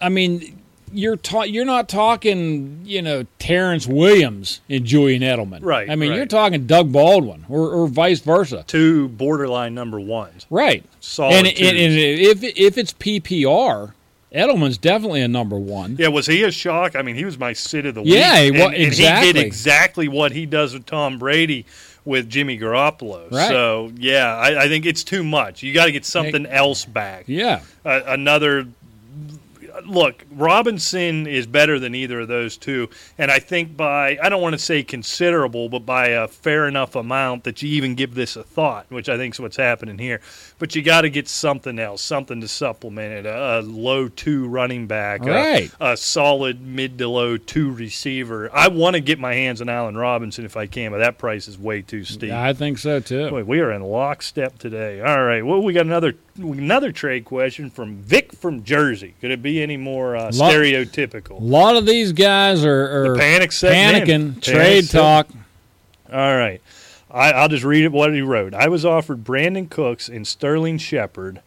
[0.00, 0.62] I mean,
[0.92, 5.60] you're ta- you're not talking, you know, Terrance Williams and Julian Edelman.
[5.62, 6.16] Right, I mean, right.
[6.16, 8.64] you're talking Doug Baldwin or, or vice versa.
[8.66, 10.46] Two borderline number ones.
[10.50, 10.84] Right.
[11.00, 13.92] Solid and, and, and if if it's PPR,
[14.36, 15.96] Edelman's definitely a number one.
[15.98, 16.94] Yeah, was he a shock?
[16.94, 18.60] I mean, he was my sit of the Yeah, he week.
[18.60, 19.32] wa- and, and he exactly.
[19.32, 21.64] did exactly what he does with Tom Brady
[22.04, 23.30] with Jimmy Garoppolo.
[23.32, 23.48] Right.
[23.48, 25.62] So yeah, I, I think it's too much.
[25.62, 27.24] You got to get something else back.
[27.26, 27.62] Yeah.
[27.84, 28.66] Uh, another
[29.84, 30.24] look.
[30.32, 32.88] Robinson is better than either of those two,
[33.18, 36.94] and I think by I don't want to say considerable, but by a fair enough
[36.94, 40.20] amount that you even give this a thought, which I think is what's happening here.
[40.58, 43.26] But you got to get something else, something to supplement it.
[43.26, 45.70] A, a low two running back, a- Right.
[45.78, 48.48] a, solid mid to low two receiver.
[48.54, 51.46] I want to get my hands on Allen Robinson if I can, but that price
[51.46, 52.32] is way too steep.
[52.32, 53.28] I think so too.
[53.28, 55.02] Boy, we are in lockstep today.
[55.02, 55.44] All right.
[55.44, 59.14] Well, we got another another trade question from Vic from Jersey.
[59.20, 61.32] Could it be any more uh, Lot- stereotypical?
[61.38, 64.32] A lot of these guys are, are panic setting in.
[64.32, 64.32] panicking.
[64.32, 65.00] Panic Trade setting.
[65.02, 65.28] talk.
[66.10, 66.62] All right.
[67.16, 68.54] I, I'll just read it what he wrote.
[68.54, 71.40] I was offered Brandin Cooks and Sterling Shepard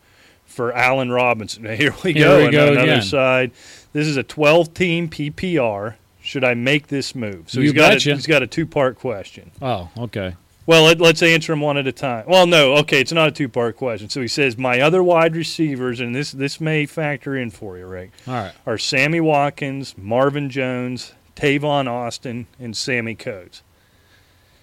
[0.45, 1.63] for Allen Robinson.
[1.63, 2.37] Now, here we Here go.
[2.39, 3.51] we on go another side.
[3.93, 5.95] This is a 12 team PPR.
[6.21, 7.49] Should I make this move?
[7.49, 9.51] So You he's got a, he's got a two part question.
[9.61, 10.35] Oh, okay.
[10.65, 12.25] Well, let, let's answer them one at a time.
[12.27, 14.07] Well, no, okay, it's not a two-part question.
[14.07, 17.87] So he says my other wide receivers, and this this may factor in for you,
[17.87, 18.51] Rick, All right.
[18.67, 23.63] are Sammy Watkins, Marvin Jones, Tavon Austin, and Sammy Coates.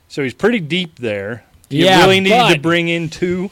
[0.09, 1.45] So he's pretty deep there.
[1.69, 3.51] You Yeah, really need to bring in two,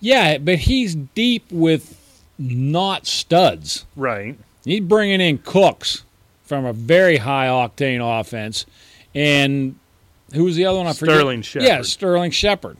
[0.00, 1.96] Yeah, but he's deep with
[2.38, 3.84] not studs.
[3.96, 4.38] right?
[4.64, 6.04] He's bringing in Cooks
[6.44, 8.66] from a very high octane offense,
[9.14, 9.74] and
[10.32, 10.86] who was the other one?
[10.86, 11.16] I forget.
[11.16, 11.66] Sterling Shepard.
[11.68, 12.76] Yeah, Sterling Shepard.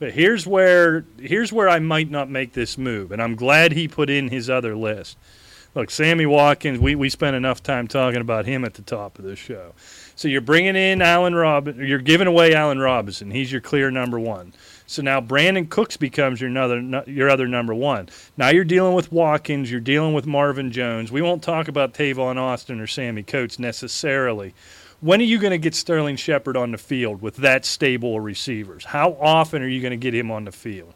[0.00, 3.86] But here's where here's where I might not make this move, and I'm glad he
[3.88, 5.16] put in his other list.
[5.74, 9.24] Look, Sammy Watkins, we, we spent enough time talking about him at the top of
[9.24, 9.74] the show.
[10.18, 13.30] So you're bringing in Allen Robinson, you're giving away Allen Robinson.
[13.30, 14.52] He's your clear number one.
[14.84, 18.08] So now Brandin Cooks becomes your other your other number one.
[18.36, 21.12] Now you're dealing with Watkins, you're dealing with Marvin Jones.
[21.12, 24.56] We won't talk about Tavon Austin or Sammy Coates necessarily.
[25.00, 28.24] When are you going to get Sterling Shepard on the field with that stable of
[28.24, 28.86] receivers?
[28.86, 30.94] How often are you going to get him on the field?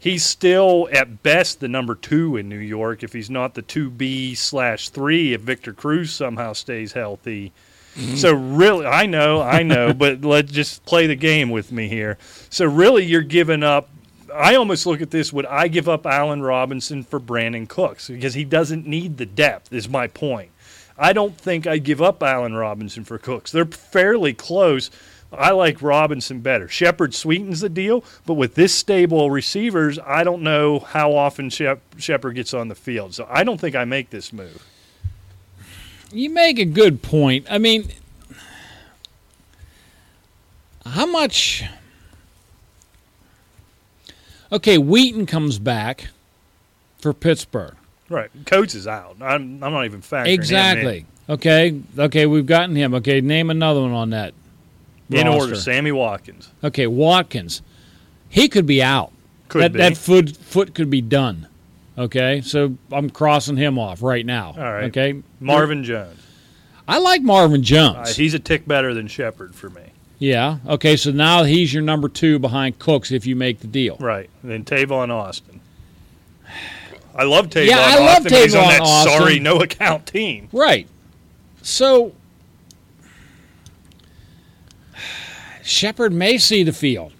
[0.00, 3.88] He's still at best the number two in New York if he's not the two
[3.88, 7.52] B slash three if Victor Cruz somehow stays healthy.
[7.94, 8.16] Mm-hmm.
[8.16, 12.18] So really, I know, I know, but let's just play the game with me here.
[12.50, 13.88] So really, you're giving up.
[14.34, 18.34] I almost look at this: Would I give up Allen Robinson for Brandin Cooks because
[18.34, 19.72] he doesn't need the depth?
[19.72, 20.50] Is my point.
[20.96, 23.50] I don't think I'd give up Allen Robinson for Cooks.
[23.50, 24.90] They're fairly close.
[25.32, 26.68] I like Robinson better.
[26.68, 31.80] Shepard sweetens the deal, but with this stable receivers, I don't know how often Shep-
[31.98, 33.14] Shepard gets on the field.
[33.14, 34.64] So I don't think I make this move.
[36.14, 37.46] You make a good point.
[37.50, 37.90] I mean,
[40.86, 41.64] how much?
[44.52, 46.10] Okay, Wheaton comes back
[46.98, 47.74] for Pittsburgh.
[48.08, 48.30] Right.
[48.46, 49.16] Coates is out.
[49.20, 50.28] I'm, I'm not even factoring.
[50.28, 51.06] Exactly.
[51.28, 51.80] Okay.
[51.98, 52.94] Okay, we've gotten him.
[52.94, 54.34] Okay, name another one on that.
[55.10, 55.40] In roster.
[55.40, 56.48] order, Sammy Watkins.
[56.62, 57.60] Okay, Watkins.
[58.28, 59.12] He could be out.
[59.48, 59.78] Could that be.
[59.80, 61.48] that foot foot could be done.
[61.96, 64.54] Okay, so I'm crossing him off right now.
[64.56, 64.84] All right.
[64.84, 66.20] Okay, Marvin Jones.
[66.88, 68.16] I like Marvin Uh, Jones.
[68.16, 69.82] he's a tick better than Shepard for me.
[70.18, 70.58] yeah.
[70.66, 73.96] Okay, so now he's your number two behind Cooks if you make the deal.
[74.00, 74.28] Right.
[74.42, 75.60] And then Tavon Austin.
[77.16, 78.06] I love Tavon Yeah, I Austin.
[78.06, 79.12] love but he's on Tavon that Austin.
[79.12, 80.48] sorry no account team.
[80.52, 80.88] Right.
[81.62, 82.12] So
[85.62, 87.12] Shepard may see the field.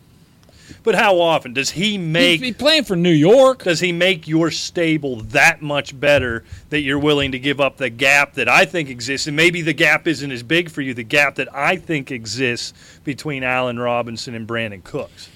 [0.85, 3.65] But how often does he make he's playing for New York.
[3.65, 7.89] does he make your stable that much better that you're willing to give up the
[7.89, 9.27] gap that I think exists?
[9.27, 12.75] And maybe the gap isn't as big for you, the gap that I think exists
[13.03, 15.31] between Allen Robinson and Brandin Cooks.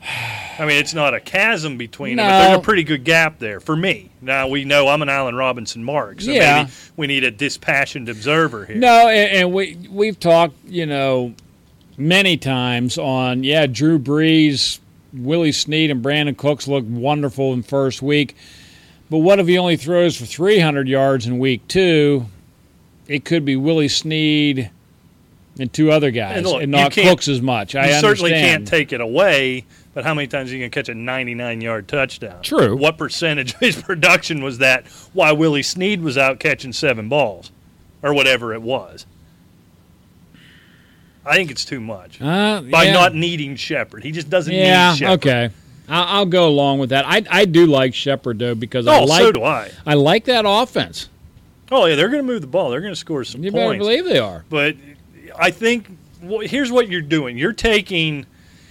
[0.58, 3.58] I mean, it's not a chasm between them, but there's a pretty good gap there
[3.58, 4.10] for me.
[4.22, 6.58] Now we know I'm an Allen Robinson mark, so Yeah.
[6.62, 8.76] maybe we need a dispassionate observer here.
[8.76, 11.34] No, and, and we we've talked, you know,
[11.96, 14.80] many times on yeah, Drew Brees,
[15.12, 18.36] Willie Snead, and Brandin Cooks looked wonderful in first week,
[19.10, 22.26] but what if he only throws for 300 yards in week two?
[23.06, 24.70] It could be Willie Snead
[25.58, 27.74] and two other guys, And and, look, you not Cooks as much.
[27.74, 30.74] I you certainly can't take it away, but how many times are you going to
[30.74, 32.42] catch a 99 yard touchdown?
[32.42, 32.76] True.
[32.76, 37.52] What percentage of his production was that while Willie Snead was out catching seven balls
[38.02, 39.06] or whatever it was?
[41.26, 42.20] I think it's too much.
[42.20, 42.92] Uh, By yeah.
[42.92, 44.02] not needing Shepard.
[44.02, 45.18] He just doesn't yeah, need Shepard.
[45.20, 45.50] okay.
[45.88, 47.04] I'll, I'll go along with that.
[47.06, 49.70] I I do like Shepard though because I Oh, like so do I.
[49.86, 51.08] I like that offense.
[51.72, 52.70] Oh, yeah, they're going to move the ball.
[52.70, 53.82] They're going to score some You better points.
[53.82, 54.44] believe they are.
[54.50, 54.76] But
[55.36, 55.88] I think
[56.22, 57.36] well, here's what you're doing.
[57.38, 58.26] You're taking.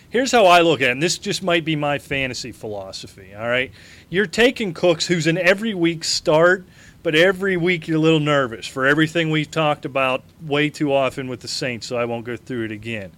[0.10, 3.34] Here's how I look at it, and this just might be my fantasy philosophy.
[3.36, 3.72] All right,
[4.10, 6.66] you're taking Cooks, who's an every week start,
[7.04, 11.28] but every week you're a little nervous for everything we've talked about way too often
[11.28, 11.86] with the Saints.
[11.88, 13.12] So I won't go through it again.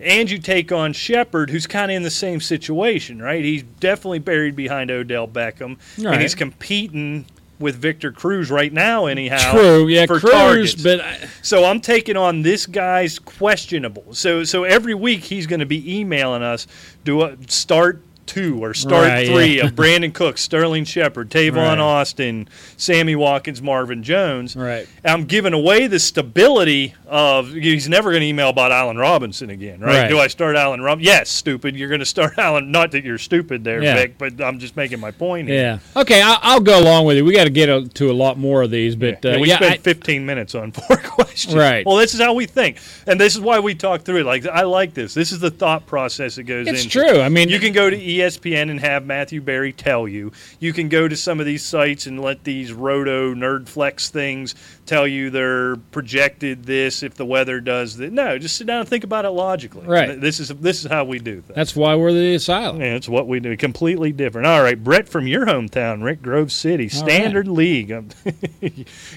[0.00, 3.42] And you take on Shepard, who's kind of in the same situation, right?
[3.44, 6.14] He's definitely buried behind Odell Beckham, Right.
[6.14, 7.26] and he's competing
[7.60, 9.52] with Victor Cruz right now, anyhow.
[9.52, 10.82] True, yeah, for Cruz, targets.
[10.82, 14.04] but I, So I'm taking on this guy's questionable.
[14.14, 16.66] So so every week he's going to be emailing us.
[17.04, 19.66] Do a start two or start Right, three yeah.
[19.66, 21.78] of Brandin Cook, Sterling Shepard, Tavon Right.
[21.78, 24.56] Austin, Sammy Watkins, Marvin Jones.
[24.56, 24.88] Right.
[25.04, 29.80] I'm giving away the stability of he's never going to email about Allen Robinson again,
[29.80, 30.02] right?
[30.02, 30.08] Right.
[30.08, 31.06] Do I start Allen Robinson?
[31.06, 31.76] Yes, stupid.
[31.76, 32.70] You're going to start Allen.
[32.72, 33.94] Not that you're stupid there, Yeah.
[33.96, 35.48] Vic, but I'm just making my point.
[35.48, 35.80] here.
[35.94, 36.00] Yeah.
[36.00, 37.24] Okay, I'll, I'll go along with you.
[37.24, 39.48] We got to get a, to a lot more of these, but Yeah, uh, we
[39.48, 41.54] yeah, spent I- 15 minutes on four questions.
[41.54, 41.84] Right.
[41.86, 44.26] Well, this is how we think, and this is why we talk through it.
[44.26, 45.14] Like I like this.
[45.14, 46.66] This is the thought process that goes.
[46.66, 47.20] it's into true.
[47.20, 50.32] I mean, You can go to E ESPN and have Matthew Berry tell you.
[50.60, 54.54] You can go to some of these sites and let these Roto nerd flex things
[54.86, 58.12] tell you they're projected this if the weather does that.
[58.12, 59.86] No, just sit down and think about it logically.
[59.86, 60.20] Right.
[60.20, 61.54] This is this is how we do things.
[61.54, 62.80] that's why we're the asylum.
[62.80, 63.56] Yeah, it's what we do.
[63.56, 64.46] Completely different.
[64.46, 67.92] All right, Brett from your hometown, Rick Grove City, Standard League.
[67.92, 68.08] Um,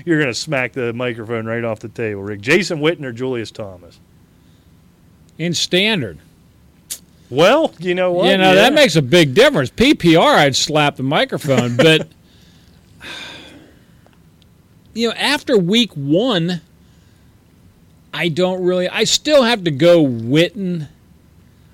[0.06, 2.42] You're going to smack the microphone right off the table, Rick.
[2.42, 4.00] Jason Witten or Julius Thomas?
[5.38, 6.18] In standard,
[7.30, 8.30] Well, you know what?
[8.32, 8.56] you know Yeah.
[8.56, 9.70] that makes a big difference.
[9.70, 12.08] PPR, I'd slap the microphone, but
[14.94, 16.62] you know, after week one,
[18.14, 18.88] I don't really.
[18.90, 20.88] I still have to go Witten.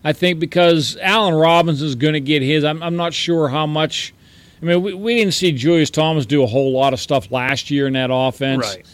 [0.04, 2.64] I think because Allen Robinson's going to get his.
[2.66, 4.14] I'm, I'm not sure how much.
[4.62, 7.72] I mean, we, we didn't see Julius Thomas do a whole lot of stuff last
[7.72, 8.66] year in that offense.
[8.66, 8.86] right.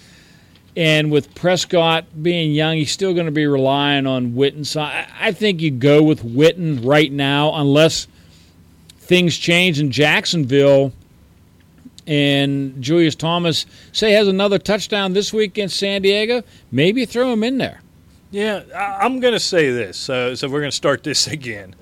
[0.80, 4.66] And with Prescott being young, he's still going to be relying on Witten.
[4.66, 8.08] So I, think you go with Witten right now, unless
[8.98, 10.94] things change in Jacksonville
[12.08, 16.44] and Julius Thomas, say, has another touchdown this week against San Diego.
[16.72, 17.82] Maybe throw him in there.
[18.32, 19.98] Yeah, I'm going to say this.
[19.98, 21.76] So, so we're going to start this again.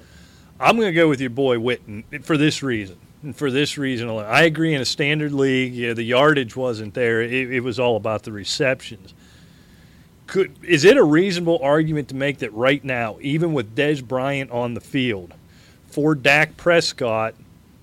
[0.59, 2.97] I'm going to go with your boy Witten for this reason.
[3.23, 4.73] And for this reason alone, I agree.
[4.73, 7.21] In a standard league, yeah, the yardage wasn't there.
[7.21, 9.13] It, it was all about the receptions.
[10.27, 14.51] Could is it a reasonable argument to make that right now, even with Dez Bryant
[14.51, 15.33] on the field,
[15.87, 17.33] for Dak Prescott,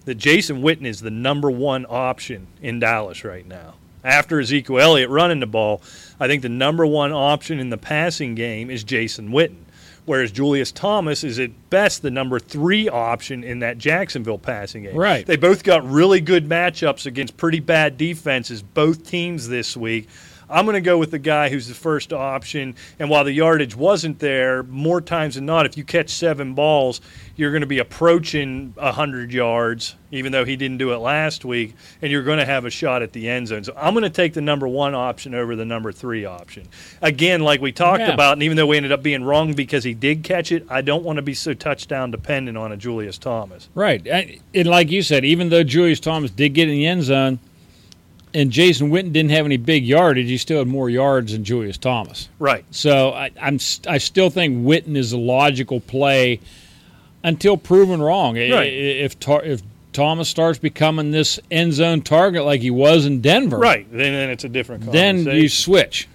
[0.05, 3.75] that Jason Witten is the number one option in Dallas right now?
[4.05, 5.81] After Ezekiel Elliott running the ball,
[6.21, 9.65] I think the number one option in the passing game is Jason Witten
[10.07, 14.97] whereas Julius Thomas is at best the number three option in that Jacksonville passing game.
[14.97, 15.27] Right.
[15.27, 20.09] They both got really good matchups against pretty bad defenses, both teams this week.
[20.49, 22.75] I'm going to go with the guy who's the first option.
[22.99, 27.01] And while the yardage wasn't there, more times than not, if you catch seven balls,
[27.37, 31.75] you're going to be approaching 100 yards, even though he didn't do it last week,
[32.03, 33.65] and you're going to have a shot at the end zone.
[33.65, 36.69] So I'm going to take the number one option over the number three option.
[37.03, 38.13] Again, like we talked Yeah.
[38.15, 40.81] about, and even though we ended up being wrong because he did catch it, I
[40.83, 43.69] don't want to be so touchdown dependent on a Julius Thomas.
[43.75, 44.07] Right.
[44.07, 47.39] And and like you said, even though Julius Thomas did get in the end zone
[48.35, 51.79] and Jason Witten didn't have any big yardage, he still had more yards than Julius
[51.79, 52.29] Thomas.
[52.39, 52.65] Right.
[52.71, 56.41] So I, I'm st- I still think Witten is a logical play
[57.23, 58.35] until proven wrong.
[58.37, 58.73] Right.
[58.73, 59.63] If if
[59.93, 63.87] Thomas starts becoming this end zone target like he was in Denver, Right.
[63.91, 66.09] Then, then it's a different then you switch.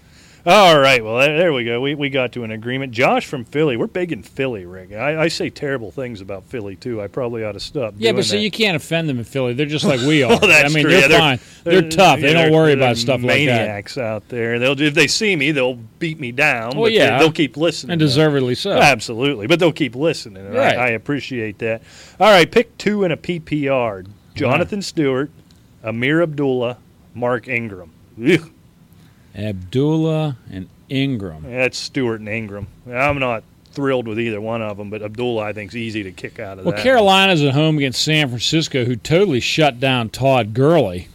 [0.50, 1.04] All right.
[1.04, 1.80] Well, there we go.
[1.80, 2.92] We, we got to an agreement.
[2.92, 3.78] Josh from Philly.
[3.78, 4.94] We're big in Philly, Rick.
[4.94, 7.00] I, I say terrible things about Philly, too.
[7.04, 7.94] I probably ought to stop.
[7.98, 8.42] Yeah, but see, that.
[8.42, 9.54] you can't offend them in Philly.
[9.54, 10.30] They're just like we are.
[10.30, 10.92] Well, that's I mean, true.
[10.92, 11.40] they're Yeah, they're- fine.
[11.66, 12.20] They're, tough.
[12.20, 13.68] They don't worry about stuff like that.
[13.68, 14.58] Maniacs out there.
[14.58, 16.72] They'll if they see me, they'll beat me down.
[16.72, 17.20] Well, but yeah.
[17.20, 17.92] they, will keep listening.
[17.92, 18.72] And deservedly so.
[18.72, 20.76] Absolutely, but they'll keep listening, Right.
[20.78, 21.84] I, I appreciate that.
[22.20, 25.30] All right, pick two in a PPR: Jonathan Stewart,
[25.84, 26.78] Ameer Abdullah,
[27.14, 27.92] Mark Ingram.
[28.20, 28.50] Ugh,
[29.40, 31.44] Abdullah and Ingram.
[31.44, 32.68] that's Stewart and Ingram.
[32.92, 36.40] I'm not thrilled with either one of them, but Abdullah I think's easy to kick
[36.40, 36.84] out of Well, that.
[36.84, 41.08] Carolina's at home against San Francisco, who totally shut down Todd Gurley.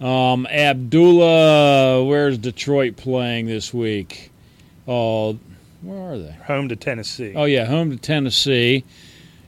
[0.00, 4.30] Um, Abdullah, where's Detroit playing this week?
[4.88, 5.38] Oh,
[5.80, 6.32] where are they?
[6.46, 7.32] home to Tennessee.
[7.36, 8.84] Oh yeah, home to Tennessee.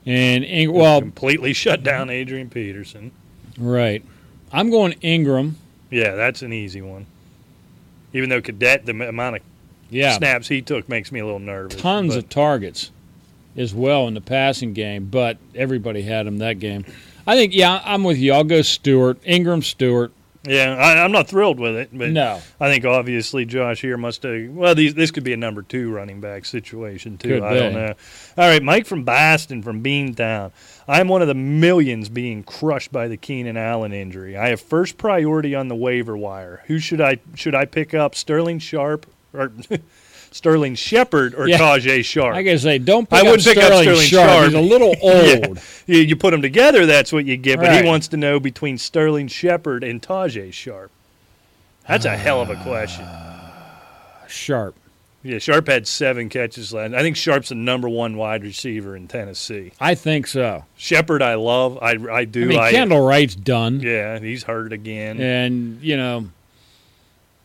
[0.05, 3.11] And Ing- well, completely shut down Adrian Peterson.
[3.57, 4.03] right.
[4.53, 5.57] I'm going Ingram.
[5.89, 7.05] Yeah, that's an easy one.
[8.15, 9.41] Even though Cadet, the amount of
[9.89, 11.79] Yeah, snaps he took makes me a little nervous.
[11.79, 12.91] tons but- of targets
[13.57, 16.85] as well in the passing game, but everybody had him that game.
[17.27, 18.31] I think yeah, I'm with you.
[18.33, 20.11] I'll go Stewart, Ingram, Stewart.
[20.45, 22.41] Yeah, I, I'm not thrilled with it, but No.
[22.59, 24.51] I think obviously Josh here must have.
[24.51, 27.29] Well, these, this could be a number two running back situation too.
[27.29, 27.93] Could I don't know.
[28.37, 30.51] All right, Mike from Boston from Beantown.
[30.87, 34.37] I'm one of the millions being crushed by the Keenan Allen injury.
[34.37, 36.61] I have first priority on the waiver wire.
[36.67, 38.13] Who should I should I pick up?
[38.15, 39.51] Sterling Sharp or
[40.35, 41.57] Sterling Shepard or Yeah.
[41.57, 42.35] Tajae Sharpe?
[42.35, 44.29] I gotta say, don't pick I up wouldn't pick up Sterling, Sterling Sharpe.
[44.29, 44.45] Sharpe.
[44.47, 45.47] He's a little Yeah.
[45.47, 45.59] old.
[45.87, 47.57] You, you put them together, that's what you get.
[47.59, 47.81] But Right.
[47.83, 50.91] he wants to know between Sterling Shepard and Tajae Sharpe.
[51.87, 53.05] That's a hell of a ah, question.
[54.27, 54.75] Sharpe.
[55.23, 56.93] Yeah, Sharpe had seven catches last.
[56.93, 59.71] I think Sharpe's the number one wide receiver in Tennessee.
[59.79, 60.65] I think so.
[60.75, 61.79] Shepard, I love.
[61.81, 62.43] I, I do.
[62.43, 65.19] I mean, Kendall Wright's done, Yeah, he's hurt again.
[65.21, 66.27] and you know,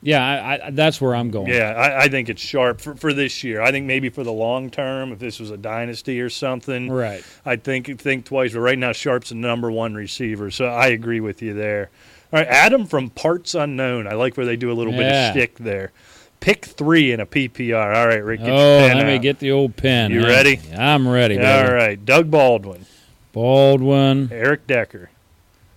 [0.03, 1.49] yeah, I, I, that's where I'm going.
[1.53, 3.61] Yeah, I, I think it's Sharpe for, for this year.
[3.61, 7.23] I think maybe for the long term, if this was a dynasty or something, Right.
[7.45, 8.53] I think think twice.
[8.55, 11.91] But right now, Sharpe's the number one receiver, so I agree with you there.
[12.33, 14.07] All right, Adam from Parts Unknown.
[14.07, 15.93] I like where they do a little bit of shtick there.
[16.39, 17.95] Pick three in a PPR.
[17.95, 18.41] All right, Rick.
[18.41, 19.23] Get your Oh, pen let me out.
[19.23, 20.11] get the old pen.
[20.13, 20.29] You huh?
[20.29, 20.59] ready?
[20.75, 21.37] I'm ready.
[21.37, 21.73] All baby.
[21.75, 22.87] right, Doug Baldwin,
[23.33, 25.11] Baldwin, Eric Decker,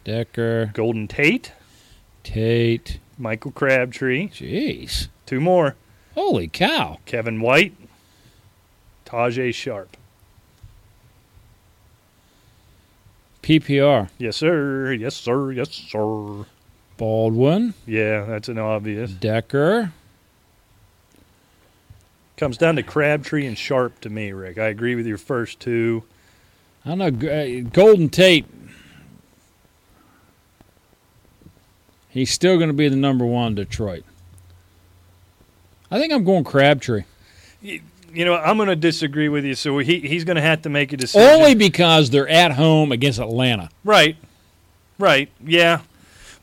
[0.06, 1.52] Decker, Golden Tate,
[2.24, 3.00] Tate.
[3.18, 4.30] Michael Crabtree.
[4.30, 5.76] Jeez, Two more:
[6.16, 7.00] holy cow!
[7.06, 7.74] Kevin White,
[9.06, 9.96] Tajae Sharpe.
[13.42, 14.10] PPR.
[14.18, 14.94] Yes, sir.
[14.94, 15.52] Yes, sir.
[15.52, 16.46] Yes, sir.
[16.96, 19.12] Baldwin, Yeah, that's an obvious.
[19.12, 19.92] Decker.
[22.38, 24.58] Comes down to Crabtree and Sharpe to me, Rick.
[24.58, 26.04] I agree with your first two.
[26.86, 27.30] I don't know.
[27.30, 28.46] Uh, Golden Tate.
[32.14, 34.04] He's still going to be the number one Detroit.
[35.90, 37.06] I think I'm going Crabtree.
[37.62, 37.82] You
[38.14, 39.56] know, I'm going to disagree with you.
[39.56, 41.28] So he he's going to have to make a decision.
[41.28, 43.70] Only because they're at home against Atlanta.
[43.84, 44.16] right,
[45.00, 45.82] right, yeah.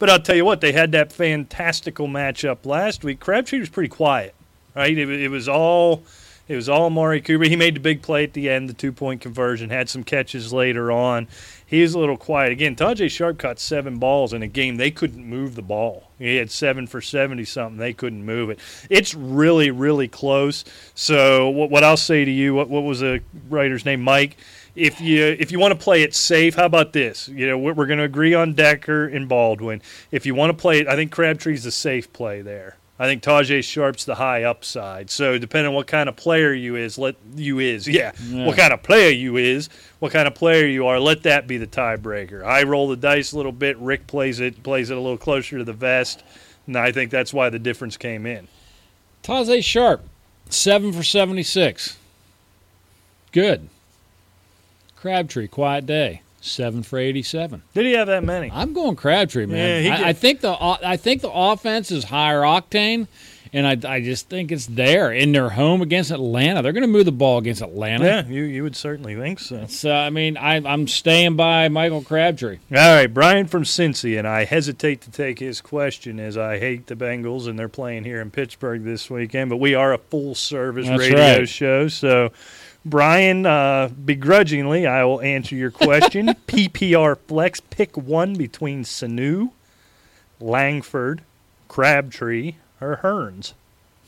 [0.01, 3.21] But I'll tell you what, they had that fantastical matchup last week.
[3.21, 4.35] Crabtree was pretty quiet,
[4.75, 4.97] right?
[4.97, 6.03] It, it was all
[6.51, 7.45] It was all Amari Cooper.
[7.45, 10.53] He made the big play at the end, the two point conversion, had some catches
[10.53, 11.29] later on.
[11.65, 12.51] He was a little quiet.
[12.51, 14.77] Again, Tajae Sharpe caught seven balls in a game.
[14.77, 16.11] They couldn't move the ball.
[16.19, 17.77] He had seven for 70 something.
[17.77, 18.59] They couldn't move it.
[18.91, 20.65] It's really, really close.
[20.97, 24.01] So, what, what I'll say to you, what, what was the writer's name?
[24.01, 24.37] Mike
[24.75, 27.29] if you if you want to play it safe, how about this?
[27.29, 29.83] You know, we're, going to agree on Decker and Baldwin.
[30.11, 32.77] If you want to play it, I think Crabtree's a safe play there.
[33.01, 35.09] I think Tajae Sharpe's the high upside.
[35.09, 38.59] So depending on what kind of player you is, let you is, yeah, yeah, what
[38.59, 39.71] kind of player you is,
[40.01, 42.45] what kind of player you are, let that be the tiebreaker.
[42.45, 43.79] I roll the dice a little bit.
[43.79, 46.23] Rick plays it plays it a little closer to the vest,
[46.67, 48.49] and I think that's why the difference came in.
[49.23, 50.07] Tajae Sharpe,
[50.51, 51.97] seven for seventy six.
[53.33, 53.71] Good.
[54.97, 56.21] Crabtree, quiet day.
[56.43, 57.63] Seven for eighty-seven.
[57.75, 58.51] Did he have that many?
[58.51, 59.85] I'm going Crabtree, man.
[59.85, 63.09] Yeah, I, I, think the uh, I think the offense is higher octane,
[63.53, 66.63] and I, I just think it's there in their home against Atlanta.
[66.63, 68.05] They're going to move the ball against Atlanta.
[68.05, 69.67] Yeah, you, you would certainly think so.
[69.67, 72.59] So I mean, I, I'm staying by Michael Crabtree.
[72.71, 76.87] All right, Brian from Cincy, and I hesitate to take his question as I hate
[76.87, 79.51] the Bengals and they're playing here in Pittsburgh this weekend.
[79.51, 81.49] But we are a full service That's radio right.
[81.49, 82.33] show, so
[82.85, 86.29] Brian, uh, begrudgingly, I will answer your question.
[86.47, 89.51] PPR flex, pick one between Sanu,
[90.41, 91.23] Langford,
[91.69, 93.53] Crabtree, or Hurns.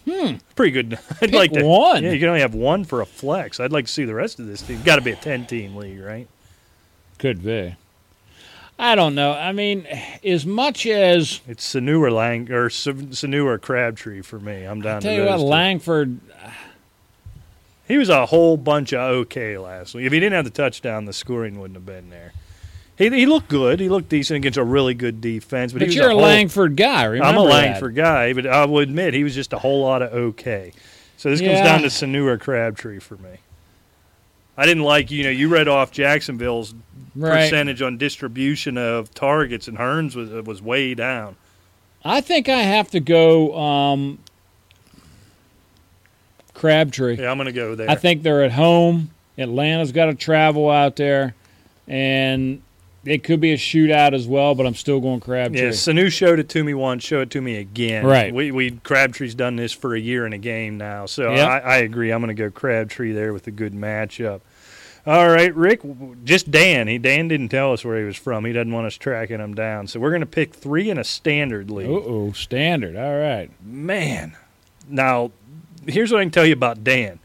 [0.09, 0.37] Hmm.
[0.57, 0.95] Pretty good.
[1.11, 2.03] I'd Pick like to, one.
[2.03, 3.61] Yeah, you can only have one for a flex.
[3.61, 4.83] I'd like to see the rest of this team.
[4.83, 6.27] Got to be a ten-team league, right?
[7.19, 7.77] Could be.
[8.79, 9.33] I don't know.
[9.33, 9.87] I mean,
[10.25, 14.65] as much as It's Sanu or Lang or Sanu or Crabtree for me.
[14.65, 15.43] I'm down tell to you what, two.
[15.45, 16.19] Langford.
[17.93, 20.07] He was a whole bunch of okay last week.
[20.07, 22.33] If he didn't have the touchdown, the scoring wouldn't have been there.
[22.97, 23.81] He, he looked good.
[23.81, 25.75] He looked decent against a really good defense.
[25.75, 27.05] But, But, he you're a, whole, Langford guy.
[27.05, 27.53] Remember I'm a that.
[27.53, 30.73] Langford guy, but I will admit he was just a whole lot of okay.
[31.19, 33.37] So this comes down to Sanu or Crabtree for me.
[34.57, 36.75] I didn't like you know you read off Jacksonville's
[37.15, 37.51] Right.
[37.51, 41.37] percentage on distribution of targets, and Hurns was was way down.
[42.07, 44.19] I think I have to go um,
[46.63, 47.17] Crabtree.
[47.17, 47.91] Yeah, I'm going to go there.
[47.91, 49.11] I think they're at home.
[49.37, 51.35] Atlanta's got to travel out there,
[51.89, 52.63] and
[53.05, 54.55] it could be a shootout as well.
[54.55, 55.61] But I'm still going Crabtree.
[55.61, 57.03] Yeah, Sanu showed it to me once.
[57.03, 58.07] Show it to me again.
[58.07, 58.33] Right.
[58.33, 61.49] We we Crabtree's done this for a year in a game now, so Yep.
[61.49, 62.13] I, I agree.
[62.13, 64.43] I'm going to go Crabtree there with a good matchup.
[65.05, 65.81] All right, Rick.
[66.23, 66.87] Just Dan.
[66.87, 68.45] He Dan didn't tell us where he was from.
[68.45, 69.89] He doesn't want us tracking him down.
[69.89, 71.89] So we're going to pick three in a standard league.
[71.89, 72.95] oh, standard.
[72.95, 73.51] All right.
[73.65, 74.37] Man,
[74.89, 75.33] now
[75.87, 77.19] here's what I can tell you about Dan.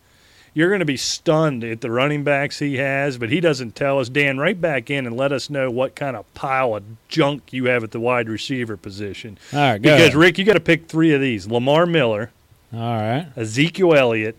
[0.53, 3.99] You're going to be stunned at the running backs he has, but he doesn't tell
[3.99, 4.09] us.
[4.09, 7.65] Dan, right back in and let us know what kind of pile of junk you
[7.65, 9.37] have at the wide receiver position.
[9.53, 9.79] All right.
[9.79, 10.15] Because ahead.
[10.15, 12.31] Rick, you got to pick three of these: Lamar Miller,
[12.73, 13.27] All right.
[13.35, 14.35] Ezekiel Elliott,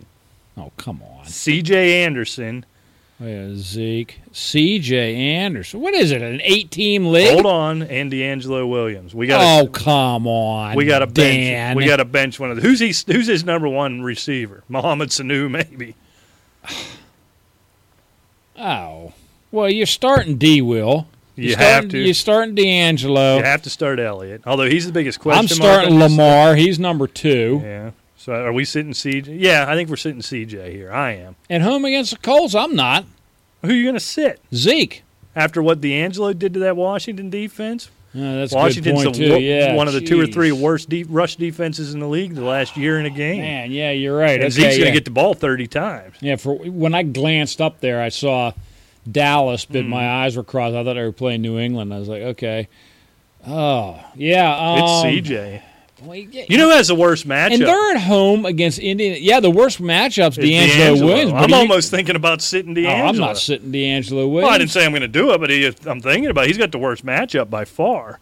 [0.56, 1.24] Oh, come on.
[1.24, 2.02] C.J.
[2.04, 2.64] Anderson.
[3.20, 5.16] Oh, Wait, a Zeke, C.J.
[5.16, 5.80] Anderson.
[5.80, 6.22] What is it?
[6.22, 7.32] An eight-team league?
[7.32, 9.12] Hold on, and DeAngelo Williams.
[9.12, 9.40] We got.
[9.60, 10.76] Oh, come on.
[10.76, 11.76] we got a bench.
[11.76, 14.62] We got a bench one of the, who's he, Who's his number one receiver?
[14.68, 15.96] Mohamed Sanu, maybe.
[18.56, 19.12] Oh.
[19.50, 20.62] Well, you're starting D.
[20.62, 21.08] Will.
[21.34, 21.98] You You're have starting, to.
[21.98, 23.38] You're starting DeAngelo.
[23.38, 25.38] You have to start Elliott, although he's the biggest question.
[25.40, 26.56] I'm starting Lamar.
[26.56, 27.60] He's number two.
[27.62, 27.90] Yeah.
[28.20, 29.36] So are we sitting CJ?
[29.40, 30.92] Yeah, I think we're sitting CJ here.
[30.92, 31.36] I am.
[31.48, 33.04] At home against the Colts, I'm not.
[33.62, 35.02] Who are you going to sit Zeke.
[35.36, 37.90] after what DeAngelo did to that Washington defense?
[38.14, 39.40] Uh, that's Washington's a good point, the too.
[39.40, 42.42] Yeah, one of the two or three worst deep rush defenses in the league the
[42.44, 43.40] last year in a game.
[43.40, 44.34] Man, yeah, you're right.
[44.40, 44.84] and Okay, Zeke's yeah.
[44.84, 46.16] going to get the ball 30 times.
[46.20, 48.52] Yeah, for when I glanced up there, I saw
[49.10, 49.90] Dallas, but Hmm.
[49.90, 50.74] my eyes were crossed.
[50.74, 51.92] I thought they were playing New England.
[51.94, 52.68] I was like, okay.
[53.46, 54.56] Oh, yeah.
[54.56, 54.78] Um,
[55.08, 55.62] It's CJ.
[56.02, 57.54] Well, yeah, You know who has the worst matchup?
[57.54, 59.16] and they're at home against Indian.
[59.20, 61.32] Yeah, the worst matchup's It's DeAngelo, Williams.
[61.34, 63.08] I'm almost thinking about sitting Oh, DeAngelo.
[63.08, 64.32] I'm not sitting DeAngelo Williams.
[64.44, 66.48] Well, I didn't say I'm going to do it, but he, I'm thinking about it.
[66.48, 68.20] He's got the worst matchup by far.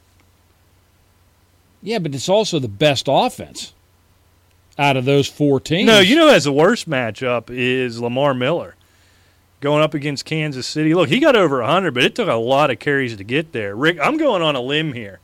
[1.82, 3.72] Yeah, but it's also the best offense
[4.78, 5.86] out of those four teams.
[5.86, 8.74] No, you know who has the worst matchup is Lamar Miller
[9.60, 10.94] going up against Kansas City.
[10.94, 13.74] Look, he got over 100, but it took a lot of carries to get there.
[13.76, 15.20] Rick, I'm going on a limb here.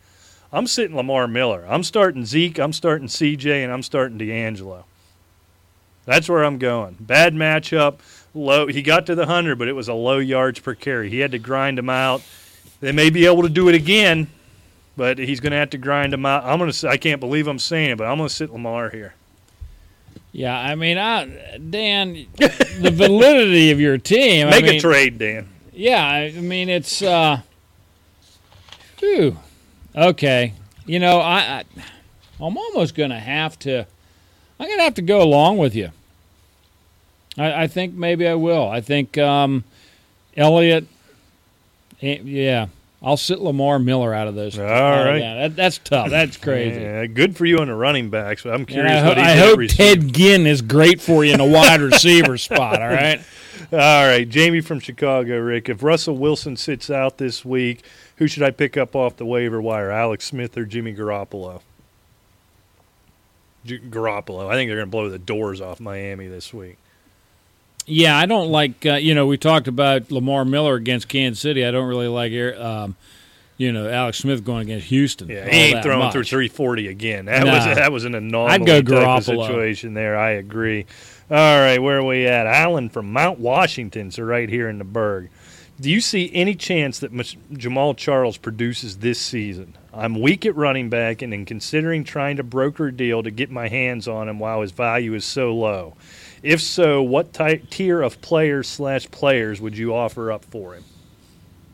[0.53, 1.65] I'm sitting Lamar Miller.
[1.69, 4.85] I'm starting Zeke, I'm starting CJ, and I'm starting DeAngelo.
[6.05, 6.97] That's where I'm going.
[7.01, 7.99] Bad matchup.
[8.35, 8.66] Low.
[8.66, 11.09] He got to the 100, but it was a low yards per carry.
[11.11, 12.23] He had to grind him out.
[12.81, 14.29] They may be able to do it again,
[14.97, 16.45] but he's going to have to grind him out.
[16.45, 16.89] I'm going to.
[16.89, 19.15] I can't believe I'm saying it, but I'm going to sit Lamar here.
[20.33, 24.49] Yeah, I mean, I, Dan, the validity of your team.
[24.49, 25.49] Make I mean, a trade, Dan.
[25.73, 27.41] Yeah, I mean it's uh
[28.97, 29.39] phew.
[29.97, 30.55] Okay.
[30.86, 31.64] You know, I, I
[32.40, 33.86] I'm almost gonna have to
[34.59, 35.90] I'm gonna have to go along with you.
[37.39, 38.69] I, I think maybe I will.
[38.69, 39.64] I think um,
[40.36, 40.86] Elliott.
[42.02, 42.66] eh, Yeah,
[43.02, 44.59] I'll sit Lamar Miller out of those.
[44.59, 45.19] All out right.
[45.20, 45.35] that.
[45.35, 46.10] That- that's tough.
[46.10, 46.81] That's crazy.
[46.81, 48.43] Yeah, good for you on the running backs.
[48.43, 49.94] But I'm And curious I, ho- I hope receiver.
[50.01, 52.82] Ted Ginn is great for you in a wide receiver spot.
[52.82, 53.20] All right.
[53.70, 55.69] All right, Jamie from Chicago, Rick.
[55.69, 57.82] If Russell Wilson sits out this week,
[58.23, 59.90] who should I pick up off the waiver wire?
[59.90, 61.61] Alex Smith or Jimmy Garoppolo?
[63.66, 64.49] G- Garoppolo.
[64.49, 66.77] I think they're going to blow the doors off Miami this week.
[67.85, 68.86] Yeah, I don't like.
[68.86, 71.65] Uh, you know, we talked about Lamar Miller against Kansas City.
[71.66, 72.32] I don't really like.
[72.57, 72.94] Um,
[73.57, 75.28] you know, Alex Smith going against Houston.
[75.28, 76.12] Yeah, he ain't throwing much.
[76.12, 77.24] through 340 again.
[77.24, 77.55] That Nah.
[77.66, 79.47] was that was an anomaly I'd go type of Garoppolo.
[79.47, 80.16] situation there.
[80.16, 80.86] I agree.
[81.28, 82.47] All right, where are we at?
[82.47, 85.28] Allen from Mount Washington, so right here in the Burgh.
[85.83, 89.75] Do you see any chance that Jamaal Charles produces this season?
[89.93, 93.51] I'm weak at running back and in considering trying to broker a deal to get
[93.51, 95.95] my hands on him while his value is so low.
[96.41, 100.85] If so, what type, tier of players slash players would you offer up for him?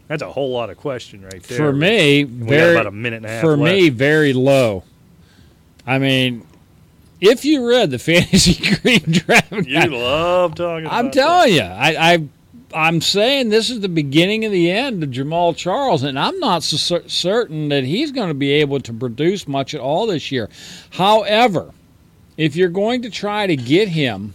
[0.06, 1.58] That's a whole lot of question right there.
[1.58, 3.76] For me, we very about a minute and a half for left.
[3.76, 4.84] me very low.
[5.86, 6.46] I mean,
[7.20, 10.86] if you read the fantasy green draft, You love talking.
[10.88, 12.28] I'm telling you, I, I
[12.74, 16.62] I'm saying this is the beginning of the end of Jamaal Charles, and I'm not
[16.62, 20.30] so cer- certain that he's going to be able to produce much at all this
[20.30, 20.50] year.
[20.90, 21.72] However,
[22.36, 24.34] if you're going to try to get him,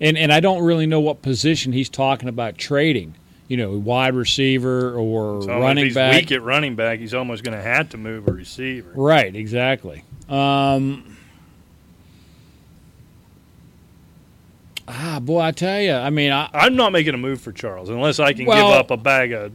[0.00, 3.14] and and I don't really know what position he's talking about trading.
[3.46, 6.14] You know, wide receiver or So running if he's back.
[6.14, 8.90] weak at running back, he's almost going to have to move a receiver.
[8.94, 10.02] Right, exactly.
[10.30, 11.13] Um,
[14.88, 17.88] ah, boy, I tell you, I mean, I, I'm not making a move for Charles
[17.88, 19.52] unless I can Well- give up a bag of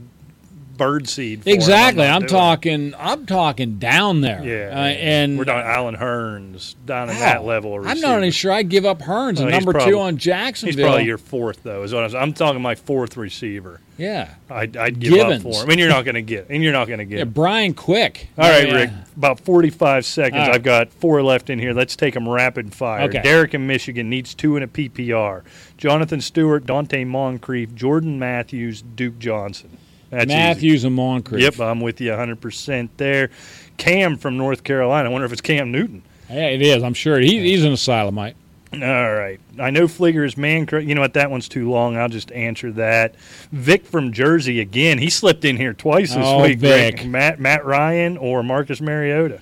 [0.80, 1.44] bird seed.
[1.44, 2.04] For exactly.
[2.08, 2.30] I'm it.
[2.30, 4.44] talking, I'm talking down there.
[4.44, 7.22] Yeah, uh, and we're down Allen Hurns down in Wow.
[7.22, 7.78] that level.
[7.80, 10.76] Of I'm not even sure I'd give up Hurns, a number probably- two on Jacksonville.
[10.76, 11.84] He's probably your fourth though.
[11.84, 12.62] Is what I'm, I'm talking.
[12.62, 13.80] My fourth receiver.
[13.98, 15.46] yeah, I'd, I'd give Givens.
[15.46, 16.48] up for him, and you're not going to get.
[16.50, 17.18] And you're not going to get.
[17.20, 18.30] yeah, Brian Quick.
[18.38, 18.74] All right, Yeah.
[18.76, 18.90] Rick.
[19.18, 20.40] About 45 seconds.
[20.48, 20.56] Right.
[20.56, 21.74] I've got four left in here.
[21.74, 23.02] Let's take them rapid fire.
[23.10, 23.22] Okay.
[23.22, 25.42] Derek in Michigan needs two in a PPR.
[25.78, 29.78] Jonathan Stewart, Donte Moncrief, Jordan Matthews, Duke Johnson.
[30.10, 30.36] That's easy.
[30.36, 31.42] Matthews and Moncrief.
[31.44, 33.30] Yep, I'm with you 100% there.
[33.78, 35.10] Cam from North Carolina.
[35.10, 36.04] I wonder if it's Cam Newton.
[36.30, 36.84] Yeah, it is.
[36.84, 38.36] I'm sure he, he's an asylumite.
[38.72, 39.40] All right.
[39.60, 40.68] I know Fleeger is man.
[40.72, 41.14] You know what?
[41.16, 41.98] That one's too long.
[41.98, 43.16] I'll just answer that.
[43.52, 45.00] Vic from Jersey again.
[45.00, 46.60] He slipped in here twice this Oh, week.
[46.60, 47.04] Vic.
[47.06, 49.42] Matt Matt Ryan or Marcus Mariota.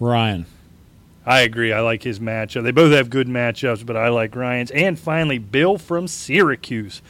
[0.00, 0.46] Ryan.
[1.26, 1.72] I agree.
[1.72, 2.62] I like his matchup.
[2.64, 4.70] They both have good matchups, but I like Ryan's.
[4.70, 7.02] And finally, Bill from Syracuse.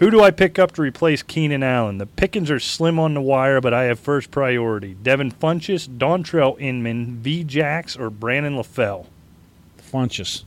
[0.00, 1.98] Who do I pick up to replace Keenan Allen?
[1.98, 4.94] The pickings are slim on the wire, but I have first priority.
[4.94, 7.44] Devin Funchess, Dontrell Inman, V.
[7.44, 9.04] Jax, or Brandon LaFell?
[9.92, 10.44] Funchess.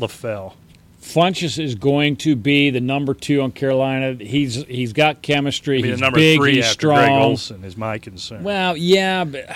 [0.00, 0.54] LaFell.
[1.02, 4.14] Funchess is going to be the number two on Carolina.
[4.14, 5.82] He's he's got chemistry.
[5.82, 6.38] He's the number big.
[6.38, 6.96] three he's after strong.
[6.96, 8.42] Greg Olsen is my concern.
[8.42, 9.54] Well, yeah, but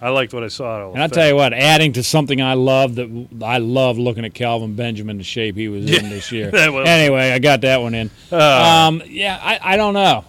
[0.00, 0.92] I liked what I saw.
[0.92, 1.12] And I LaFell.
[1.12, 5.18] tell you what, adding to something I love that I love looking at Kelvin Benjamin
[5.18, 6.50] the shape he was in this year.
[6.54, 8.10] Anyway, I got that one in.
[8.30, 10.24] Uh, Um, yeah, I, I don't know.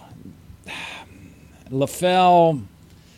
[1.70, 2.62] LaFell,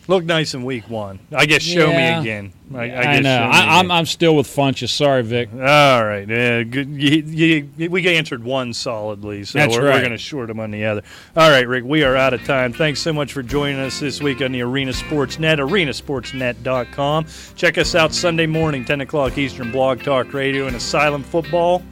[0.07, 1.19] looked nice in week one.
[1.35, 2.19] I guess show Yeah.
[2.19, 2.53] me again.
[2.73, 3.37] I, I, I, guess know.
[3.37, 3.91] show me I, I'm again.
[3.91, 4.89] I'm still with Funchess.
[4.89, 5.49] Sorry, Vic.
[5.53, 5.59] All
[6.05, 6.89] right, yeah, good.
[6.89, 10.71] You, you, we answered one solidly, so That's we're, we're going to short them on
[10.71, 11.03] the other.
[11.35, 12.73] All right, Rick, we are out of time.
[12.73, 17.25] Thanks so much for joining us this week on the Arena Sports Net, arenasportsnet.com.
[17.55, 21.83] Check us out Sunday morning, 10 o'clock Eastern, Blog Talk Radio, and Asylum Football.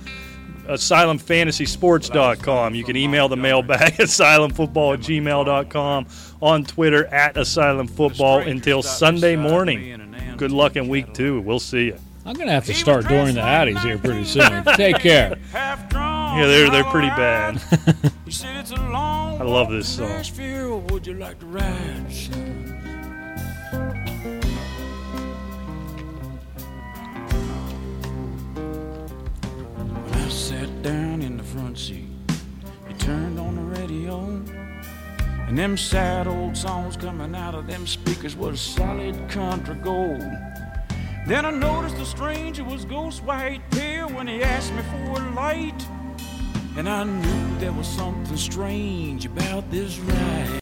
[0.72, 2.76] AsylumFantasySports.com.
[2.76, 6.06] You can email the mailbag asylumfootball at gmail.com,
[6.42, 10.36] on Twitter at asylumfootball, until Sunday morning.
[10.38, 11.42] Good luck in week two.
[11.42, 11.98] We'll see you.
[12.24, 14.64] I'm gonna have to start doing the Addies here pretty soon.
[14.76, 15.38] Take care.
[15.54, 17.60] Yeah, they're they're pretty bad.
[18.28, 20.22] I I love this song.
[30.32, 32.08] Sat down in the front seat,
[32.88, 34.42] you turned on the radio,
[35.48, 40.22] and them sad old songs coming out of them speakers was solid country gold.
[41.28, 45.32] Then I noticed the stranger was ghost white pale when he asked me for a
[45.32, 45.88] light.
[46.78, 50.52] And I knew there was something strange about this ride.